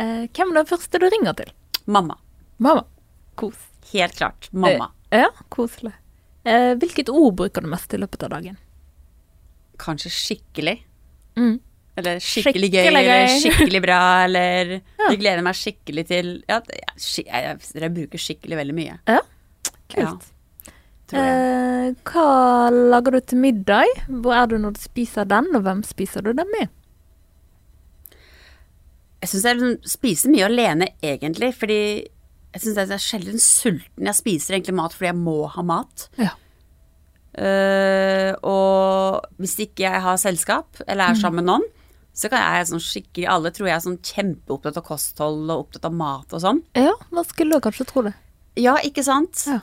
Eh, 0.00 0.24
hvem 0.30 0.52
er 0.52 0.62
den 0.62 0.70
første 0.70 1.02
du 1.02 1.06
ringer 1.10 1.36
til? 1.38 1.50
Mamma. 1.90 2.16
Mamma. 2.62 2.86
Kos. 3.40 3.58
Helt 3.92 4.16
klart. 4.16 4.48
Mamma. 4.52 4.90
Eh, 5.10 5.26
ja, 5.26 5.30
koselig. 5.52 5.92
Eh, 6.44 6.72
hvilket 6.80 7.10
ord 7.12 7.34
bruker 7.36 7.64
du 7.64 7.68
mest 7.68 7.92
i 7.94 8.00
løpet 8.00 8.24
av 8.24 8.32
dagen? 8.36 8.56
Kanskje 9.80 10.12
skikkelig. 10.14 10.78
Mm. 11.36 11.58
Eller 12.00 12.18
skikkelig, 12.24 12.70
gøy, 12.72 12.82
Skikkelig 12.82 13.04
eller 13.04 13.30
skikkelig 13.44 13.82
bra, 13.84 14.00
eller 14.24 14.72
Ja. 14.80 15.06
Jeg 15.10 15.20
gleder 15.22 15.42
meg 15.46 15.58
skikkelig 15.60 16.04
til 16.10 16.28
Ja, 16.48 16.58
jeg, 16.72 17.24
jeg, 17.26 17.60
jeg, 17.84 17.94
bruker 17.96 18.18
skikkelig 18.26 18.60
veldig 18.60 18.76
mye, 18.80 18.98
Ja, 19.08 19.20
Ja, 19.20 20.10
kult. 20.10 20.28
jeg. 20.30 20.36
Eh, 21.20 21.88
hva 22.06 22.70
lager 22.70 23.16
du 23.16 23.20
til 23.20 23.40
middag? 23.42 23.88
Hvor 24.06 24.36
er 24.36 24.46
du 24.46 24.58
når 24.62 24.76
du 24.76 24.80
spiser 24.84 25.26
den, 25.26 25.48
og 25.58 25.64
hvem 25.66 25.80
spiser 25.86 26.22
du 26.22 26.30
den 26.32 26.46
med? 26.54 26.68
Jeg 29.20 29.28
syns 29.32 29.44
jeg 29.44 29.58
liksom 29.58 29.90
spiser 29.90 30.32
mye 30.32 30.46
alene, 30.46 30.86
egentlig, 31.04 31.50
fordi 31.58 31.80
jeg 32.54 32.62
syns 32.62 32.78
jeg 32.80 32.94
er 32.94 33.02
sjelden 33.04 33.42
sulten. 33.42 34.06
Jeg 34.08 34.16
spiser 34.16 34.56
egentlig 34.56 34.76
mat 34.78 34.94
fordi 34.96 35.10
jeg 35.10 35.18
må 35.18 35.34
ha 35.52 35.62
mat. 35.66 36.06
Ja. 36.18 36.30
Uh, 37.30 38.32
og 38.42 39.20
hvis 39.38 39.58
ikke 39.66 39.84
jeg 39.84 40.00
har 40.02 40.16
selskap, 40.18 40.80
eller 40.86 41.10
Mm. 41.10 41.10
er 41.10 41.20
sammen 41.20 41.44
med 41.44 41.50
noen, 41.50 41.66
så 42.20 42.28
kan 42.28 42.42
jeg 42.44 42.68
sånn 42.68 42.82
skikkelig 42.84 43.28
Alle 43.32 43.52
tror 43.56 43.70
jeg 43.70 43.76
er 43.78 43.84
sånn 43.84 44.00
kjempeopptatt 44.04 44.76
av 44.76 44.84
kosthold 44.84 45.46
og 45.48 45.66
opptatt 45.66 45.86
av 45.88 45.94
mat 45.96 46.34
og 46.36 46.42
sånn. 46.42 46.64
Ja, 46.76 46.92
man 47.14 47.28
skulle 47.28 47.60
kanskje 47.64 47.86
tro 47.88 48.04
det. 48.04 48.12
Ja, 48.60 48.76
ikke 48.84 49.04
sant? 49.06 49.46
Ja. 49.48 49.62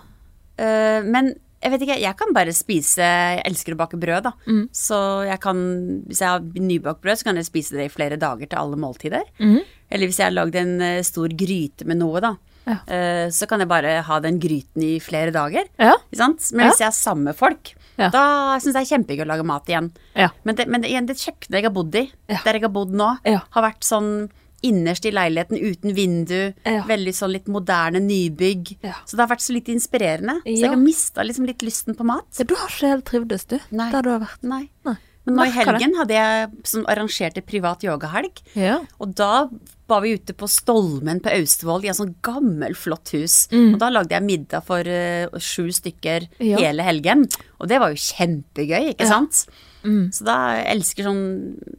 Uh, 0.57 1.05
men 1.05 1.35
jeg 1.57 1.73
vet 1.73 1.83
ikke, 1.85 1.97
jeg 2.01 2.17
kan 2.17 2.33
bare 2.33 2.53
spise 2.53 3.05
Jeg 3.05 3.41
elsker 3.49 3.73
å 3.73 3.79
bake 3.79 3.97
brød, 3.99 4.27
da. 4.27 4.33
Mm. 4.45 4.65
Så 4.73 4.97
jeg 5.25 5.41
kan 5.41 5.59
Hvis 6.07 6.21
jeg 6.21 6.29
har 6.29 6.43
nybakt 6.61 7.01
brød, 7.03 7.19
så 7.19 7.29
kan 7.29 7.39
jeg 7.39 7.49
spise 7.49 7.77
det 7.77 7.87
i 7.87 7.93
flere 7.93 8.19
dager 8.21 8.49
til 8.49 8.61
alle 8.61 8.77
måltider. 8.79 9.25
Mm. 9.41 9.61
Eller 9.89 10.09
hvis 10.09 10.19
jeg 10.21 10.29
har 10.29 10.35
lagd 10.35 10.57
en 10.59 10.75
eh, 10.83 11.05
stor 11.05 11.33
gryte 11.37 11.87
med 11.87 12.01
noe, 12.01 12.21
da. 12.23 12.35
Ja. 12.67 12.77
eh, 12.87 13.27
så 13.31 13.47
kan 13.47 13.59
jeg 13.63 13.69
bare 13.71 14.01
ha 14.03 14.19
den 14.19 14.39
gryten 14.43 14.83
i 14.83 14.99
flere 14.99 15.31
dager. 15.31 15.65
Ja. 15.79 15.93
Ikke 16.11 16.17
sant? 16.21 16.51
Men 16.53 16.65
Ja. 16.67 16.71
hvis 16.71 16.79
jeg 16.83 16.87
er 16.87 16.97
sammen 16.97 17.23
med 17.31 17.35
folk, 17.39 17.73
Ja. 17.97 18.09
da 18.09 18.59
syns 18.59 18.73
jeg 18.73 18.73
det 18.73 18.91
er 18.91 18.97
kjempegøy 18.97 19.23
å 19.25 19.27
lage 19.31 19.45
mat 19.45 19.65
igjen. 19.71 19.91
Ja. 20.15 20.29
Men 20.43 20.55
det, 20.55 20.67
men 20.67 20.81
det, 20.81 20.91
igjen, 20.91 21.07
det 21.07 21.15
kjøkkenet 21.17 21.51
jeg 21.61 21.63
har 21.63 21.71
bodd 21.71 21.95
i, 21.95 22.11
Ja. 22.29 22.37
der 22.43 22.53
jeg 22.53 22.61
har 22.61 22.69
bodd 22.69 22.91
nå, 22.93 23.17
Ja. 23.25 23.39
har 23.51 23.63
vært 23.71 23.81
sånn 23.81 24.29
innerst 24.63 25.05
i 25.05 25.11
leiligheten 25.11 25.57
uten 25.61 25.93
vindu. 25.95 26.53
Ja. 26.65 26.81
Veldig 26.83 27.13
sånn 27.13 27.31
litt 27.31 27.45
moderne 27.47 27.99
nybygg. 28.01 28.77
Ja. 28.83 28.93
Så 29.05 29.15
det 29.15 29.19
har 29.19 29.35
vært 29.35 29.45
så 29.45 29.53
litt 29.53 29.67
inspirerende. 29.69 30.41
Så 30.43 30.59
jeg 30.59 30.69
har 30.69 30.75
mista 30.75 31.21
liksom 31.23 31.45
litt 31.45 31.59
lysten 31.61 31.95
på 31.95 32.03
mat. 32.03 32.25
Ja, 32.37 32.43
du 32.43 32.55
har 32.55 32.67
ikke 32.67 32.89
helt 32.89 33.05
trivdes, 33.05 33.45
du, 33.47 33.59
Nei. 33.71 33.91
der 33.91 34.01
du 34.01 34.09
har 34.09 34.19
vært. 34.19 34.41
Nei. 34.43 34.69
Nei. 34.83 34.97
Men 35.27 35.35
nå 35.37 35.45
i 35.45 35.51
helgen 35.51 35.93
hadde 35.99 36.15
jeg 36.15 36.51
sånn 36.71 36.85
arrangert 36.87 37.37
en 37.37 37.45
privat 37.47 37.83
yogahelg. 37.83 38.39
Ja. 38.55 38.77
Og 39.03 39.13
da 39.19 39.49
var 39.87 40.01
vi 40.03 40.13
ute 40.17 40.33
på 40.35 40.47
Stolmen 40.51 41.19
på 41.23 41.31
Austevoll 41.31 41.85
i 41.85 41.91
en 41.91 41.95
sånn 41.99 42.15
gammel, 42.23 42.73
flott 42.75 43.11
hus. 43.15 43.45
Mm. 43.51 43.73
Og 43.75 43.79
da 43.83 43.89
lagde 43.91 44.15
jeg 44.15 44.23
middag 44.25 44.63
for 44.67 44.87
uh, 44.87 45.37
sju 45.39 45.67
stykker 45.75 46.27
Ja. 46.43 46.57
hele 46.63 46.83
helgen. 46.87 47.25
Og 47.59 47.67
det 47.71 47.79
var 47.83 47.91
jo 47.91 47.99
kjempegøy, 47.99 48.93
ikke 48.95 49.03
Ja. 49.07 49.11
sant? 49.13 49.45
Mm. 49.83 50.09
Så 50.11 50.25
da 50.27 50.35
jeg 50.57 50.65
elsker 50.73 51.05
sånn 51.05 51.21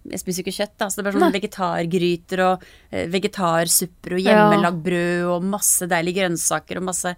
Jeg 0.09 0.21
spiser 0.23 0.41
jo 0.41 0.45
ikke 0.47 0.57
kjøtt, 0.63 0.77
da, 0.79 0.87
så 0.89 0.97
det 0.97 1.05
blir 1.05 1.17
sånn 1.19 1.27
Nei. 1.29 1.41
vegetargryter 1.41 2.41
og 2.47 2.63
uh, 2.95 3.05
vegetarsupper 3.13 4.17
og 4.17 4.25
hjemmelagd 4.25 4.81
brød 4.87 5.27
og 5.35 5.45
masse 5.57 5.89
deilige 5.91 6.23
grønnsaker 6.23 6.81
og 6.81 6.87
masse 6.89 7.13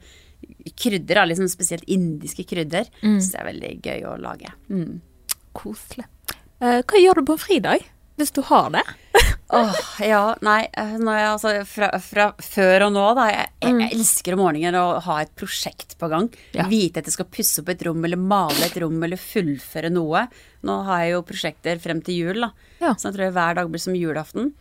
krydder, 0.81 1.21
liksom 1.29 1.49
spesielt 1.53 1.85
indiske 1.87 2.47
krydder. 2.49 2.89
Mm. 3.05 3.19
Så 3.21 3.35
det 3.35 3.41
er 3.43 3.49
veldig 3.53 3.73
gøy 3.85 4.05
å 4.09 4.17
lage. 4.21 4.51
Mm. 4.73 5.01
Koselig. 5.55 6.07
Eh, 6.61 6.81
hva 6.85 7.01
gjør 7.01 7.21
du 7.21 7.29
på 7.31 7.37
en 7.37 7.41
fridag, 7.41 7.85
hvis 8.21 8.33
du 8.37 8.43
har 8.51 8.71
det? 8.75 8.85
Åh, 9.51 9.77
ja, 10.07 10.23
nei, 10.47 10.61
nei 11.03 11.19
altså, 11.27 11.57
fra, 11.67 11.89
fra 12.05 12.29
før 12.39 12.87
og 12.87 12.93
nå, 12.95 13.07
da. 13.19 13.27
Jeg, 13.33 13.49
jeg, 13.65 13.77
jeg 13.83 13.97
elsker 13.97 14.37
om 14.37 14.45
morgenen 14.45 14.79
å 14.79 15.01
ha 15.09 15.17
et 15.25 15.33
prosjekt 15.39 15.97
på 15.99 16.11
gang. 16.13 16.29
Mm. 16.31 16.55
Ja. 16.61 16.69
Vite 16.71 17.03
at 17.03 17.11
jeg 17.11 17.17
skal 17.17 17.31
pusse 17.33 17.65
opp 17.65 17.73
et 17.73 17.83
rom, 17.89 18.05
eller 18.07 18.21
male 18.21 18.69
et 18.69 18.79
rom, 18.79 19.01
eller 19.03 19.19
fullføre 19.19 19.91
noe. 19.91 20.27
Nå 20.69 20.81
har 20.87 21.05
jeg 21.05 21.17
jo 21.17 21.25
prosjekter 21.33 21.83
frem 21.83 22.05
til 22.07 22.21
jul, 22.23 22.45
da. 22.47 22.53
Ja. 22.79 22.95
Så 22.95 23.09
jeg 23.09 23.17
tror 23.17 23.27
jeg 23.27 23.39
hver 23.41 23.59
dag 23.59 23.73
blir 23.73 23.83
som 23.83 23.99
julaften. 23.99 24.53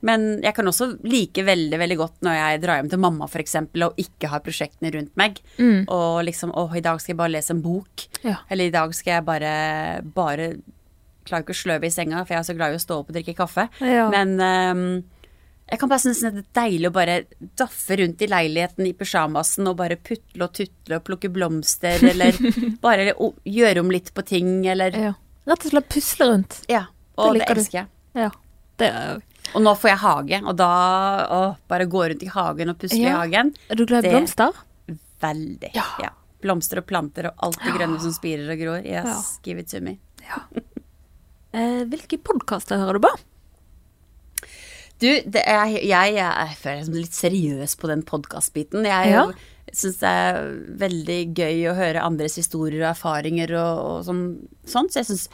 Men 0.00 0.40
jeg 0.40 0.54
kan 0.56 0.68
også 0.70 0.94
like 1.04 1.42
veldig 1.44 1.76
veldig 1.76 1.96
godt 2.00 2.22
når 2.24 2.36
jeg 2.38 2.60
drar 2.62 2.78
hjem 2.80 2.88
til 2.94 3.02
mamma 3.04 3.28
eksempel, 3.42 3.84
og 3.90 4.00
ikke 4.00 4.30
har 4.32 4.40
prosjektene 4.44 4.92
rundt 4.94 5.12
meg. 5.20 5.40
Mm. 5.58 5.84
Og 5.92 6.24
liksom 6.24 6.54
'Å, 6.54 6.70
i 6.76 6.80
dag 6.80 7.00
skal 7.00 7.12
jeg 7.12 7.20
bare 7.20 7.36
lese 7.36 7.52
en 7.52 7.60
bok. 7.60 8.06
Ja. 8.24 8.38
Eller 8.48 8.70
i 8.70 8.74
dag 8.74 8.94
skal 8.96 9.18
jeg 9.18 9.28
bare, 9.28 10.00
bare 10.02 10.54
Klarer 11.28 11.44
ikke 11.44 11.54
å 11.56 11.60
sløve 11.60 11.86
i 11.86 11.92
senga, 11.94 12.24
for 12.24 12.34
jeg 12.34 12.40
er 12.40 12.48
så 12.48 12.54
glad 12.56 12.72
i 12.72 12.78
å 12.78 12.82
stå 12.82 13.00
opp 13.02 13.10
og 13.12 13.16
drikke 13.18 13.34
kaffe. 13.38 13.66
Ja. 13.84 14.06
Men 14.12 14.36
um, 14.40 14.84
jeg 15.70 15.78
kan 15.78 15.90
bare 15.92 16.02
synes 16.02 16.20
det 16.24 16.30
er 16.32 16.46
deilig 16.58 16.88
å 16.90 16.94
bare 16.96 17.16
daffe 17.60 17.98
rundt 18.00 18.22
i 18.24 18.28
leiligheten 18.30 18.88
i 18.88 18.94
pysjamasen 18.98 19.68
og 19.70 19.76
bare 19.78 19.98
putle 20.02 20.46
og 20.48 20.54
tutle 20.56 20.98
og 20.98 21.04
plukke 21.06 21.30
blomster, 21.30 22.02
eller 22.10 22.34
bare 22.86 23.12
gjøre 23.46 23.84
om 23.84 23.92
litt 23.94 24.10
på 24.16 24.24
ting, 24.26 24.54
eller 24.66 24.96
ja. 24.98 25.12
Rett 25.48 25.64
og 25.66 25.72
slett 25.72 25.88
pusle 25.92 26.26
rundt. 26.32 26.56
Ja. 26.70 26.84
Og 27.20 27.36
det, 27.36 27.44
du. 27.46 27.52
elsker 27.54 27.78
jeg. 27.82 27.88
Ja. 28.18 28.30
Det 28.80 28.88
er, 28.88 29.20
Og 29.54 29.62
nå 29.64 29.72
får 29.76 29.90
jeg 29.92 30.00
hage, 30.02 30.40
og 30.46 30.56
da 30.58 30.68
å, 31.36 31.40
bare 31.70 31.86
gå 31.90 32.02
rundt 32.12 32.22
i 32.24 32.28
hagen 32.32 32.72
og 32.72 32.78
pusle 32.80 33.00
i 33.04 33.12
hagen. 33.12 33.52
er 33.68 33.78
du 33.80 33.84
glad 33.88 34.06
i 34.08 34.12
blomster? 34.14 34.56
Veldig. 35.20 35.72
Ja. 35.76 36.10
Blomster 36.40 36.80
og 36.80 36.86
planter 36.88 37.28
og 37.30 37.42
alt 37.46 37.58
det 37.60 37.74
grønne 37.76 37.98
som 38.00 38.14
spirer 38.16 38.48
og 38.54 38.60
gror. 38.62 38.80
Yes, 38.84 39.06
Ja. 39.06 39.16
give 39.44 39.60
it 39.60 39.68
to 39.68 39.80
me. 39.84 39.98
Eh, 41.56 41.82
hvilke 41.90 42.18
podkaster 42.22 42.78
hører 42.78 42.98
du 42.98 43.06
på? 43.06 43.12
Du, 45.00 45.08
det 45.08 45.42
er, 45.48 45.70
jeg, 45.80 46.12
jeg, 46.18 46.56
føler 46.60 46.82
er 46.92 47.06
litt 47.06 47.16
seriøs 47.16 47.76
på 47.80 47.88
den 47.88 48.02
podkastbiten. 48.06 48.84
Jeg 48.84 49.14
Ja. 49.14 49.24
syns 49.72 50.00
det 50.02 50.10
er 50.10 50.40
veldig 50.82 51.20
gøy 51.38 51.70
å 51.70 51.76
høre 51.78 52.04
andres 52.04 52.36
historier 52.36 52.84
og 52.84 52.90
erfaringer 52.92 53.54
og, 53.56 53.80
og 53.86 54.04
sånn, 54.04 54.22
sånt. 54.68 54.92
Så 54.92 55.00
jeg 55.00 55.10
syns 55.10 55.28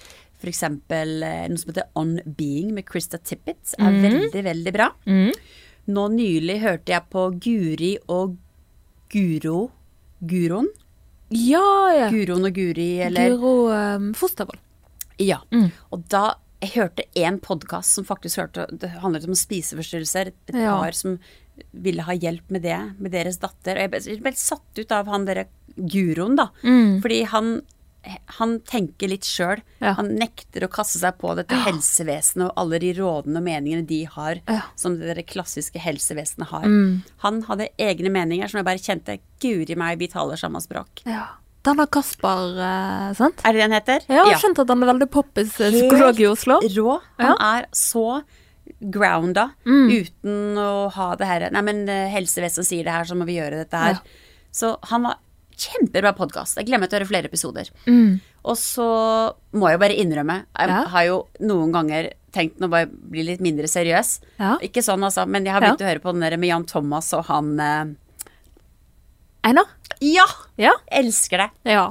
eksempel 0.53 1.23
eh, 1.27 1.47
noe 1.51 1.59
som 1.59 1.73
heter 1.73 1.89
On 1.99 2.17
Being 2.39 2.73
med 2.77 2.87
Krista 2.87 3.19
Tippett. 3.19 3.75
Er 3.79 3.91
mm. 3.91 4.03
veldig, 4.07 4.43
veldig 4.47 4.75
bra. 4.77 4.91
Nå 5.87 6.09
nylig 6.15 6.61
hørte 6.63 6.95
jeg 6.95 7.11
på 7.11 7.29
Guri 7.43 7.93
og 8.13 8.37
Guro 9.13 9.71
Guroen. 10.21 10.69
Ja, 11.35 11.67
ja. 11.95 12.07
Guroen 12.11 12.47
og 12.47 12.55
Guri, 12.55 13.01
eller 13.03 13.35
Guro 13.35 13.55
um, 13.71 14.13
Fostervoll. 14.17 14.59
Ja. 15.19 15.41
Mm. 15.53 15.71
Og 15.93 16.09
da 16.13 16.35
jeg 16.63 16.71
hørte 16.75 17.05
en 17.21 17.39
podkast 17.45 17.93
som 17.99 18.05
faktisk 18.09 18.39
hørte 18.41 18.65
Det 18.81 18.89
handlet 19.03 19.27
om 19.29 19.35
spiseforstyrrelser. 19.37 20.29
Et 20.33 20.55
Ja. 20.55 20.79
par 20.81 20.93
som 20.93 21.19
ville 21.73 22.03
ha 22.03 22.13
hjelp 22.13 22.51
med 22.51 22.63
det, 22.63 22.79
med 22.99 23.13
deres 23.13 23.39
datter. 23.39 23.77
Og 23.77 23.81
jeg 23.85 23.91
ble, 23.91 24.01
jeg 24.01 24.23
ble 24.23 24.33
satt 24.33 24.79
ut 24.79 24.93
av 24.93 25.07
han 25.07 25.25
derre 25.27 25.47
Guroen, 25.77 26.37
da. 26.37 26.49
Mm. 26.65 27.01
Fordi 27.03 27.25
han 27.27 27.63
han 28.39 28.61
tenker 28.61 29.09
litt 29.09 29.25
sjøl. 29.27 29.61
Ja. 29.81 29.95
Han 29.95 30.15
nekter 30.15 30.63
å 30.63 30.69
kaste 30.71 30.99
seg 31.01 31.17
på 31.19 31.35
dette 31.35 31.57
helsevesenet 31.65 32.47
og 32.47 32.53
alle 32.57 32.79
de 32.79 32.93
rådene 32.95 33.41
og 33.41 33.43
meningene 33.43 33.85
de 33.87 34.05
har, 34.05 34.37
Ja. 34.47 34.61
som 34.77 34.99
det 35.01 35.27
klassiske 35.27 35.81
helsevesenet 35.81 36.47
har. 36.53 36.63
Mm. 36.65 37.03
Han 37.25 37.43
hadde 37.43 37.69
egne 37.79 38.09
meninger 38.11 38.49
som 38.49 38.59
jeg 38.59 38.65
bare 38.65 38.79
kjente 38.79 39.19
Guri 39.41 39.75
meg, 39.77 39.99
vi 39.99 40.07
taler 40.07 40.37
samme 40.37 40.61
språk. 40.63 41.03
Ja. 41.05 41.27
Denne 41.67 41.87
Kasper, 41.91 42.43
eh, 42.63 43.13
sant? 43.19 43.41
Er 43.45 43.53
det 43.53 43.59
det 43.61 43.67
han 43.67 43.77
heter? 43.77 44.05
Ja, 44.09 44.23
jeg 44.25 44.37
har 44.37 44.43
skjønt 44.45 44.61
at 44.63 44.71
han 44.73 44.83
er 44.87 44.91
veldig 44.93 45.09
poppis 45.11 45.57
eh, 45.61 45.75
psykolog 45.75 46.21
i 46.23 46.29
Oslo. 46.31 46.61
Rå. 46.77 46.97
Han 47.19 47.37
er 47.43 47.67
så 47.75 48.23
grounda 48.81 49.51
Mm. 49.67 49.89
uten 50.03 50.59
å 50.59 50.91
ha 50.93 51.15
det 51.17 51.27
her 51.27 51.51
Nei, 51.51 51.63
men 51.63 51.89
eh, 51.89 52.09
helsevesenet 52.13 52.67
sier 52.69 52.85
det 52.85 52.93
her, 52.93 53.05
så 53.09 53.17
må 53.19 53.25
vi 53.29 53.39
gjøre 53.39 53.63
dette 53.65 53.77
her. 53.81 53.99
Ja. 53.99 54.23
Så 54.53 54.77
han 54.91 55.03
var 55.07 55.17
kjempebra 55.57 56.13
podkast. 56.17 56.59
Jeg 56.61 56.67
glemmer 56.69 56.89
til 56.91 56.99
å 56.99 57.01
høre 57.01 57.09
flere 57.09 57.31
episoder. 57.31 57.71
Mm. 57.89 58.21
Og 58.45 58.57
så 58.61 58.87
må 59.57 59.71
jeg 59.73 59.81
bare 59.81 59.97
innrømme, 59.97 60.43
jeg 60.59 60.69
Ja. 60.69 60.83
har 60.93 61.05
jo 61.07 61.27
noen 61.41 61.73
ganger 61.73 62.13
tenkt 62.33 62.59
nå 62.61 62.69
bare 62.69 62.87
bli 62.87 63.23
litt 63.25 63.41
mindre 63.41 63.65
seriøs. 63.67 64.21
Ja. 64.39 64.59
Ikke 64.61 64.83
sånn, 64.85 65.03
altså, 65.03 65.27
men 65.27 65.45
jeg 65.47 65.55
har 65.55 65.63
begynt 65.63 65.81
å 65.81 65.89
høre 65.89 66.03
på 66.05 66.13
den 66.13 66.21
der 66.21 66.37
med 66.37 66.49
Jan 66.51 66.65
Thomas 66.69 67.13
og 67.17 67.25
han 67.27 67.59
eh, 67.59 67.85
Einar? 69.47 69.71
Ja! 70.03 70.27
Ja. 70.59 70.73
Elsker 70.91 71.39
det. 71.45 71.51
Ja. 71.77 71.87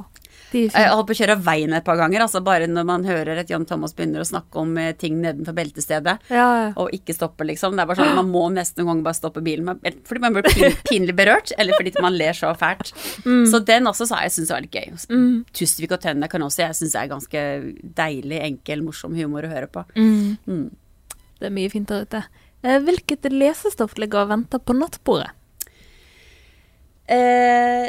De 0.52 0.60
Jeg 0.68 0.90
holdt 0.92 1.08
på 1.08 1.14
å 1.14 1.18
kjøre 1.18 1.34
av 1.34 1.40
veien 1.42 1.72
et 1.74 1.84
par 1.86 1.96
ganger, 1.98 2.22
altså 2.22 2.38
bare 2.44 2.68
når 2.70 2.84
man 2.86 3.04
hører 3.06 3.40
at 3.42 3.48
Jan 3.50 3.64
Thomas 3.66 3.94
begynner 3.96 4.22
å 4.22 4.26
snakke 4.28 4.60
om 4.60 4.76
eh, 4.78 4.92
ting 4.94 5.16
nedenfor 5.22 5.56
beltestedet. 5.56 6.14
Ja, 6.30 6.44
ja. 6.60 6.68
og 6.78 6.92
ikke 6.94 7.16
stoppe, 7.16 7.46
liksom. 7.48 7.74
Det 7.74 7.82
er 7.82 7.88
bare 7.90 7.98
sånn 7.98 8.12
at 8.12 8.20
Man 8.20 8.30
må 8.30 8.44
nesten 8.54 8.82
noen 8.84 8.92
ganger 8.92 9.08
bare 9.08 9.18
stoppe 9.18 9.42
bilen. 9.46 9.72
Fordi 10.06 10.22
man 10.22 10.36
blir 10.36 10.46
pin, 10.46 10.76
pinlig 10.90 11.16
berørt, 11.18 11.50
eller 11.58 11.74
fordi 11.80 11.94
man 12.04 12.14
ler 12.14 12.36
så 12.36 12.52
fælt. 12.58 12.92
Så 13.24 13.62
den 13.66 13.90
også 13.90 14.06
sa 14.10 14.20
jeg 14.22 14.36
syns 14.36 14.52
var 14.54 14.62
litt 14.62 14.76
gøy. 14.76 14.92
Mm. 15.10 15.32
Tusvik 15.56 15.96
og 15.96 16.02
Tønne 16.04 16.30
kan 16.30 16.44
også 16.46 16.66
jeg 16.68 16.78
syns 16.78 16.94
er 17.00 17.10
ganske 17.10 17.46
deilig, 17.98 18.42
enkel, 18.52 18.84
morsom 18.86 19.16
humor 19.18 19.48
å 19.48 19.50
høre 19.50 19.70
på. 19.72 19.82
Mm. 19.98 20.36
Mm. 20.46 20.66
Det 21.40 21.50
er 21.50 21.56
mye 21.58 21.72
fint 21.72 21.90
der 21.90 22.06
ute. 22.06 22.22
Eh, 22.62 22.78
Hvilket 22.86 23.26
lesestoff 23.32 23.98
ligger 23.98 24.24
og 24.26 24.32
venter 24.36 24.62
på 24.62 24.76
nattbordet? 24.78 25.32
Eh, 27.06 27.86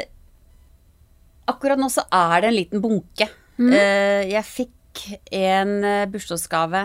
akkurat 1.50 1.80
nå 1.80 1.88
så 1.92 2.04
er 2.14 2.42
det 2.42 2.50
en 2.50 2.58
liten 2.58 2.82
bunke. 2.84 3.28
Eh, 3.58 4.28
jeg 4.30 4.44
fikk 4.46 5.04
en 5.34 5.78
eh, 5.84 6.06
bursdagsgave 6.10 6.84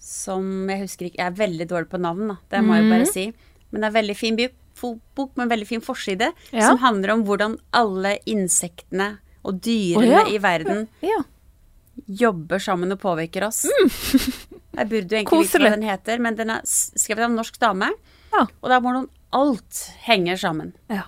som 0.00 0.46
jeg 0.70 0.80
husker 0.80 1.06
ikke 1.06 1.20
Jeg 1.20 1.28
er 1.28 1.36
veldig 1.38 1.66
dårlig 1.70 1.90
på 1.92 2.00
navn, 2.00 2.32
da. 2.32 2.36
Det 2.50 2.62
må 2.64 2.76
jeg 2.76 2.86
jo 2.86 2.92
bare 2.94 3.10
si. 3.10 3.26
Men 3.70 3.82
det 3.82 3.86
er 3.86 3.92
en 3.92 3.98
veldig 4.00 4.16
fin 4.18 4.38
bok, 4.40 5.34
med 5.36 5.44
en 5.44 5.52
veldig 5.52 5.68
fin 5.68 5.84
forside 5.84 6.30
Ja. 6.50 6.70
som 6.70 6.80
handler 6.80 7.12
om 7.14 7.24
hvordan 7.28 7.58
alle 7.76 8.16
insektene 8.26 9.18
og 9.44 9.60
dyrene 9.60 10.08
oh, 10.08 10.24
ja. 10.24 10.24
i 10.28 10.38
verden 10.40 10.88
Ja. 11.04 11.20
jobber 12.08 12.58
sammen 12.58 12.92
og 12.92 13.00
påvirker 13.00 13.46
oss. 13.46 13.66
Jeg 14.78 14.88
burde 14.88 15.12
jo 15.12 15.18
egentlig 15.20 15.44
vite 15.44 15.60
hva 15.60 15.74
den 15.74 15.84
heter, 15.84 16.18
men 16.22 16.36
den 16.38 16.50
er 16.54 16.64
skrevet 16.64 17.26
av 17.26 17.30
en 17.30 17.36
norsk 17.36 17.58
dame. 17.60 17.90
Ja. 18.32 18.46
Og 18.46 18.70
det 18.70 18.76
er 18.76 18.84
hvordan 18.84 19.08
alt 19.36 19.80
henger 20.06 20.40
sammen. 20.40 20.72
Ja. 20.88 21.04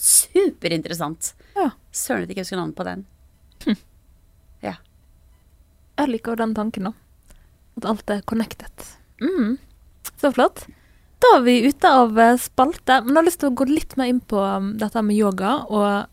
Superinteressant. 0.00 1.32
ja. 1.56 1.70
Søren 1.92 2.22
at 2.22 2.28
jeg 2.30 2.36
ikke 2.36 2.44
husker 2.46 2.60
navnet 2.60 2.76
på 2.78 2.84
den. 2.86 3.06
Ja. 4.62 4.74
Jeg 5.98 6.08
liker 6.12 6.32
jo 6.34 6.40
den 6.40 6.54
tanken, 6.56 6.86
da. 6.90 6.92
At 7.80 7.86
alt 7.90 8.10
er 8.14 8.20
connected. 8.28 8.84
Mm. 9.20 9.56
Så 10.20 10.30
flott. 10.36 10.62
Da 11.20 11.34
er 11.36 11.42
vi 11.44 11.54
ute 11.68 11.90
av 11.92 12.16
eh, 12.18 12.36
spalte, 12.40 13.00
men 13.04 13.12
jeg 13.12 13.18
har 13.20 13.26
lyst 13.26 13.40
til 13.42 13.50
å 13.50 13.56
gå 13.60 13.66
litt 13.68 13.96
mer 14.00 14.08
inn 14.12 14.22
på 14.24 14.40
um, 14.40 14.70
dette 14.80 15.02
med 15.04 15.18
yoga, 15.18 15.56
og 15.68 16.06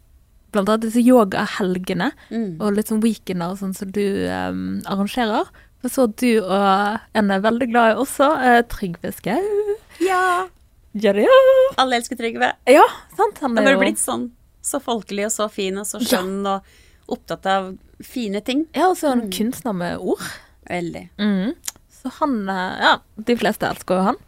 blant 0.52 0.68
annet 0.74 0.88
disse 0.90 1.04
yogahelgene, 1.06 2.10
Mm. 2.32 2.58
og 2.60 2.74
litt 2.76 2.90
sånn 2.92 3.04
weekender 3.04 3.54
og 3.54 3.62
sånn 3.62 3.76
som 3.78 3.92
du 3.96 4.04
um, 4.28 4.82
arrangerer. 4.90 5.48
Jeg 5.86 5.94
så 5.94 6.08
at 6.10 6.18
du 6.20 6.42
og 6.42 7.00
en 7.16 7.32
er 7.32 7.44
veldig 7.46 7.68
glad 7.72 7.94
i 7.94 8.00
også, 8.02 8.28
uh, 8.42 8.62
Trygve 8.68 9.14
Skau. 9.16 9.78
ja. 10.04 10.48
Ja, 10.94 11.14
ja. 11.14 11.38
Alle 11.78 12.00
elsker 12.00 12.18
Trygve. 12.20 12.54
ja, 12.66 12.86
sant? 13.18 13.40
Han 13.44 13.58
er 13.58 13.74
jo 13.76 13.82
blitt 13.82 14.02
sånn 14.02 14.32
så 14.68 14.80
folkelig 14.84 15.28
og 15.28 15.34
så 15.34 15.48
fin 15.52 15.78
og 15.80 15.88
så 15.88 16.00
skjønn 16.04 16.42
og 16.50 16.66
opptatt 17.14 17.46
av 17.48 17.70
fine 18.04 18.42
ting. 18.44 18.66
Ja, 18.76 18.90
og 18.92 18.98
så 19.00 19.10
er 19.12 19.16
han 19.16 19.30
kunstner 19.32 19.76
med 19.78 20.02
ord. 20.04 20.24
Veldig. 20.68 21.06
Mm. 21.22 21.54
Så 22.02 22.12
han 22.20 22.42
eh, 22.52 22.82
Ja, 22.84 22.96
de 23.30 23.38
fleste 23.40 23.70
elsker 23.70 24.00
jo 24.00 24.08
han. 24.10 24.20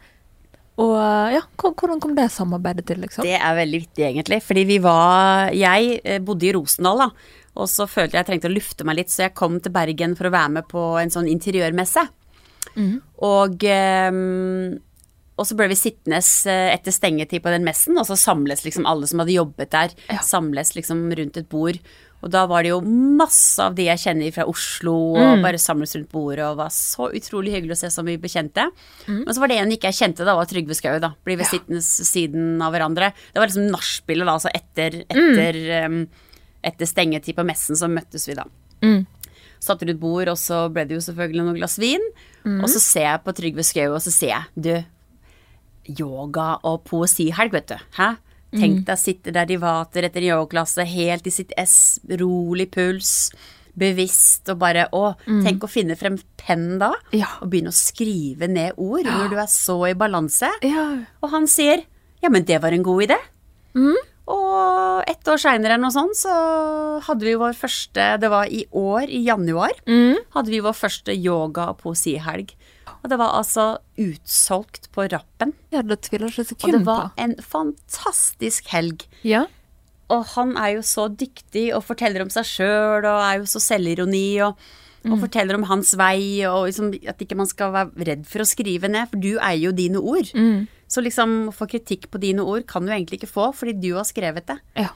Og 0.80 0.94
eh, 0.96 1.34
ja, 1.36 1.42
hvordan 1.60 2.00
kom 2.00 2.14
det 2.16 2.30
samarbeidet 2.32 2.86
til, 2.88 3.02
liksom? 3.04 3.26
Det 3.26 3.36
er 3.36 3.58
veldig 3.58 3.82
vittig, 3.82 4.06
egentlig. 4.08 4.40
Fordi 4.46 4.64
vi 4.68 4.78
var 4.80 5.52
Jeg 5.56 6.00
eh, 6.04 6.22
bodde 6.24 6.48
i 6.48 6.54
Rosendal, 6.56 7.04
da. 7.04 7.36
Og 7.60 7.68
så 7.68 7.84
følte 7.90 8.16
jeg 8.16 8.22
jeg 8.22 8.30
trengte 8.30 8.48
å 8.48 8.54
lufte 8.54 8.86
meg 8.86 9.00
litt, 9.02 9.12
så 9.12 9.26
jeg 9.26 9.36
kom 9.36 9.58
til 9.60 9.74
Bergen 9.74 10.14
for 10.16 10.30
å 10.30 10.32
være 10.32 10.54
med 10.56 10.68
på 10.70 10.84
en 11.02 11.12
sånn 11.12 11.28
interiørmesse. 11.28 12.06
Og 13.26 13.64
eh, 13.68 14.10
og 15.40 15.48
så 15.48 15.56
ble 15.56 15.70
vi 15.72 15.78
sittende 15.80 16.20
eh, 16.20 16.68
etter 16.74 16.92
stengetid 16.92 17.40
på 17.42 17.50
den 17.54 17.64
messen, 17.64 17.96
og 17.96 18.04
så 18.08 18.18
samles 18.20 18.62
liksom 18.66 18.84
alle 18.86 19.08
som 19.08 19.22
hadde 19.24 19.38
jobbet 19.38 19.72
der, 19.72 19.94
samles 20.26 20.74
liksom 20.76 21.06
rundt 21.16 21.40
et 21.40 21.48
bord. 21.50 21.78
Og 22.20 22.28
da 22.28 22.42
var 22.44 22.60
det 22.66 22.68
jo 22.74 22.82
masse 22.84 23.56
av 23.64 23.72
de 23.78 23.86
jeg 23.86 23.96
kjenner 24.02 24.28
fra 24.36 24.44
Oslo, 24.50 24.92
og 25.16 25.40
bare 25.40 25.56
samles 25.56 25.94
rundt 25.96 26.10
bordet, 26.12 26.44
og 26.44 26.58
var 26.58 26.68
så 26.68 27.06
utrolig 27.16 27.54
hyggelig 27.54 27.78
å 27.78 27.80
se 27.80 27.88
så 27.94 28.04
mye 28.04 28.20
bekjente. 28.20 28.66
Men 29.08 29.30
så 29.32 29.40
var 29.40 29.48
det 29.48 29.56
en 29.62 29.72
ikke 29.72 29.88
jeg 29.88 29.96
kjente, 30.02 30.26
da, 30.28 30.34
var 30.36 30.44
Trygve 30.50 30.76
Skau, 30.76 30.98
da. 31.00 31.14
Blir 31.24 31.40
vi 31.40 31.46
sittende 31.48 31.80
siden 31.80 32.60
av 32.60 32.74
hverandre. 32.76 33.08
Det 33.32 33.40
var 33.40 33.48
liksom 33.48 33.70
nachspielet, 33.72 34.28
da, 34.28 34.36
altså 34.36 34.52
etter, 34.52 34.98
etter, 35.08 35.60
em, 35.80 35.96
etter 36.68 36.92
stengetid 36.92 37.38
på 37.40 37.46
messen, 37.48 37.80
så 37.80 37.88
møttes 37.88 38.28
vi 38.28 38.36
da 38.36 38.44
Mm. 38.84 39.06
satt 39.60 39.82
rundt 39.84 40.00
bord, 40.00 40.28
og 40.28 40.36
så 40.40 40.62
ble 40.72 40.84
det 40.88 40.94
jo 40.96 41.02
selvfølgelig 41.08 41.42
noen 41.48 41.56
glass 41.58 41.78
vin. 41.80 42.04
Og 42.44 42.68
så 42.72 42.80
ser 42.80 43.02
jeg 43.08 43.24
på 43.24 43.32
Trygve 43.36 43.64
Skau, 43.64 43.94
og 43.96 44.00
så 44.04 44.12
ser 44.12 44.30
jeg 44.36 44.44
Du, 44.60 44.84
yoga 45.86 46.58
og 46.64 46.84
poesihelg, 46.84 47.52
vet 47.52 47.66
du. 47.72 47.76
Hæ? 47.96 48.16
Tenk 48.50 48.80
deg 48.84 48.96
å 48.96 48.98
sitte 48.98 49.30
der 49.32 49.46
i 49.54 49.56
vater 49.62 50.02
etter 50.08 50.24
yogaklasse, 50.26 50.82
helt 50.84 51.26
i 51.26 51.30
sitt 51.30 51.52
ess, 51.56 52.00
rolig 52.18 52.66
puls, 52.74 53.30
bevisst, 53.78 54.48
og 54.50 54.58
bare 54.58 54.88
Å, 54.92 55.14
tenk 55.44 55.62
å 55.62 55.70
finne 55.70 55.94
frem 55.96 56.18
penn 56.36 56.78
da, 56.80 56.92
Ja. 57.14 57.28
og 57.40 57.50
begynne 57.52 57.70
å 57.70 57.76
skrive 57.78 58.48
ned 58.50 58.74
ord 58.76 59.04
når 59.06 59.30
du 59.30 59.36
er 59.38 59.46
så 59.46 59.78
i 59.88 59.94
balanse. 59.94 60.50
Ja. 60.66 61.04
Og 61.22 61.30
han 61.30 61.46
sier 61.46 61.84
ja, 62.22 62.28
men 62.28 62.42
det 62.44 62.58
var 62.60 62.72
en 62.72 62.82
god 62.82 63.02
idé. 63.06 63.16
Og 64.30 65.02
ett 65.10 65.26
år 65.30 65.40
seinere 65.42 65.74
eller 65.74 65.86
noe 65.86 65.94
sånt, 65.94 66.14
så 66.18 66.34
hadde 67.06 67.24
vi 67.26 67.32
vår 67.40 67.54
første 67.58 68.04
Det 68.20 68.28
var 68.30 68.46
i 68.52 68.64
år, 68.76 69.08
i 69.10 69.22
januar, 69.26 69.72
hadde 69.86 70.50
vi 70.52 70.60
vår 70.60 70.76
første 70.76 71.14
yoga- 71.16 71.70
og 71.70 71.78
poesihelg. 71.82 72.52
Og 73.00 73.08
det 73.12 73.18
var 73.20 73.36
altså 73.38 73.78
utsolgt 74.00 74.90
på 74.94 75.06
rappen. 75.12 75.54
ja, 75.72 75.82
det 75.82 76.02
tviler 76.04 76.28
ikke 76.28 76.66
Og 76.66 76.74
det 76.74 76.84
var 76.86 77.10
en 77.16 77.34
fantastisk 77.40 78.68
helg. 78.74 79.06
Ja. 79.22 79.46
Og 80.10 80.26
han 80.34 80.56
er 80.58 80.76
jo 80.76 80.84
så 80.84 81.06
dyktig 81.08 81.70
og 81.76 81.84
forteller 81.86 82.24
om 82.24 82.30
seg 82.32 82.48
sjøl 82.48 83.06
og 83.06 83.20
er 83.22 83.40
jo 83.40 83.48
så 83.48 83.62
selvironi 83.62 84.40
og, 84.42 84.58
og 85.06 85.20
forteller 85.22 85.56
om 85.56 85.68
hans 85.70 85.94
vei 85.96 86.42
og 86.48 86.66
liksom 86.68 86.90
at 87.08 87.22
ikke 87.22 87.38
man 87.38 87.48
skal 87.48 87.72
være 87.72 88.08
redd 88.08 88.26
for 88.28 88.42
å 88.42 88.48
skrive 88.48 88.90
ned, 88.90 89.08
for 89.12 89.22
du 89.22 89.36
eier 89.38 89.68
jo 89.68 89.76
dine 89.76 90.02
ord. 90.02 90.32
Så 90.90 91.04
liksom 91.06 91.52
å 91.52 91.54
få 91.54 91.70
kritikk 91.70 92.08
på 92.10 92.18
dine 92.20 92.42
ord 92.42 92.66
kan 92.68 92.82
du 92.84 92.90
egentlig 92.90 93.20
ikke 93.20 93.30
få 93.30 93.52
fordi 93.54 93.78
du 93.78 93.94
har 93.94 94.08
skrevet 94.08 94.50
det. 94.50 94.58
ja. 94.82 94.90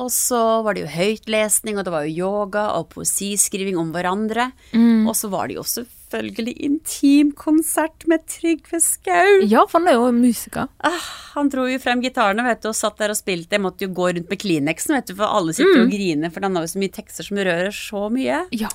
Og 0.00 0.08
så 0.08 0.62
var 0.64 0.72
det 0.72 0.86
jo 0.86 0.92
høytlesning, 0.92 1.76
og 1.76 1.84
det 1.84 1.92
var 1.92 2.06
jo 2.08 2.24
yoga 2.24 2.62
og 2.78 2.88
poesiskriving 2.94 3.76
om 3.76 3.90
hverandre. 3.92 4.48
Mm. 4.72 5.04
Og 5.04 5.12
så 5.18 5.28
var 5.32 5.50
det 5.50 5.58
jo 5.58 5.66
selvfølgelig 6.12 6.54
intimkonsert 6.68 8.06
med 8.10 8.22
Trygve 8.30 8.80
Skau. 8.84 9.42
Ja, 9.48 9.64
for 9.66 9.80
han 9.80 9.90
er 9.90 9.98
jo 9.98 10.12
musiker. 10.14 10.70
Ah, 10.84 11.08
han 11.34 11.50
dro 11.52 11.66
jo 11.70 11.80
frem 11.82 12.04
gitarene 12.04 12.44
vet 12.46 12.62
du, 12.62 12.70
og 12.70 12.78
satt 12.78 13.00
der 13.02 13.14
og 13.14 13.18
spilte. 13.18 13.56
Jeg 13.56 13.64
måtte 13.64 13.86
jo 13.86 13.92
gå 13.96 14.12
rundt 14.12 14.30
med 14.30 14.40
Kleenexen, 14.42 14.96
vet 14.98 15.10
du, 15.10 15.16
for 15.18 15.26
alle 15.40 15.56
sitter 15.56 15.84
og 15.84 15.92
griner, 15.92 16.32
for 16.32 16.44
han 16.46 16.58
har 16.58 16.66
jo 16.66 16.72
så 16.74 16.82
mye 16.82 16.94
tekster 16.94 17.28
som 17.28 17.40
rører 17.40 17.74
så 17.74 18.06
mye. 18.12 18.44
Ja. 18.54 18.70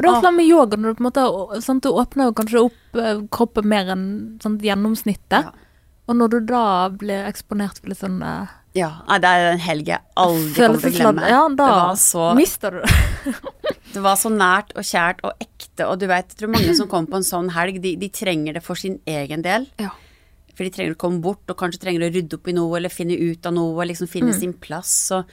Og 0.00 0.04
det 0.04 0.08
er 0.08 0.16
også 0.16 0.30
med 0.32 0.48
yoga, 0.48 0.78
når 0.80 0.94
du 0.94 0.96
på 0.96 1.02
en 1.02 1.08
måte 1.10 1.62
sant, 1.64 1.84
Du 1.84 1.92
åpner 1.92 2.30
jo 2.30 2.36
kanskje 2.38 2.62
opp 2.70 2.96
eh, 2.96 3.18
kroppen 3.36 3.66
mer 3.68 3.90
enn 3.92 4.06
sånn, 4.40 4.56
gjennomsnittet. 4.64 5.50
Ja. 5.50 5.68
Og 6.08 6.16
når 6.16 6.32
du 6.32 6.38
da 6.48 6.62
blir 6.88 7.28
eksponert 7.28 7.82
for 7.82 7.92
litt 7.92 8.00
sånn 8.00 8.16
eh, 8.24 8.54
Ja, 8.78 8.94
det 9.20 9.28
er 9.28 9.50
en 9.52 9.60
helg 9.62 9.90
jeg 9.92 10.00
aldri 10.16 10.56
kommer 10.56 10.80
til 10.80 10.90
å 10.90 10.96
glemme. 10.96 11.28
Ja, 11.28 11.42
da 11.52 11.68
det 11.68 11.76
var 11.82 12.00
så 12.00 12.30
mister 12.38 12.78
du 12.78 12.82
det. 12.86 13.36
Det 13.90 14.02
var 14.04 14.18
så 14.20 14.30
nært 14.30 14.70
og 14.78 14.86
kjært 14.86 15.22
og 15.26 15.34
ekte, 15.42 15.86
og 15.86 15.98
du 15.98 16.06
vet, 16.10 16.30
jeg 16.30 16.42
tror 16.42 16.52
mange 16.54 16.74
som 16.78 16.88
kommer 16.90 17.10
på 17.10 17.20
en 17.20 17.26
sånn 17.26 17.50
helg, 17.56 17.80
de, 17.82 17.96
de 17.98 18.10
trenger 18.14 18.58
det 18.58 18.64
for 18.64 18.78
sin 18.78 19.00
egen 19.10 19.42
del. 19.46 19.66
Ja. 19.82 19.90
For 20.54 20.66
de 20.66 20.72
trenger 20.74 20.94
å 20.94 21.00
komme 21.00 21.22
bort, 21.24 21.42
og 21.50 21.58
kanskje 21.58 21.82
trenger 21.82 22.06
å 22.06 22.10
rydde 22.12 22.38
opp 22.38 22.50
i 22.50 22.54
noe, 22.54 22.76
eller 22.78 22.92
finne 22.92 23.18
ut 23.18 23.48
av 23.48 23.56
noe, 23.56 23.88
liksom 23.90 24.10
finne 24.10 24.34
sin 24.36 24.54
plass, 24.62 24.94
og 25.16 25.32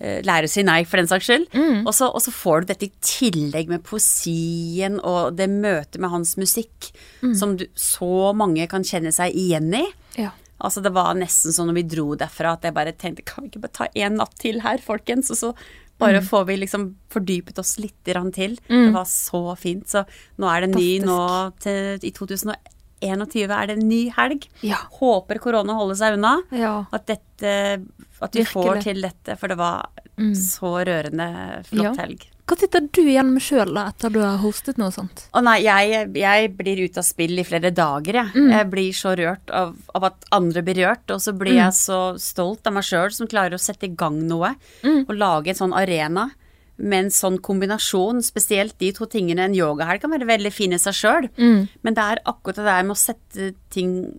eh, 0.00 0.20
lære 0.24 0.48
å 0.48 0.52
si 0.52 0.64
nei, 0.64 0.80
for 0.88 1.02
den 1.02 1.10
saks 1.10 1.28
skyld. 1.28 1.48
Og, 1.82 1.92
så, 1.96 2.08
og 2.08 2.24
så 2.24 2.32
får 2.32 2.64
du 2.64 2.72
dette 2.72 2.88
i 2.88 2.92
tillegg 3.04 3.72
med 3.72 3.84
poesien 3.86 5.00
og 5.02 5.36
det 5.36 5.50
møtet 5.52 6.00
med 6.00 6.14
hans 6.14 6.36
musikk, 6.40 6.92
som 7.36 7.58
du, 7.60 7.66
så 7.76 8.30
mange 8.38 8.68
kan 8.70 8.86
kjenne 8.86 9.12
seg 9.14 9.36
igjen 9.36 9.68
i. 9.76 9.84
Ja. 10.16 10.32
Altså 10.58 10.80
Det 10.82 10.90
var 10.90 11.14
nesten 11.14 11.54
sånn 11.54 11.68
når 11.70 11.76
vi 11.76 11.84
dro 11.92 12.06
derfra 12.18 12.56
at 12.56 12.64
jeg 12.66 12.74
bare 12.74 12.94
tenkte 12.98 13.22
kan 13.26 13.44
vi 13.44 13.52
ikke 13.52 13.60
bare 13.66 13.76
ta 13.76 13.86
en 13.94 14.16
natt 14.18 14.34
til 14.42 14.62
her, 14.64 14.80
folkens? 14.82 15.30
Og 15.30 15.38
så 15.38 15.52
bare 15.98 16.22
får 16.22 16.44
vi 16.46 16.56
liksom 16.62 16.88
fordypet 17.10 17.58
oss 17.58 17.76
litt 17.82 18.04
til. 18.04 18.56
Det 18.68 18.92
var 18.94 19.04
så 19.10 19.56
fint. 19.58 19.86
Så 19.88 20.04
nå 20.38 20.46
er 20.52 20.66
det 20.66 20.74
ny 20.76 20.98
nå 21.04 21.18
til, 21.60 21.98
i 22.02 22.12
2021 22.14 23.50
er 23.54 23.66
det 23.66 23.76
en 23.78 23.88
ny 23.88 24.08
helg. 24.16 24.46
Ja. 24.62 24.76
Håper 24.98 25.38
korona 25.42 25.74
holder 25.78 25.94
seg 26.00 26.18
unna. 26.18 26.36
Ja. 26.50 26.84
At, 26.92 27.06
dette, 27.06 27.82
at 28.20 28.34
vi 28.34 28.44
får 28.44 28.82
til 28.82 29.02
dette, 29.02 29.36
for 29.38 29.48
det 29.48 29.58
var 29.58 29.88
så 30.34 30.72
rørende 30.86 31.64
flott 31.68 31.84
Ja. 31.84 31.94
helg. 32.04 32.26
Hva 32.48 32.56
sitter 32.56 32.80
du 32.96 33.02
igjen 33.04 33.28
med 33.34 33.42
sjøl 33.44 33.76
etter 33.76 34.08
du 34.14 34.20
har 34.24 34.38
hostet 34.40 34.78
noe 34.80 34.88
sånt? 34.94 35.26
Å 35.36 35.42
nei, 35.44 35.58
jeg, 35.66 36.06
jeg 36.16 36.50
blir 36.56 36.80
ute 36.86 37.02
av 37.02 37.04
spill 37.04 37.36
i 37.38 37.44
flere 37.44 37.68
dager, 37.76 38.14
jeg. 38.22 38.32
Mm. 38.34 38.50
Jeg 38.54 38.68
blir 38.72 38.92
så 38.96 39.12
rørt 39.20 39.52
av, 39.52 39.74
av 39.94 40.06
at 40.08 40.24
andre 40.32 40.62
blir 40.64 40.80
rørt, 40.80 41.04
og 41.12 41.20
så 41.20 41.34
blir 41.36 41.52
Mm. 41.58 41.60
jeg 41.66 41.76
så 41.76 41.98
stolt 42.18 42.66
av 42.66 42.72
meg 42.78 42.86
sjøl 42.88 43.12
som 43.12 43.28
klarer 43.28 43.58
å 43.58 43.60
sette 43.60 43.84
i 43.84 43.92
gang 43.94 44.16
noe. 44.26 44.54
Mm. 44.82 45.02
Og 45.08 45.12
lage 45.20 45.52
en 45.52 45.60
sånn 45.60 45.76
arena 45.76 46.30
med 46.78 47.04
en 47.04 47.10
sånn 47.10 47.36
kombinasjon. 47.42 48.22
Spesielt 48.24 48.78
de 48.78 48.92
to 48.96 49.04
tingene. 49.10 49.44
En 49.44 49.54
yogahelg 49.54 50.00
kan 50.00 50.10
være 50.14 50.28
veldig 50.32 50.52
fin 50.54 50.72
i 50.72 50.78
seg 50.78 50.94
sjøl, 50.94 51.28
Mm. 51.36 51.68
men 51.82 51.94
det 51.94 52.02
er 52.04 52.22
akkurat 52.24 52.56
det 52.56 52.64
der 52.64 52.82
med 52.84 52.96
å 52.96 53.02
sette 53.04 53.54
ting 53.70 54.18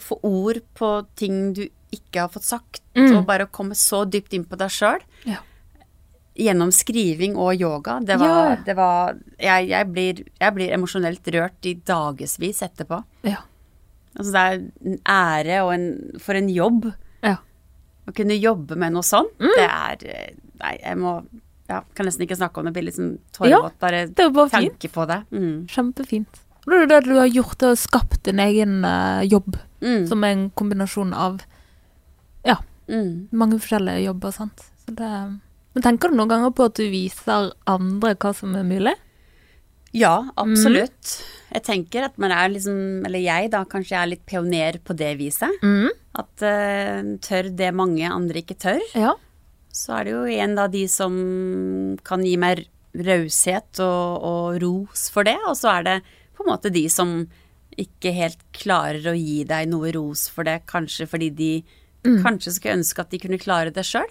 Få 0.00 0.16
ord 0.24 0.62
på 0.74 1.06
ting 1.14 1.52
du 1.52 1.66
ikke 1.92 2.20
har 2.22 2.28
fått 2.32 2.44
sagt, 2.44 2.80
Mm. 2.96 3.18
og 3.18 3.26
bare 3.26 3.46
komme 3.46 3.74
så 3.76 4.04
dypt 4.08 4.32
inn 4.32 4.44
på 4.44 4.56
deg 4.56 4.70
sjøl 4.70 5.00
Ja. 5.26 5.36
Gjennom 6.38 6.70
skriving 6.72 7.34
og 7.36 7.54
yoga. 7.60 7.98
Det 8.04 8.16
var, 8.18 8.50
Ja. 8.50 8.56
det 8.64 8.76
var 8.76 9.16
jeg, 9.38 9.68
jeg, 9.68 9.86
blir, 9.92 10.24
jeg 10.40 10.54
blir 10.54 10.72
emosjonelt 10.72 11.26
rørt 11.34 11.66
i 11.66 11.74
dagevis 11.74 12.62
etterpå. 12.62 13.02
Ja. 13.26 13.42
Altså 14.16 14.32
det 14.32 14.40
er 14.40 14.56
en 14.86 14.98
ære 15.06 15.62
og 15.64 15.72
en, 15.74 16.18
for 16.18 16.34
en 16.34 16.48
jobb 16.48 16.92
Ja. 17.22 17.36
å 18.08 18.12
kunne 18.14 18.38
jobbe 18.40 18.76
med 18.76 18.92
noe 18.92 19.02
sånt. 19.02 19.32
Mm. 19.38 19.54
Det 19.56 19.68
er 19.68 20.32
Nei, 20.60 20.74
jeg 20.82 20.96
må 21.00 21.24
ja, 21.70 21.80
Kan 21.94 22.04
nesten 22.06 22.26
ikke 22.26 22.36
snakke 22.36 22.58
om 22.58 22.66
det. 22.66 22.72
Blir 22.74 22.84
litt 22.84 22.96
sånn 22.98 23.18
tårevåt 23.32 23.78
bare 23.80 24.06
Det 24.08 24.18
er 24.26 24.48
fint. 24.48 24.78
tenke 24.78 24.90
på 24.92 25.06
det. 25.06 25.22
Mm. 25.32 25.66
Kjempefint. 25.68 26.40
Det 26.66 26.76
er 26.82 26.86
det 26.86 27.04
du 27.04 27.14
har 27.16 27.26
gjort, 27.30 27.56
det 27.58 27.68
har 27.68 27.76
skapt 27.76 28.22
din 28.24 28.38
egen 28.38 28.84
uh, 28.84 29.22
jobb, 29.24 29.56
Mm. 29.80 30.06
som 30.08 30.22
er 30.24 30.28
en 30.34 30.50
kombinasjon 30.50 31.14
av 31.14 31.40
ja, 32.44 32.56
Mm. 32.88 33.28
mange 33.32 33.56
forskjellige 33.58 34.04
jobber, 34.04 34.30
sant. 34.32 34.60
Så 34.84 34.94
det 34.94 35.40
Men 35.74 35.84
tenker 35.86 36.10
du 36.10 36.16
noen 36.18 36.30
ganger 36.32 36.50
på 36.56 36.66
at 36.70 36.74
du 36.80 36.86
viser 36.90 37.52
andre 37.70 38.14
hva 38.18 38.32
som 38.34 38.54
er 38.58 38.64
mulig? 38.66 38.96
Ja, 39.94 40.20
Mm. 40.22 40.32
absolutt. 40.38 41.12
Jeg 41.50 41.62
tenker 41.66 42.04
at 42.06 42.18
man 42.18 42.30
er 42.30 42.48
liksom 42.48 43.04
Eller 43.06 43.18
jeg, 43.18 43.50
da, 43.50 43.64
kanskje 43.64 43.90
jeg 43.96 44.02
er 44.02 44.10
litt 44.12 44.26
pioner 44.26 44.78
på 44.86 44.94
det 44.96 45.16
viset. 45.18 45.50
Mm. 45.62 45.88
At 46.14 46.42
uh, 46.46 47.16
tør 47.22 47.48
det 47.56 47.72
mange 47.74 48.06
andre 48.06 48.42
ikke 48.42 48.58
tør. 48.58 48.80
Ja. 48.94 49.14
Så 49.72 49.94
er 49.98 50.04
det 50.04 50.12
jo 50.14 50.24
igjen 50.30 50.54
da 50.58 50.66
de 50.70 50.84
som 50.90 51.96
kan 52.06 52.22
gi 52.26 52.36
meg 52.38 52.66
raushet 52.94 53.78
og, 53.82 54.22
og 54.26 54.62
ros 54.62 55.08
for 55.14 55.22
det, 55.26 55.36
og 55.46 55.54
så 55.58 55.76
er 55.78 55.82
det 55.86 55.96
på 56.34 56.42
en 56.42 56.50
måte 56.50 56.72
de 56.74 56.88
som 56.90 57.12
ikke 57.78 58.10
helt 58.12 58.40
klarer 58.56 59.06
å 59.12 59.14
gi 59.14 59.44
deg 59.46 59.68
noe 59.70 59.92
ros 59.94 60.24
for 60.28 60.42
det, 60.44 60.64
kanskje 60.66 61.06
fordi 61.06 61.28
de 61.38 61.50
kanskje 62.24 62.54
skulle 62.56 62.78
ønske 62.80 62.98
at 63.04 63.10
de 63.14 63.18
kunne 63.22 63.38
klare 63.38 63.70
det 63.74 63.84
sjøl. 63.86 64.10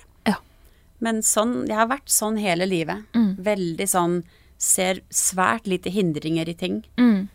Men 1.00 1.24
sånn, 1.26 1.64
jeg 1.70 1.80
har 1.80 1.90
vært 1.92 2.12
sånn 2.12 2.40
hele 2.42 2.68
livet. 2.70 3.08
Mm. 3.16 3.34
Veldig 3.46 3.90
sånn 3.90 4.22
ser 4.60 5.00
svært 5.14 5.68
lite 5.72 5.92
hindringer 5.94 6.50
i 6.52 6.56
ting. 6.60 6.82
Mm. 7.00 7.30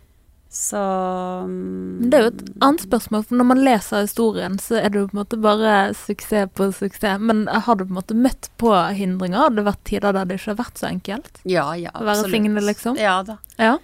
Så 0.55 0.79
mm, 0.79 2.05
det 2.09 2.17
er 2.17 2.21
jo 2.21 2.29
et 2.29 2.43
annet 2.63 2.83
spørsmål, 2.85 3.25
for 3.27 3.39
når 3.41 3.47
man 3.49 3.63
leser 3.65 4.05
historien, 4.05 4.53
så 4.61 4.77
er 4.79 4.93
det 4.93 5.01
jo 5.01 5.09
på 5.09 5.17
en 5.17 5.21
måte 5.23 5.39
bare 5.43 5.73
suksess 5.99 6.53
på 6.55 6.69
suksess. 6.77 7.19
Men 7.19 7.43
har 7.49 7.75
du 7.75 7.83
på 7.83 7.91
en 7.91 7.97
måte 7.97 8.15
møtt 8.15 8.47
på 8.61 8.71
hindringer? 8.95 9.47
Har 9.47 9.57
det 9.57 9.65
vært 9.67 9.83
tider 9.89 10.15
der 10.15 10.29
det 10.29 10.39
ikke 10.39 10.53
har 10.53 10.61
vært 10.61 10.79
så 10.79 10.87
enkelt? 10.93 11.43
Ja, 11.43 11.67
ja, 11.75 11.91
være 11.97 12.23
absolutt. 12.23 12.63
liksom? 12.69 13.01
Ja 13.01 13.17
da. 13.27 13.37
Ja. 13.59 13.75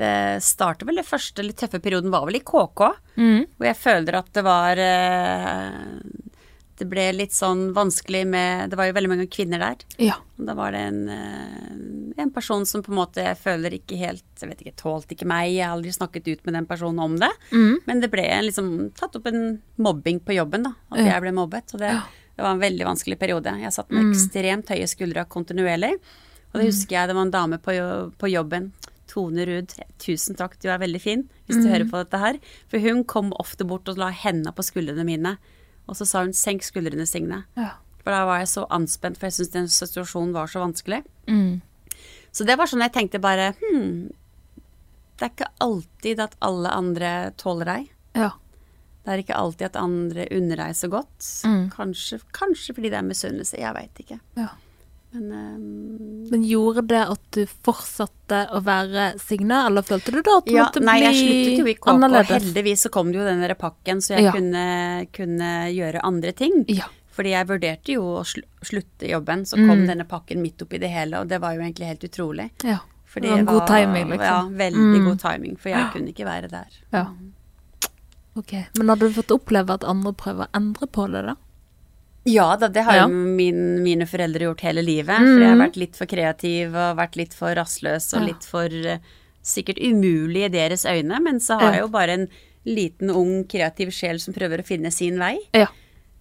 Det 0.00 0.14
startet 0.46 0.86
vel, 0.88 1.00
den 1.00 1.08
første 1.08 1.44
litt 1.44 1.58
tøffe 1.60 1.80
perioden 1.82 2.12
var 2.14 2.28
vel 2.28 2.38
i 2.38 2.44
KK. 2.46 2.86
Mm. 3.18 3.42
Hvor 3.56 3.66
jeg 3.68 3.80
føler 3.80 4.20
at 4.20 4.30
det 4.36 4.44
var 4.46 4.80
eh, 4.80 5.74
Det 6.80 6.86
ble 6.88 7.02
litt 7.12 7.34
sånn 7.36 7.74
vanskelig 7.76 8.22
med 8.26 8.70
Det 8.72 8.78
var 8.80 8.86
jo 8.88 8.94
veldig 8.96 9.10
mange 9.12 9.26
kvinner 9.28 9.60
der. 9.60 9.82
Ja. 10.00 10.14
Da 10.40 10.54
var 10.56 10.72
det 10.72 10.80
en, 10.88 11.00
eh, 11.12 12.22
en 12.22 12.30
person 12.32 12.64
som 12.66 12.82
på 12.82 12.88
en 12.92 12.96
måte 13.02 13.20
jeg 13.22 13.36
føler 13.38 13.74
ikke 13.76 13.98
helt 14.00 14.24
Jeg 14.40 14.48
vet 14.48 14.62
ikke, 14.64 14.76
tålte 14.80 15.12
ikke 15.14 15.28
meg. 15.28 15.50
Jeg 15.52 15.66
har 15.66 15.76
aldri 15.76 15.92
snakket 15.92 16.26
ut 16.32 16.46
med 16.46 16.54
den 16.56 16.66
personen 16.70 16.98
om 17.04 17.18
det. 17.20 17.30
Mm. 17.52 17.76
Men 17.86 18.00
det 18.00 18.10
ble 18.10 18.24
liksom 18.48 18.70
tatt 18.96 19.14
opp 19.20 19.26
en 19.28 19.60
mobbing 19.78 20.20
på 20.24 20.32
jobben, 20.38 20.64
da. 20.64 20.72
At 20.90 20.98
Ja. 21.04 21.12
jeg 21.12 21.22
ble 21.26 21.32
mobbet. 21.36 21.74
Og 21.74 21.80
det, 21.84 21.92
det 22.36 22.42
var 22.46 22.52
en 22.56 22.60
veldig 22.64 22.86
vanskelig 22.88 23.18
periode. 23.20 23.52
Jeg 23.60 23.72
satt 23.76 23.90
med 23.90 24.04
Mm. 24.04 24.12
ekstremt 24.14 24.66
høye 24.72 24.88
skuldre 24.88 25.26
kontinuerlig. 25.28 25.94
Og 26.54 26.60
det 26.60 26.66
husker 26.72 26.96
jeg 26.96 27.08
det 27.08 27.14
var 27.14 27.22
en 27.28 27.30
dame 27.30 27.58
på, 27.58 28.12
på 28.18 28.26
jobben. 28.32 28.72
Tone 29.06 29.44
Ruud, 29.44 29.68
tusen 29.98 30.36
takk, 30.38 30.56
du 30.62 30.68
er 30.70 30.78
veldig 30.78 31.00
fin 31.00 31.28
hvis 31.46 31.56
du 31.62 31.66
Mm. 31.68 31.72
hører 31.74 31.90
på 31.90 31.98
dette 32.04 32.18
her. 32.18 32.38
For 32.70 32.78
hun 32.78 33.04
kom 33.04 33.32
ofte 33.38 33.66
bort 33.66 33.88
og 33.88 33.98
la 33.98 34.08
henda 34.10 34.52
på 34.52 34.62
skuldrene 34.62 35.04
mine. 35.04 35.36
Og 35.88 35.96
så 35.96 36.06
sa 36.06 36.22
hun 36.22 36.32
'senk 36.32 36.62
skuldrene, 36.62 37.06
Signe'. 37.06 37.44
Ja. 37.56 37.70
For 38.04 38.10
da 38.10 38.24
var 38.24 38.38
jeg 38.38 38.48
så 38.48 38.66
anspent, 38.70 39.18
for 39.18 39.26
jeg 39.26 39.32
syntes 39.32 39.52
den 39.52 39.68
situasjonen 39.68 40.32
var 40.32 40.46
så 40.46 40.60
vanskelig. 40.60 41.04
Mm. 41.28 41.60
Så 42.32 42.46
det 42.46 42.56
var 42.58 42.66
sånn 42.66 42.80
jeg 42.80 42.92
tenkte 42.92 43.18
bare 43.20 43.54
hm, 43.60 44.10
det 45.18 45.26
er 45.26 45.32
ikke 45.34 45.50
alltid 45.60 46.20
at 46.20 46.36
alle 46.40 46.70
andre 46.70 47.32
tåler 47.36 47.64
deg. 47.64 47.90
ja. 48.14 48.30
Det 49.00 49.14
er 49.14 49.18
ikke 49.22 49.34
alltid 49.34 49.64
at 49.64 49.76
andre 49.80 50.26
unner 50.30 50.56
deg 50.56 50.74
så 50.76 50.88
godt. 50.92 51.24
Mm. 51.48 51.70
Kanskje, 51.72 52.18
kanskje 52.36 52.74
fordi 52.74 52.90
det 52.90 52.98
er 52.98 53.02
misunnelse, 53.02 53.56
jeg 53.56 53.74
veit 53.74 54.02
ikke. 54.02 54.20
ja. 54.36 54.48
Men 55.12 55.32
um, 55.32 56.30
Men 56.30 56.42
gjorde 56.46 56.82
det 56.86 57.00
at 57.10 57.22
du 57.34 57.40
fortsatte 57.66 58.44
å 58.54 58.60
være 58.62 59.18
Signe, 59.18 59.66
eller 59.66 59.82
følte 59.82 60.12
du 60.14 60.20
da 60.22 60.36
at 60.38 60.46
du 60.46 60.52
ja, 60.54 60.64
måtte 60.68 60.82
nei, 60.86 61.00
jeg 61.02 61.16
sluttet 61.18 61.58
jo 61.58 61.66
i 61.66 61.74
KK. 61.74 61.88
annerledes? 61.94 62.30
Heldigvis 62.44 62.84
så 62.86 62.90
kom 62.94 63.10
det 63.10 63.18
jo 63.18 63.24
den 63.26 63.40
der 63.42 63.54
pakken, 63.58 63.98
så 64.00 64.14
jeg 64.14 64.24
Ja. 64.28 64.32
kunne, 64.32 65.06
kunne 65.12 65.50
gjøre 65.74 66.00
andre 66.06 66.32
ting. 66.32 66.64
Ja. 66.68 66.86
Fordi 67.10 67.30
jeg 67.34 67.48
vurderte 67.48 67.92
jo 67.96 68.02
å 68.20 68.24
slutte 68.62 69.08
jobben, 69.10 69.42
så 69.44 69.56
kom 69.58 69.82
Mm. 69.82 69.86
denne 69.88 70.06
pakken 70.08 70.40
midt 70.40 70.62
oppi 70.62 70.78
det 70.78 70.88
hele, 70.90 71.18
og 71.20 71.28
det 71.28 71.40
var 71.40 71.54
jo 71.54 71.60
egentlig 71.60 71.86
helt 71.90 72.04
utrolig. 72.06 72.50
ja. 72.64 72.78
Fordi 73.10 73.22
Det 73.26 73.30
var 73.30 73.38
en 73.40 73.46
god 73.46 73.66
timing, 73.66 74.08
liksom. 74.08 74.20
Ja, 74.22 74.42
veldig 74.70 75.00
Mm. 75.00 75.04
god 75.08 75.18
timing, 75.18 75.56
for 75.58 75.68
jeg 75.70 75.90
kunne 75.92 76.08
ikke 76.14 76.24
være 76.24 76.48
der. 76.48 76.66
ja. 76.92 77.06
Ok. 78.36 78.52
Men 78.78 78.88
hadde 78.88 79.00
du 79.00 79.10
fått 79.10 79.32
oppleve 79.34 79.70
at 79.74 79.82
andre 79.84 80.12
prøver 80.12 80.46
å 80.46 80.50
endre 80.54 80.86
på 80.86 81.10
det, 81.10 81.24
da? 81.26 81.34
Ja 82.28 82.56
da, 82.60 82.68
det 82.68 82.82
har 82.84 82.94
Ja. 82.96 83.06
jo 83.08 83.14
min, 83.14 83.82
mine 83.82 84.06
foreldre 84.06 84.44
gjort 84.50 84.60
hele 84.60 84.82
livet. 84.84 85.16
Mm. 85.18 85.30
For 85.34 85.40
jeg 85.40 85.48
har 85.50 85.62
vært 85.68 85.76
litt 85.80 85.96
for 85.96 86.06
kreativ 86.06 86.74
og 86.76 86.96
vært 86.98 87.16
litt 87.16 87.34
for 87.34 87.54
rastløs 87.54 88.12
og 88.14 88.20
Ja. 88.20 88.26
litt 88.26 88.44
for 88.44 88.68
uh, 88.68 88.98
sikkert 89.42 89.78
umulig 89.80 90.44
i 90.44 90.48
deres 90.52 90.84
øyne. 90.84 91.20
Men 91.22 91.40
så 91.40 91.58
har 91.58 91.72
jeg 91.72 91.80
jo 91.80 91.88
bare 91.88 92.10
en 92.18 92.28
liten, 92.66 93.10
ung, 93.10 93.44
kreativ 93.48 93.90
sjel 93.90 94.20
som 94.20 94.34
prøver 94.34 94.60
å 94.60 94.66
finne 94.66 94.92
sin 94.92 95.18
vei. 95.18 95.38
Ja. 95.54 95.68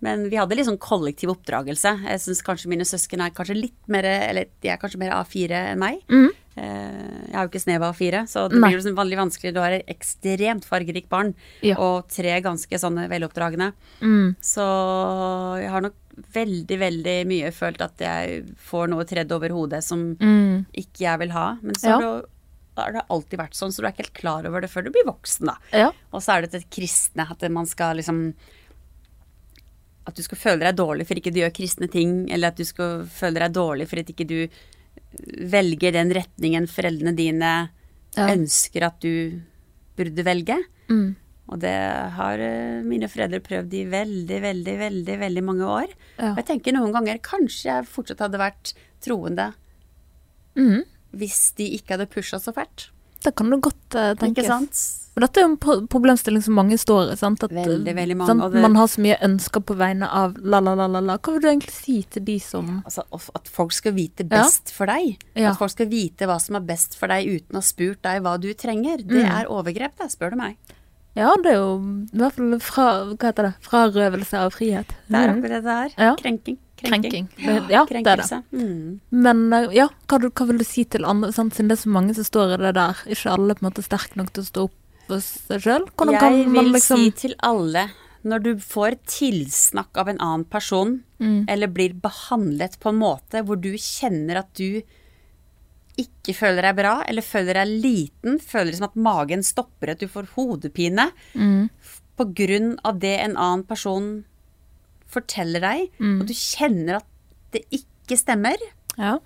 Men 0.02 0.30
vi 0.30 0.38
hadde 0.38 0.56
litt 0.56 0.66
sånn 0.70 0.80
kollektiv 0.80 1.34
oppdragelse. 1.36 1.92
Jeg 2.08 2.20
syns 2.24 2.42
kanskje 2.42 2.70
mine 2.72 2.86
søsken 2.88 3.20
er 3.20 3.32
kanskje 3.36 3.58
litt 3.60 3.76
mer 3.92 4.06
Eller 4.06 4.46
de 4.62 4.70
er 4.70 4.78
kanskje 4.78 4.98
mer 5.02 5.12
A4 5.12 5.52
enn 5.74 5.80
meg. 5.80 6.00
Mm. 6.08 6.30
Eh, 6.60 7.28
Jeg 7.30 7.36
har 7.38 7.46
jo 7.46 7.52
ikke 7.54 7.62
snev 7.64 7.84
av 7.86 7.94
A4, 7.96 8.24
så 8.28 8.48
det 8.50 8.58
Nei. 8.60 8.72
blir 8.74 8.82
sånn 8.84 8.98
veldig 8.98 9.18
vanskelig. 9.20 9.54
Du 9.56 9.60
har 9.62 9.72
et 9.78 9.88
ekstremt 9.88 10.66
fargerikt 10.68 11.08
barn 11.10 11.34
Ja. 11.64 11.76
og 11.80 12.10
tre 12.10 12.42
ganske 12.42 12.76
sånne 12.82 13.08
veloppdragne. 13.08 13.72
Mm. 14.02 14.36
Så 14.42 14.66
jeg 15.62 15.70
har 15.72 15.82
nok 15.86 15.94
veldig, 16.36 16.78
veldig 16.82 17.16
mye 17.30 17.52
følt 17.56 17.80
at 17.86 17.98
jeg 18.04 18.44
får 18.60 18.90
noe 18.92 19.06
tredd 19.08 19.32
over 19.32 19.50
hodet 19.56 19.84
som 19.84 20.16
Mm. 20.18 20.66
ikke 20.76 21.06
jeg 21.06 21.20
vil 21.20 21.30
ha. 21.32 21.58
Men 21.62 21.76
så 21.76 21.88
Ja. 21.88 22.00
har, 22.00 22.02
det, 22.22 22.30
har 22.78 22.92
det 22.94 23.06
alltid 23.10 23.40
vært 23.40 23.54
sånn, 23.56 23.72
så 23.72 23.78
du 23.82 23.88
er 23.88 23.92
ikke 23.92 24.04
helt 24.10 24.14
klar 24.14 24.46
over 24.48 24.60
det 24.62 24.70
før 24.72 24.84
du 24.84 24.90
blir 24.92 25.06
voksen, 25.06 25.46
da. 25.46 25.56
Ja. 25.72 25.92
Og 26.12 26.22
så 26.22 26.36
er 26.38 26.42
det 26.42 26.52
det 26.52 26.70
kristne, 26.72 27.30
at 27.30 27.52
man 27.52 27.66
skal 27.66 27.96
liksom 27.96 28.34
At 30.08 30.16
du 30.16 30.24
skal 30.24 30.38
føle 30.40 30.60
deg 30.66 30.76
dårlig 30.76 31.06
for 31.06 31.14
ikke 31.20 31.32
du 31.32 31.40
gjør 31.42 31.52
kristne 31.54 31.88
ting, 31.92 32.32
eller 32.32 32.48
at 32.48 32.56
du 32.58 32.64
skal 32.66 33.04
føle 33.06 33.36
deg 33.44 33.54
dårlig 33.54 33.88
for 33.88 34.00
at 34.00 34.08
ikke 34.08 34.26
du 34.26 34.48
velger 35.52 35.96
den 35.96 36.12
retningen 36.16 36.68
foreldrene 36.70 37.16
dine 37.18 37.52
Ja. 38.18 38.26
ønsker 38.34 38.84
at 38.88 39.00
du 39.02 39.40
burde 39.96 40.24
velge. 40.26 40.56
Mm. 40.90 41.16
Og 41.50 41.60
det 41.62 41.74
har 42.16 42.40
eh, 42.42 42.82
mine 42.86 43.08
foreldre 43.10 43.40
prøvd 43.42 43.74
i 43.74 43.84
veldig, 43.90 44.40
veldig, 44.42 44.76
veldig 44.80 45.16
veldig 45.20 45.44
mange 45.46 45.66
år. 45.66 45.88
Ja. 46.18 46.32
Og 46.34 46.38
jeg 46.42 46.46
tenker 46.46 46.74
noen 46.74 46.94
ganger 46.94 47.20
kanskje 47.26 47.70
jeg 47.70 47.86
fortsatt 47.90 48.20
hadde 48.26 48.42
vært 48.42 48.74
troende 49.02 49.54
Mm. 50.58 50.84
hvis 51.16 51.54
de 51.56 51.70
ikke 51.78 51.96
hadde 51.96 52.10
pusha 52.12 52.40
så 52.42 52.52
fælt. 52.54 52.90
Det 53.24 53.36
kan 53.36 53.50
du 53.50 53.58
godt 53.60 53.96
uh, 53.96 54.14
tenkes. 54.16 54.44
Ikke 54.44 54.48
sant? 54.48 54.82
Og 55.20 55.26
dette 55.26 55.42
er 55.42 55.44
jo 55.44 55.50
en 55.52 55.88
problemstilling 55.92 56.40
som 56.46 56.56
mange 56.56 56.78
står 56.80 57.10
i. 57.12 57.16
Sant? 57.20 57.42
At, 57.44 57.52
Veldig, 57.52 57.92
veldig 57.98 58.16
mange, 58.16 58.28
sant? 58.32 58.54
det- 58.54 58.62
Man 58.64 58.76
har 58.80 58.88
så 58.88 59.02
mye 59.04 59.18
ønsker 59.28 59.60
på 59.68 59.76
vegne 59.76 60.08
av 60.08 60.38
la-la-la-la. 60.40 61.18
Hva 61.20 61.34
vil 61.34 61.42
du 61.44 61.48
egentlig 61.50 61.72
si 61.76 62.04
til 62.10 62.24
de 62.24 62.40
som 62.40 62.82
Altså, 62.86 63.04
at 63.36 63.48
folk 63.52 63.74
skal 63.74 63.92
vite 63.92 64.24
best 64.24 64.72
for 64.72 64.86
deg. 64.88 65.18
Ja. 65.36 65.52
At 65.52 65.58
folk 65.60 65.72
skal 65.72 65.88
vite 65.88 66.26
hva 66.26 66.40
som 66.40 66.56
er 66.56 66.62
best 66.62 66.96
for 66.96 67.08
deg 67.12 67.28
uten 67.28 67.52
å 67.52 67.56
ha 67.56 67.62
spurt 67.62 68.02
deg 68.02 68.22
hva 68.24 68.40
du 68.40 68.54
trenger. 68.54 68.98
Det 69.06 69.26
Mm. 69.26 69.42
er 69.42 69.46
overgrep, 69.48 69.98
det, 70.00 70.10
spør 70.10 70.30
du 70.32 70.36
meg. 70.38 70.56
Ja, 71.18 71.36
det 71.36 71.48
er 71.48 71.56
jo 71.56 72.06
i 72.14 72.18
hvert 72.18 72.34
fall 72.34 72.60
fra, 72.60 73.06
hva 73.14 73.34
heter 73.34 73.44
det? 73.44 73.56
frarøvelse 73.62 74.34
av 74.40 74.54
frihet. 74.54 74.88
Det 75.10 75.16
er 75.20 75.28
Mm. 75.34 75.44
akkurat 75.44 75.50
det 75.50 75.64
det 75.64 75.76
er. 75.76 75.90
Ja. 76.06 76.16
Krenking. 76.16 76.58
Krenking. 76.78 77.28
krenking. 77.28 77.70
Ja, 77.70 77.84
det 77.84 78.08
er 78.08 78.16
det. 78.16 78.44
Mm. 78.54 79.00
Men 79.12 79.52
eh, 79.54 79.68
ja, 79.74 79.90
hva, 80.08 80.20
hva 80.32 80.48
vil 80.48 80.58
du 80.60 80.64
si 80.64 80.86
til 80.86 81.04
andre, 81.04 81.34
sant? 81.34 81.54
siden 81.54 81.68
det 81.68 81.78
er 81.78 81.90
så 81.90 81.92
mange 81.92 82.16
som 82.16 82.24
står 82.24 82.54
i 82.54 82.58
det 82.64 82.74
der, 82.76 82.94
ikke 83.06 83.32
alle 83.34 83.56
på 83.56 83.66
en 83.66 83.72
måte 83.72 83.84
sterke 83.84 84.16
nok 84.16 84.32
til 84.32 84.44
å 84.44 84.48
stå 84.48 84.64
opp 84.64 84.72
for 85.10 85.24
seg 85.26 85.64
sjøl? 85.66 85.88
Jeg 86.14 86.46
vil 86.54 86.72
liksom 86.76 87.02
si 87.04 87.12
til 87.26 87.36
alle, 87.46 87.88
når 88.28 88.44
du 88.46 88.50
får 88.62 88.98
tilsnakk 89.10 89.98
av 90.02 90.10
en 90.14 90.20
annen 90.22 90.46
person, 90.46 91.00
Mm. 91.20 91.50
eller 91.52 91.68
blir 91.68 91.94
behandlet 92.00 92.78
på 92.80 92.90
en 92.94 93.00
måte 93.02 93.42
hvor 93.44 93.60
du 93.60 93.74
kjenner 93.76 94.38
at 94.40 94.54
du 94.56 94.82
ikke 96.00 96.32
føler 96.38 96.64
deg 96.64 96.78
bra, 96.78 96.94
eller 97.12 97.22
føler 97.26 97.58
deg 97.60 97.74
liten, 97.84 98.38
føler 98.40 98.72
som 98.78 98.86
at 98.88 98.96
magen 98.96 99.44
stopper, 99.44 99.92
at 99.92 100.00
du 100.00 100.08
får 100.08 100.30
hodepine, 100.38 101.10
mm, 101.36 101.70
på 102.16 102.28
grunn 102.36 102.78
av 102.88 103.00
det 103.04 103.18
en 103.20 103.36
annen 103.36 103.66
person 103.68 104.24
forteller 105.12 105.60
deg, 105.60 105.90
Mm. 106.00 106.22
og 106.22 106.28
du 106.28 106.34
kjenner 106.34 106.96
at 107.02 107.06
det 107.52 107.66
ikke 107.70 108.16
stemmer, 108.18 108.56
Ja. 108.98 109.18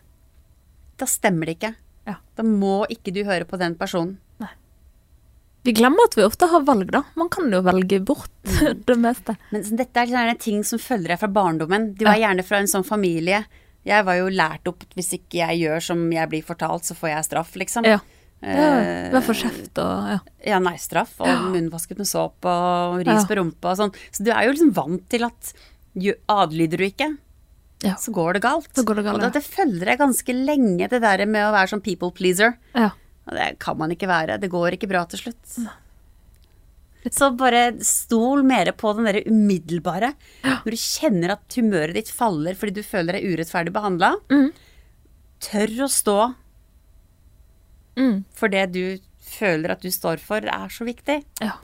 da 0.97 1.05
stemmer 1.05 1.45
det 1.45 1.59
ikke. 1.59 1.75
Ja. 2.07 2.15
Da 2.35 2.43
må 2.43 2.87
ikke 2.89 3.13
du 3.13 3.23
høre 3.23 3.45
på 3.45 3.57
den 3.59 3.75
personen. 3.75 4.17
Vi 5.63 5.71
glemmer 5.77 6.03
at 6.09 6.15
vi 6.17 6.25
ofte 6.25 6.47
har 6.51 6.63
valg, 6.67 6.89
da. 6.91 7.03
Man 7.15 7.29
kan 7.31 7.51
jo 7.51 7.61
velge 7.63 8.01
bort 8.03 8.29
Mm. 8.43 8.81
det 8.89 8.95
meste. 8.99 9.37
Men 9.53 9.63
dette 9.79 10.01
er 10.01 10.09
sånne 10.11 10.33
ting 10.39 10.63
som 10.67 10.79
følger 10.81 11.13
deg 11.13 11.19
fra 11.21 11.29
barndommen. 11.31 11.93
Du 11.95 12.03
er 12.05 12.19
gjerne 12.19 12.43
fra 12.43 12.59
en 12.59 12.67
sånn 12.67 12.83
familie. 12.83 13.45
Jeg 13.87 14.03
var 14.07 14.17
jo 14.19 14.27
lært 14.31 14.67
opp 14.67 14.83
at 14.83 14.93
hvis 14.97 15.13
ikke 15.17 15.39
jeg 15.39 15.61
gjør 15.63 15.83
som 15.83 16.03
jeg 16.11 16.29
blir 16.31 16.43
fortalt, 16.43 16.83
så 16.87 16.95
får 16.95 17.09
jeg 17.13 17.27
straff, 17.29 17.53
liksom. 17.59 17.87
Ja. 17.87 17.97
Eh, 18.43 18.59
ja 18.59 19.09
Vær 19.15 19.23
for 19.23 19.39
kjeft 19.39 19.79
og 19.79 20.11
ja. 20.11 20.19
Ja, 20.53 20.59
nei, 20.63 20.75
straff 20.79 21.15
og 21.23 21.31
munnvasket 21.53 21.99
med 21.99 22.07
såpe 22.09 22.51
og 22.51 22.99
ris 23.07 23.27
på 23.29 23.37
rumpa 23.39 23.71
og 23.71 23.79
sånn. 23.79 23.93
Så 24.11 24.27
du 24.27 24.31
er 24.35 24.47
jo 24.49 24.55
liksom 24.55 24.73
vant 24.75 25.05
til 25.11 25.23
at 25.27 25.53
adlyder 26.27 26.83
du 26.83 26.87
ikke, 26.89 27.09
Ja. 27.83 27.95
så 27.99 28.11
går 28.15 28.33
det 28.37 28.43
galt. 28.43 28.69
Så 28.75 28.83
går 28.87 28.95
det 28.99 29.05
galt, 29.07 29.19
og 29.19 29.23
det, 29.23 29.33
det 29.39 29.43
følger 29.47 29.85
deg 29.91 29.99
ganske 29.99 30.35
lenge, 30.35 30.89
det 30.91 30.99
der 31.03 31.25
med 31.25 31.47
å 31.47 31.53
være 31.55 31.71
sånn 31.71 31.83
people 31.83 32.11
pleaser. 32.11 32.57
ja. 32.75 32.91
Og 33.27 33.37
det 33.37 33.47
kan 33.63 33.77
man 33.79 33.91
ikke 33.95 34.09
være. 34.09 34.39
Det 34.41 34.49
går 34.51 34.75
ikke 34.75 34.89
bra 34.91 35.05
til 35.07 35.21
slutt. 35.23 35.57
Så 37.11 37.27
bare 37.35 37.73
stol 37.83 38.43
mer 38.47 38.69
på 38.79 38.93
den 38.95 39.07
derre 39.09 39.23
umiddelbare. 39.27 40.13
Når 40.43 40.71
du 40.71 40.79
kjenner 40.79 41.33
at 41.35 41.57
humøret 41.59 41.97
ditt 41.97 42.11
faller 42.15 42.55
fordi 42.55 42.77
du 42.77 42.83
føler 42.87 43.17
deg 43.17 43.27
urettferdig 43.33 43.73
behandla, 43.75 44.13
Mm. 44.31 44.51
tør 45.43 45.73
å 45.83 45.89
stå 45.91 46.19
Mm. 47.97 48.23
for 48.33 48.47
det 48.49 48.71
du 48.73 48.97
føler 49.19 49.71
at 49.71 49.81
du 49.81 49.89
står 49.91 50.19
for. 50.19 50.37
Er 50.37 50.67
så 50.69 50.85
viktig. 50.87 51.23
Ja. 51.41 51.57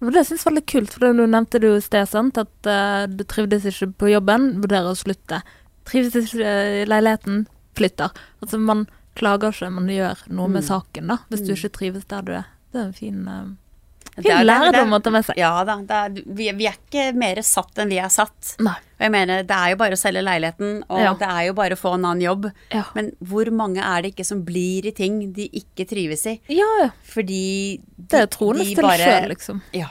Det 0.00 0.24
syns 0.26 0.44
jeg 0.44 0.46
var 0.46 0.54
litt 0.54 0.66
kult, 0.70 0.90
for 0.94 1.00
du 1.12 1.26
nevnte 1.26 1.58
det 1.60 1.66
jo 1.68 1.76
i 1.76 1.80
sted, 1.82 2.06
sant? 2.08 2.38
at 2.38 2.66
uh, 2.66 3.06
du 3.06 3.24
trivdes 3.24 3.64
ikke 3.66 3.92
på 3.98 4.10
jobben, 4.12 4.60
vurderer 4.62 4.92
å 4.92 4.98
slutte. 4.98 5.42
Trives 5.84 6.14
ikke 6.14 6.82
i 6.82 6.84
leiligheten, 6.86 7.46
flytter. 7.74 8.10
Altså 8.42 8.60
man 8.60 8.86
klager 9.18 9.52
ikke, 9.54 9.86
du 9.86 9.92
gjør 9.94 10.26
noe 10.30 10.48
med 10.48 10.62
Mm. 10.64 10.68
saken, 10.68 11.08
da, 11.08 11.18
hvis 11.30 11.44
du 11.46 11.52
Mm. 11.52 11.56
ikke 11.58 11.72
trives 11.78 12.04
der 12.08 12.22
du 12.22 12.32
er. 12.32 12.44
Det 12.72 12.80
er 12.80 12.84
en 12.86 12.92
fin, 12.92 13.28
uh, 13.28 14.22
fin 14.22 14.46
lærdom 14.46 14.90
å 14.96 15.02
ta 15.02 15.10
med 15.10 15.24
seg. 15.24 15.36
Ja 15.38 15.64
da. 15.64 15.76
Det 15.82 15.90
er, 15.90 16.22
vi, 16.34 16.50
vi 16.52 16.66
er 16.66 16.74
ikke 16.76 17.14
mer 17.16 17.36
satt 17.46 17.78
enn 17.78 17.88
vi 17.88 17.98
er 18.02 18.08
satt. 18.10 18.56
Nei. 18.60 18.74
Og 18.98 19.04
jeg 19.06 19.12
mener, 19.14 19.42
det 19.46 19.54
er 19.54 19.70
jo 19.70 19.76
bare 19.78 19.94
å 19.94 20.00
selge 20.00 20.22
leiligheten, 20.26 20.82
og 20.90 20.98
Ja. 21.00 21.12
det 21.14 21.28
er 21.28 21.46
jo 21.46 21.52
bare 21.54 21.76
å 21.76 21.78
få 21.78 21.94
en 21.94 22.04
annen 22.04 22.20
jobb. 22.24 22.48
Ja. 22.74 22.84
Men 22.96 23.12
hvor 23.22 23.46
mange 23.54 23.78
er 23.78 24.02
det 24.02 24.14
ikke 24.16 24.26
som 24.26 24.42
blir 24.44 24.84
i 24.86 24.90
ting 24.90 25.32
de 25.32 25.48
ikke 25.48 25.86
trives 25.88 26.26
i? 26.26 26.40
Ja. 26.48 26.90
Fordi 27.06 27.78
de, 27.78 27.82
Det 28.08 28.20
er 28.20 28.26
troende 28.26 28.64
de 28.64 28.74
til 28.74 28.84
sjøl, 28.84 29.28
liksom. 29.28 29.62
Ja. 29.72 29.88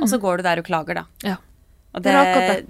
Og 0.00 0.08
så 0.08 0.18
går 0.18 0.38
du 0.38 0.42
der 0.42 0.58
og 0.58 0.64
klager, 0.64 0.94
da. 0.94 1.04
Ja. 1.22 1.36
Og 1.94 2.02
Det 2.02 2.10
det, 2.10 2.14
er 2.14 2.24
akkurat 2.24 2.56
det. 2.56 2.66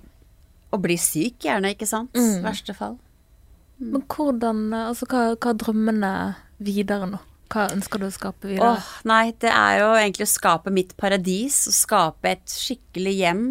Å 0.73 0.83
bli 0.83 0.97
syk, 0.97 1.39
gjerne, 1.39 1.71
ikke 1.75 1.87
sant? 1.87 2.13
Mm. 2.13 2.43
Verste 2.43 2.75
fall. 2.75 2.99
Men 3.79 4.05
hvordan 4.09 4.68
eh, 4.72 4.89
Altså, 4.91 5.09
hva, 5.11 5.22
hva 5.37 5.53
er 5.53 5.61
drømmene 5.61 6.12
videre 6.64 7.09
nå? 7.11 7.20
Hva 7.53 7.68
ønsker 7.70 8.03
du 8.03 8.09
å 8.09 8.14
skape 8.14 8.49
videre? 8.51 8.72
Åh, 8.74 8.87
nei, 9.07 9.31
det 9.43 9.53
er 9.53 9.81
jo 9.83 9.91
egentlig 9.95 10.27
å 10.27 10.33
skape 10.33 10.72
mitt 10.74 10.97
paradis, 10.99 11.61
å 11.70 11.74
skape 11.74 12.33
et 12.33 12.51
skikkelig 12.51 13.12
hjem. 13.20 13.45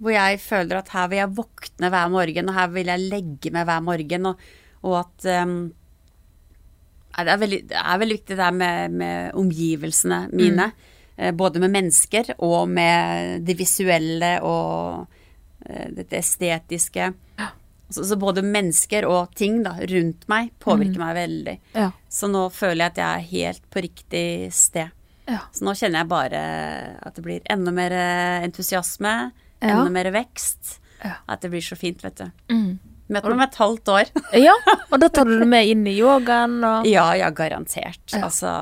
Hvor 0.00 0.14
jeg 0.14 0.38
føler 0.40 0.78
at 0.78 0.94
her 0.94 1.10
vil 1.12 1.20
jeg 1.20 1.34
våkne 1.36 1.90
hver 1.92 2.14
morgen, 2.14 2.48
og 2.48 2.56
her 2.56 2.70
vil 2.72 2.88
jeg 2.88 3.10
legge 3.12 3.52
meg 3.52 3.68
hver 3.68 3.84
morgen. 3.84 4.30
Og, 4.30 4.46
og 4.88 4.96
at 5.02 5.28
um, 5.44 5.58
det, 7.18 7.26
er 7.26 7.42
veldig, 7.42 7.60
det 7.68 7.82
er 7.82 8.00
veldig 8.00 8.16
viktig 8.16 8.32
det 8.32 8.40
der 8.40 8.56
med, 8.56 8.96
med 9.02 9.40
omgivelsene 9.42 10.22
mine. 10.32 10.70
Mm. 11.20 11.36
både 11.36 11.60
med 11.60 11.74
mennesker 11.74 12.30
og 12.38 12.70
med 12.72 13.42
det 13.44 13.58
visuelle 13.58 14.38
og 14.40 15.02
eh, 15.66 15.90
dette 15.92 16.16
estetiske. 16.16 17.10
Så, 17.90 18.04
så 18.06 18.16
både 18.16 18.42
mennesker 18.46 19.04
og 19.08 19.32
ting 19.34 19.62
da, 19.64 19.72
rundt 19.90 20.28
meg 20.30 20.52
påvirker 20.62 20.98
meg 21.02 21.14
veldig. 21.16 21.54
Ja. 21.74 21.88
Så 22.08 22.28
nå 22.30 22.44
føler 22.54 22.84
jeg 22.84 22.92
at 22.92 23.00
jeg 23.02 23.08
er 23.10 23.30
helt 23.32 23.64
på 23.74 23.82
riktig 23.82 24.26
sted. 24.54 24.92
Ja. 25.30 25.40
Så 25.54 25.64
nå 25.66 25.74
kjenner 25.78 26.02
jeg 26.04 26.10
bare 26.10 26.42
at 27.06 27.14
det 27.18 27.24
blir 27.26 27.42
enda 27.50 27.70
mer 27.74 27.92
eh, 27.94 28.44
entusiasme, 28.46 29.16
Ja. 29.60 29.74
enda 29.74 29.90
mer 29.92 30.08
vekst. 30.14 30.78
Ja. 31.04 31.16
At 31.28 31.42
det 31.42 31.50
blir 31.52 31.60
så 31.64 31.76
fint, 31.76 32.00
vet 32.04 32.16
du. 32.22 32.30
Mm. 32.52 32.78
Møtt 33.10 33.24
meg 33.26 33.32
om 33.34 33.40
et 33.42 33.56
halvt 33.58 33.88
år. 33.90 34.10
ja, 34.46 34.54
og 34.86 35.00
da 35.02 35.08
tar 35.10 35.26
du 35.26 35.32
det 35.40 35.48
med 35.50 35.66
inn 35.66 35.82
i 35.90 35.96
yogaen 35.98 36.60
og 36.62 36.86
ja, 36.86 37.08
ja, 37.18 37.30
garantert. 37.34 38.04
Ja. 38.14 38.20
Altså 38.28 38.52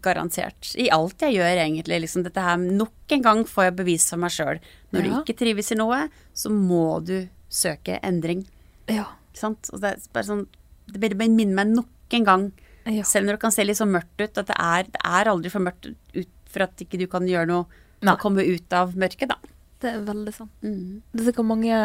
Garantert. 0.00 0.70
I 0.78 0.88
alt 0.94 1.20
jeg 1.24 1.34
gjør, 1.36 1.58
egentlig. 1.64 1.98
Liksom 2.04 2.22
dette 2.26 2.44
her 2.44 2.56
Nok 2.60 3.14
en 3.16 3.24
gang 3.24 3.42
får 3.48 3.66
jeg 3.68 3.76
bevis 3.80 4.06
for 4.12 4.22
meg 4.22 4.30
sjøl. 4.34 4.60
Når 4.94 5.02
Ja. 5.04 5.10
du 5.10 5.20
ikke 5.24 5.38
trives 5.42 5.72
i 5.72 5.78
noe, 5.80 6.08
så 6.32 6.50
må 6.54 7.00
du 7.04 7.28
søke 7.50 7.98
endring. 8.06 8.44
Ja. 8.90 9.04
Ikke 9.30 9.42
sant? 9.44 9.70
Og 9.74 9.82
det 9.82 9.92
er 9.96 10.00
bare 10.14 10.26
sånn 10.26 10.46
Det 10.90 11.12
minner 11.18 11.54
meg 11.54 11.68
nok 11.76 12.16
en 12.18 12.24
gang 12.26 12.44
ja. 12.88 13.04
Selv 13.06 13.26
når 13.28 13.36
det 13.36 13.42
kan 13.44 13.52
se 13.54 13.62
litt 13.62 13.76
så 13.78 13.84
mørkt 13.86 14.18
ut, 14.18 14.38
at 14.40 14.46
det 14.48 14.56
er, 14.56 14.86
det 14.90 15.00
er 15.04 15.28
aldri 15.30 15.50
for 15.52 15.62
mørkt 15.62 15.90
ut 15.92 16.28
for 16.50 16.64
at 16.64 16.80
ikke 16.82 16.98
du 16.98 17.04
kan 17.12 17.26
gjøre 17.28 17.46
noe 17.46 17.66
Nei. 18.02 18.14
å 18.14 18.18
komme 18.18 18.42
ut 18.42 18.72
av 18.74 18.96
mørket, 18.98 19.28
da. 19.30 19.36
Det 19.78 19.90
er 19.92 20.00
veldig 20.08 20.32
sant. 20.34 20.50
Mm. 20.64 21.02
Det 21.12 21.20
er 21.20 21.28
sikkert 21.28 21.46
mange, 21.46 21.76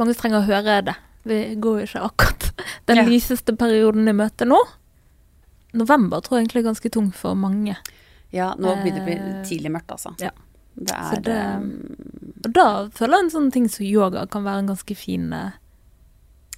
mange 0.00 0.14
som 0.16 0.22
trenger 0.24 0.40
å 0.40 0.48
høre 0.48 0.78
det. 0.88 0.94
Vi 1.28 1.38
går 1.60 1.82
jo 1.82 1.86
ikke 1.86 2.02
akkurat 2.08 2.48
den 2.88 3.02
Ja. 3.02 3.04
lyseste 3.06 3.54
perioden 3.60 4.08
i 4.10 4.16
møte 4.16 4.48
nå. 4.48 4.58
November 5.78 6.24
tror 6.24 6.38
jeg 6.38 6.46
egentlig 6.48 6.64
er 6.64 6.68
ganske 6.72 6.90
tung 6.96 7.12
for 7.14 7.36
mange. 7.38 7.76
Ja, 8.34 8.54
nå 8.58 8.74
begynner 8.80 9.04
det 9.04 9.04
å 9.04 9.08
bli 9.12 9.16
Eh, 9.20 9.44
tidlig 9.46 9.70
mørkt, 9.76 9.92
altså. 9.94 10.14
ja. 10.24 10.32
Det 10.78 10.94
er 10.94 11.20
det- 11.20 11.38
um, 11.56 11.96
Og 12.44 12.52
da 12.54 12.66
føler 12.94 13.16
jeg 13.18 13.24
en 13.24 13.30
sånn 13.30 13.52
ting 13.52 13.68
som 13.68 13.84
yoga 13.86 14.26
kan 14.30 14.44
være 14.44 14.58
en 14.62 14.68
ganske 14.70 14.94
fin 14.96 15.32
eh, 15.32 15.50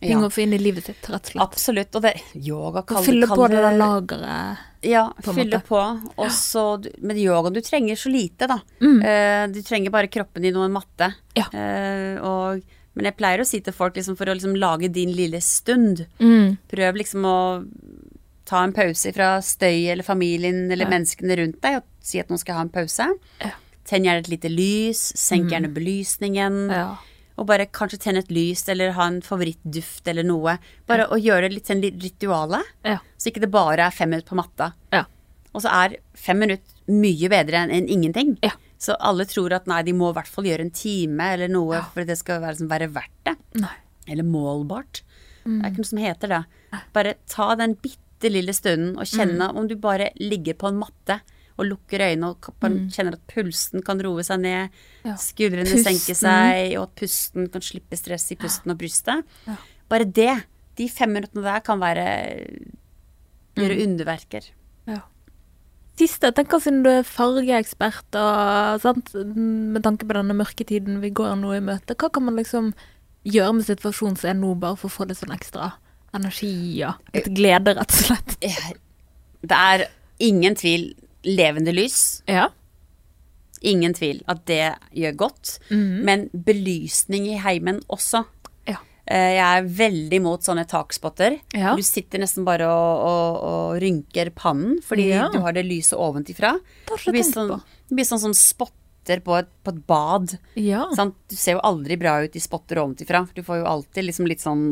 ting 0.01 0.11
ja, 0.13 0.19
å 0.27 0.31
få 0.33 0.43
inn 0.43 0.53
i 0.57 0.59
livet 0.61 0.85
sitt, 0.85 1.03
rett 1.09 1.25
og 1.27 1.31
slett. 1.33 1.43
Absolutt. 1.45 1.95
Og 1.97 2.03
det 2.03 2.13
yoga 2.35 2.83
kan, 2.89 3.03
fylle 3.05 3.27
på 3.29 3.49
det 3.53 3.61
der 3.65 3.77
lageret. 3.81 4.59
Ja, 4.83 5.07
på 5.23 5.35
fylle 5.37 5.59
måte. 5.61 5.67
på. 5.69 5.81
Og 6.25 6.31
så 6.33 6.63
Med 7.05 7.19
yoga 7.21 7.51
Du 7.53 7.61
trenger 7.61 7.97
så 7.97 8.09
lite, 8.13 8.47
da. 8.49 8.61
Mm. 8.81 9.01
Uh, 9.05 9.47
du 9.53 9.63
trenger 9.63 9.91
bare 9.93 10.09
kroppen 10.09 10.43
din 10.43 10.57
og 10.57 10.65
en 10.65 10.73
matte. 10.73 11.11
Ja. 11.37 11.45
Uh, 11.53 12.17
og, 12.25 12.63
men 12.95 13.05
jeg 13.11 13.17
pleier 13.17 13.41
å 13.41 13.47
si 13.47 13.61
til 13.61 13.73
folk 13.77 13.95
liksom, 13.97 14.17
for 14.17 14.27
å 14.27 14.35
liksom 14.37 14.57
lage 14.57 14.89
din 14.93 15.13
lille 15.17 15.41
stund 15.41 16.07
Mm. 16.19 16.57
Prøv 16.69 16.97
liksom 16.97 17.25
å 17.25 17.37
ta 18.45 18.65
en 18.65 18.73
pause 18.73 19.13
fra 19.15 19.37
støy 19.41 19.91
eller 19.93 20.03
familien 20.03 20.65
eller 20.73 20.85
Ja. 20.89 20.91
menneskene 20.91 21.37
rundt 21.39 21.61
deg 21.63 21.77
og 21.77 21.85
si 22.03 22.19
at 22.19 22.29
nå 22.29 22.39
skal 22.41 22.55
ha 22.57 22.61
en 22.63 22.73
pause. 22.73 23.07
Ja. 23.41 23.53
Tenn 23.91 24.05
gjerne 24.07 24.23
et 24.23 24.29
lite 24.31 24.51
lys, 24.53 25.01
senk 25.19 25.49
Mm. 25.49 25.51
gjerne 25.51 25.71
belysningen. 25.75 26.59
Ja. 26.71 26.97
Og 27.41 27.47
bare 27.49 27.67
kanskje 27.67 27.99
tenne 28.05 28.19
et 28.23 28.29
lys 28.31 28.69
eller 28.69 28.93
ha 28.93 29.07
en 29.09 29.21
favorittduft 29.25 30.07
eller 30.13 30.23
noe. 30.29 30.59
Bare 30.87 31.09
å 31.11 31.19
gjøre 31.19 31.49
det 31.49 31.55
litt 31.57 31.67
sånn 31.71 31.81
litt 31.83 31.99
rituale, 32.03 32.63
Ja. 32.85 32.99
så 33.19 33.31
ikke 33.33 33.41
det 33.41 33.51
bare 33.51 33.81
er 33.87 33.91
fem 33.91 34.11
minutter 34.11 34.29
på 34.31 34.37
matta. 34.37 34.75
Ja. 34.93 35.05
Og 35.55 35.63
så 35.63 35.71
er 35.73 35.97
fem 36.15 36.39
minutter 36.39 36.63
mye 36.89 37.29
bedre 37.29 37.67
enn 37.69 37.89
ingenting. 37.89 38.37
Ja. 38.43 38.53
Så 38.79 38.95
alle 39.01 39.25
tror 39.27 39.53
at 39.53 39.67
nei, 39.67 39.83
de 39.83 39.93
må 39.93 40.11
i 40.11 40.15
hvert 40.15 40.29
fall 40.29 40.45
gjøre 40.45 40.61
en 40.61 40.71
time 40.71 41.21
eller 41.21 41.49
noe 41.49 41.75
Ja. 41.77 41.83
for 41.83 42.05
det 42.05 42.17
skal 42.19 42.41
være, 42.41 42.53
liksom, 42.55 42.69
være 42.69 42.93
verdt 42.93 43.25
det. 43.25 43.37
Nei. 43.55 43.75
Eller 44.09 44.23
målbart. 44.25 45.03
Mm. 45.45 45.61
Det 45.63 45.67
er 45.67 45.71
ikke 45.71 45.79
noe 45.79 45.85
som 45.85 45.99
heter 45.99 46.29
det. 46.29 46.45
Bare 46.93 47.15
ta 47.29 47.55
den 47.57 47.75
bitte 47.75 48.31
lille 48.31 48.53
stunden 48.53 48.97
og 48.99 49.05
kjenne 49.07 49.51
Mm. 49.51 49.57
om 49.57 49.67
du 49.67 49.75
bare 49.77 50.11
ligger 50.21 50.55
på 50.55 50.69
en 50.69 50.79
matte 50.79 51.21
og 51.61 51.69
lukker 51.69 52.01
øynene 52.09 52.31
og 52.33 52.41
ka- 52.41 52.55
kjenner 52.91 53.17
at 53.19 53.27
pulsen 53.31 53.85
kan 53.85 54.01
roe 54.05 54.25
seg 54.27 54.41
ned, 54.41 54.71
Mm. 55.05 55.11
Ja. 55.11 55.15
skuldrene 55.17 55.65
Pusten. 55.69 55.85
senker 55.87 56.17
seg, 56.19 56.75
og 56.79 56.83
at 56.89 56.95
pusten 56.97 57.47
kan 57.53 57.63
slippe 57.65 57.97
stress 57.97 58.27
i 58.33 58.37
pusten 58.37 58.73
og 58.73 58.79
brystet. 58.81 59.23
Ja. 59.47 59.57
Bare 59.89 60.05
det, 60.05 60.45
de 60.77 60.89
fem 60.89 61.13
minuttene 61.13 61.43
der 61.45 61.61
kan 61.61 61.79
være 61.81 62.07
Gjøre 63.57 63.75
Mm. 63.77 63.83
underverker. 63.87 64.45
Siste, 66.01 66.31
jeg 66.31 66.35
tenker 66.39 66.61
siden 66.63 66.83
du 66.85 66.89
er 66.89 67.03
fargeekspert 67.05 68.15
og 68.17 68.81
sant, 68.81 69.11
med 69.37 69.83
tanke 69.85 70.07
på 70.09 70.15
denne 70.17 70.33
mørketiden 70.39 71.01
vi 71.03 71.11
går 71.11 71.35
nå 71.37 71.51
i 71.59 71.61
møte, 71.61 71.93
hva 71.95 72.09
kan 72.11 72.25
man 72.25 72.37
liksom 72.41 72.71
gjøre 73.29 73.53
med 73.59 73.67
situasjonen 73.67 74.17
som 74.17 74.31
er 74.31 74.39
nå, 74.39 74.55
bare 74.59 74.79
for 74.81 74.89
å 74.89 74.95
få 74.95 75.09
litt 75.11 75.19
sånn 75.21 75.35
ekstra 75.37 75.73
energi 76.17 76.81
og 76.89 76.95
litt 77.13 77.29
glede, 77.37 77.75
rett 77.77 77.93
og 77.93 78.01
slett? 78.07 78.37
Eh, 78.41 78.73
Det 79.43 79.57
er 79.57 79.87
ingen 80.21 80.55
tvil 80.55 80.95
levende 81.25 81.73
lys. 81.75 82.23
Ja. 82.27 82.49
Ingen 83.63 83.93
tvil 83.93 84.23
at 84.31 84.47
det 84.49 84.63
gjør 84.97 85.17
godt. 85.27 85.59
Mhm. 85.69 86.03
Men 86.09 86.29
belysning 86.33 87.27
i 87.29 87.37
heimen 87.43 87.83
også. 87.93 88.25
Ja. 88.67 88.79
Eh, 89.07 89.35
Jeg 89.37 89.45
er 89.59 89.69
veldig 89.69 90.23
mot 90.23 90.41
sånne 90.41 90.65
takspotter. 90.67 91.41
Ja. 91.53 91.75
Du 91.77 91.83
sitter 91.83 92.19
nesten 92.23 92.45
bare 92.47 92.65
og, 92.65 93.05
og, 93.05 93.43
og 93.51 93.83
rynker 93.83 94.31
pannen 94.33 94.81
fordi 94.83 95.11
Ja. 95.11 95.29
du 95.33 95.41
har 95.41 95.53
det 95.53 95.67
lyset 95.67 95.99
ovenfra. 95.99 96.55
Det 96.89 97.13
blir 97.13 97.23
sånn, 97.23 97.61
det 97.89 97.95
blir 97.95 98.05
sånn 98.09 98.19
som 98.21 98.33
spotter 98.33 99.21
på 99.25 99.37
et, 99.39 99.49
på 99.65 99.73
et 99.75 99.87
bad. 99.87 100.39
Ja. 100.57 100.87
Sant? 100.97 101.15
Du 101.29 101.37
ser 101.37 101.57
jo 101.59 101.61
aldri 101.65 101.97
bra 101.99 102.23
ut 102.25 102.37
i 102.37 102.41
spotter 102.41 102.77
ovenfra. 102.81 103.27
Du 103.35 103.43
får 103.43 103.61
jo 103.61 103.67
alltid 103.67 104.05
liksom 104.09 104.27
litt 104.29 104.41
sånn. 104.41 104.65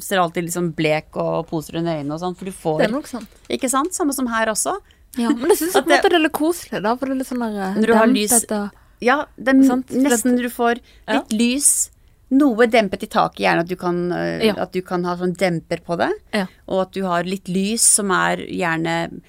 Ser 0.00 0.18
alltid 0.20 0.44
litt 0.44 0.54
sånn 0.56 0.72
blek 0.76 1.16
og 1.16 1.46
poser 1.48 1.76
under 1.80 1.96
øynene 1.96 2.12
og 2.16 2.20
sånn. 2.20 2.36
For 2.36 2.44
du 2.44 2.52
får 2.52 2.78
Det 2.80 2.88
er 2.88 2.92
nok 2.92 3.06
sant. 3.08 3.28
Ikke 3.48 3.70
sant? 3.70 3.94
Samme 3.94 4.12
som 4.12 4.26
her 4.26 4.48
også. 4.52 4.76
Ja, 5.18 5.30
men 5.30 5.48
jeg 5.50 5.58
syns 5.58 5.72
det- 5.72 6.02
det 6.02 6.12
er 6.12 6.18
litt 6.22 6.32
koselig, 6.32 6.82
da, 6.82 6.94
for 6.96 7.06
det 7.06 7.12
er 7.12 7.18
litt 7.18 7.26
sånn 7.28 7.40
der 7.40 7.60
eh, 7.62 7.74
Når 7.80 7.86
du 7.86 7.94
har 7.94 8.06
lys- 8.06 8.44
og 8.50 8.70
Ja, 9.00 9.24
det 9.36 9.48
er 9.48 9.58
nesten 9.58 10.36
du 10.36 10.48
får 10.50 10.78
Ja. 11.08 11.14
litt 11.20 11.30
lys. 11.32 11.90
Noe 12.30 12.66
dempet 12.66 13.02
i 13.02 13.06
taket, 13.06 13.40
gjerne 13.42 13.60
at 13.60 13.66
du 13.68 13.74
kan, 13.76 14.12
øh, 14.12 14.44
Ja. 14.44 14.54
at 14.62 14.70
du 14.72 14.82
kan 14.82 15.02
ha 15.04 15.16
sånn 15.16 15.34
demper 15.36 15.80
på 15.82 15.96
det. 15.98 16.12
Ja. 16.32 16.46
Og 16.68 16.82
at 16.82 16.92
du 16.92 17.02
har 17.02 17.24
litt 17.24 17.48
lys 17.48 17.80
som 17.82 18.10
er 18.12 18.36
gjerne 18.36 19.20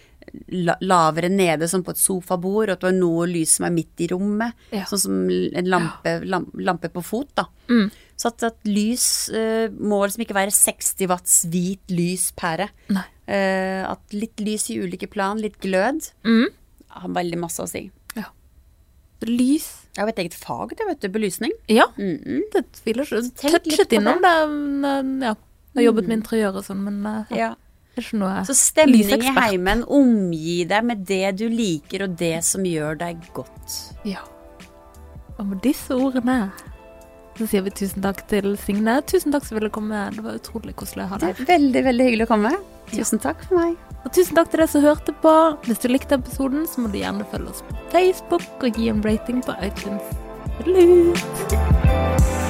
la 0.50 0.76
lavere 0.82 1.30
nede, 1.30 1.68
som 1.68 1.84
på 1.84 1.90
et 1.92 1.98
sofabord. 1.98 2.70
Og 2.70 2.74
at 2.74 2.80
du 2.80 2.86
har 2.88 2.94
noe 2.94 3.26
lys 3.28 3.50
som 3.58 3.66
er 3.66 3.72
midt 3.72 4.00
i 4.00 4.08
rommet. 4.08 4.54
Ja. 4.72 4.84
Sånn 4.86 5.00
som 5.00 5.30
en 5.30 5.66
lampe, 5.66 6.26
lam, 6.26 6.46
lampe 6.56 6.90
på 6.90 7.04
fot, 7.04 7.28
da. 7.36 7.46
Mm. 7.70 7.90
Så 8.18 8.28
at, 8.28 8.44
at 8.44 8.58
lys 8.66 9.30
uh, 9.34 9.68
må 9.70 10.04
liksom 10.06 10.22
ikke 10.26 10.36
være 10.38 10.52
60 10.54 11.08
watts 11.10 11.46
hvit 11.50 11.80
lyspære. 11.90 12.70
Nei. 12.90 13.04
Eh, 13.32 13.82
at 13.88 14.12
litt 14.18 14.42
lys 14.44 14.66
i 14.74 14.80
ulike 14.82 15.08
plan, 15.08 15.40
litt 15.40 15.56
glød, 15.64 16.10
Mm. 16.28 16.50
har 16.90 17.10
veldig 17.16 17.38
masse 17.40 17.64
å 17.64 17.68
si. 17.70 17.86
Ja. 18.18 18.26
Lys 19.24 19.70
Jeg 19.96 20.02
har 20.04 20.10
et 20.10 20.20
eget 20.24 20.34
fag, 20.40 20.70
det, 20.76 20.86
vet 20.88 21.00
du. 21.04 21.10
Belysning. 21.10 21.52
Ja, 21.68 21.86
Mm 22.00 22.44
det 22.54 22.66
tviler 22.80 23.04
ikke. 23.08 23.32
Touchet 23.40 23.92
innom 23.98 24.22
det. 24.24 24.32
det. 24.82 25.26
Ja. 25.28 25.36
Jeg 25.74 25.80
har 25.80 25.84
jobbet 25.94 26.08
med 26.08 26.18
interiør 26.20 26.58
og 26.60 26.66
sånn, 26.68 26.84
men 26.84 27.06
eh, 27.06 27.38
ja. 27.38 27.54
Ja. 27.98 28.44
Så 28.48 28.56
stemning 28.56 29.04
i 29.04 29.34
heimen, 29.36 29.84
omgi 29.84 30.66
deg 30.68 30.84
med 30.88 31.06
det 31.06 31.36
du 31.38 31.50
liker, 31.52 32.04
og 32.08 32.16
det 32.18 32.38
som 32.48 32.64
gjør 32.64 32.98
deg 32.98 33.20
godt. 33.36 33.96
Ja. 34.08 34.24
Og 35.38 35.46
med 35.46 35.62
disse 35.62 35.92
ordene 35.92 36.52
så 37.42 37.48
sier 37.50 37.64
vi 37.66 37.74
tusen 37.82 38.04
takk 38.06 38.22
til 38.32 38.54
Signe. 38.62 39.00
Tusen 39.10 39.34
takk 39.34 39.48
som 39.48 39.58
ville 39.60 39.72
komme. 39.74 40.04
Det 40.16 40.24
var 40.26 40.38
utrolig 40.39 40.76
koselig 40.80 41.08
å 41.08 41.14
ha 41.16 41.18
Det 41.22 41.32
deg. 41.34 41.42
er 41.42 41.50
veldig, 41.58 41.84
veldig 41.89 42.08
hyggelig 42.10 42.28
å 42.30 42.32
komme. 42.36 42.54
Tusen 42.92 43.22
takk 43.24 43.42
for 43.48 43.58
meg. 43.60 43.76
Og 44.06 44.14
tusen 44.16 44.38
takk 44.38 44.50
til 44.54 44.64
deg 44.64 44.70
som 44.74 44.86
hørte 44.86 45.14
på. 45.24 45.34
Hvis 45.68 45.82
du 45.84 45.89
likte 45.92 46.18
episoden, 46.22 46.66
så 46.70 46.82
må 46.86 46.92
du 46.94 47.00
gjerne 47.02 47.26
følge 47.34 47.54
oss 47.54 47.64
på 47.68 47.78
Facebook 47.94 48.46
og 48.66 48.78
gi 48.82 48.89
en 48.94 49.02
rating 49.06 49.42
på 49.46 49.58
iTunes. 49.66 50.14
Lut. 50.66 52.41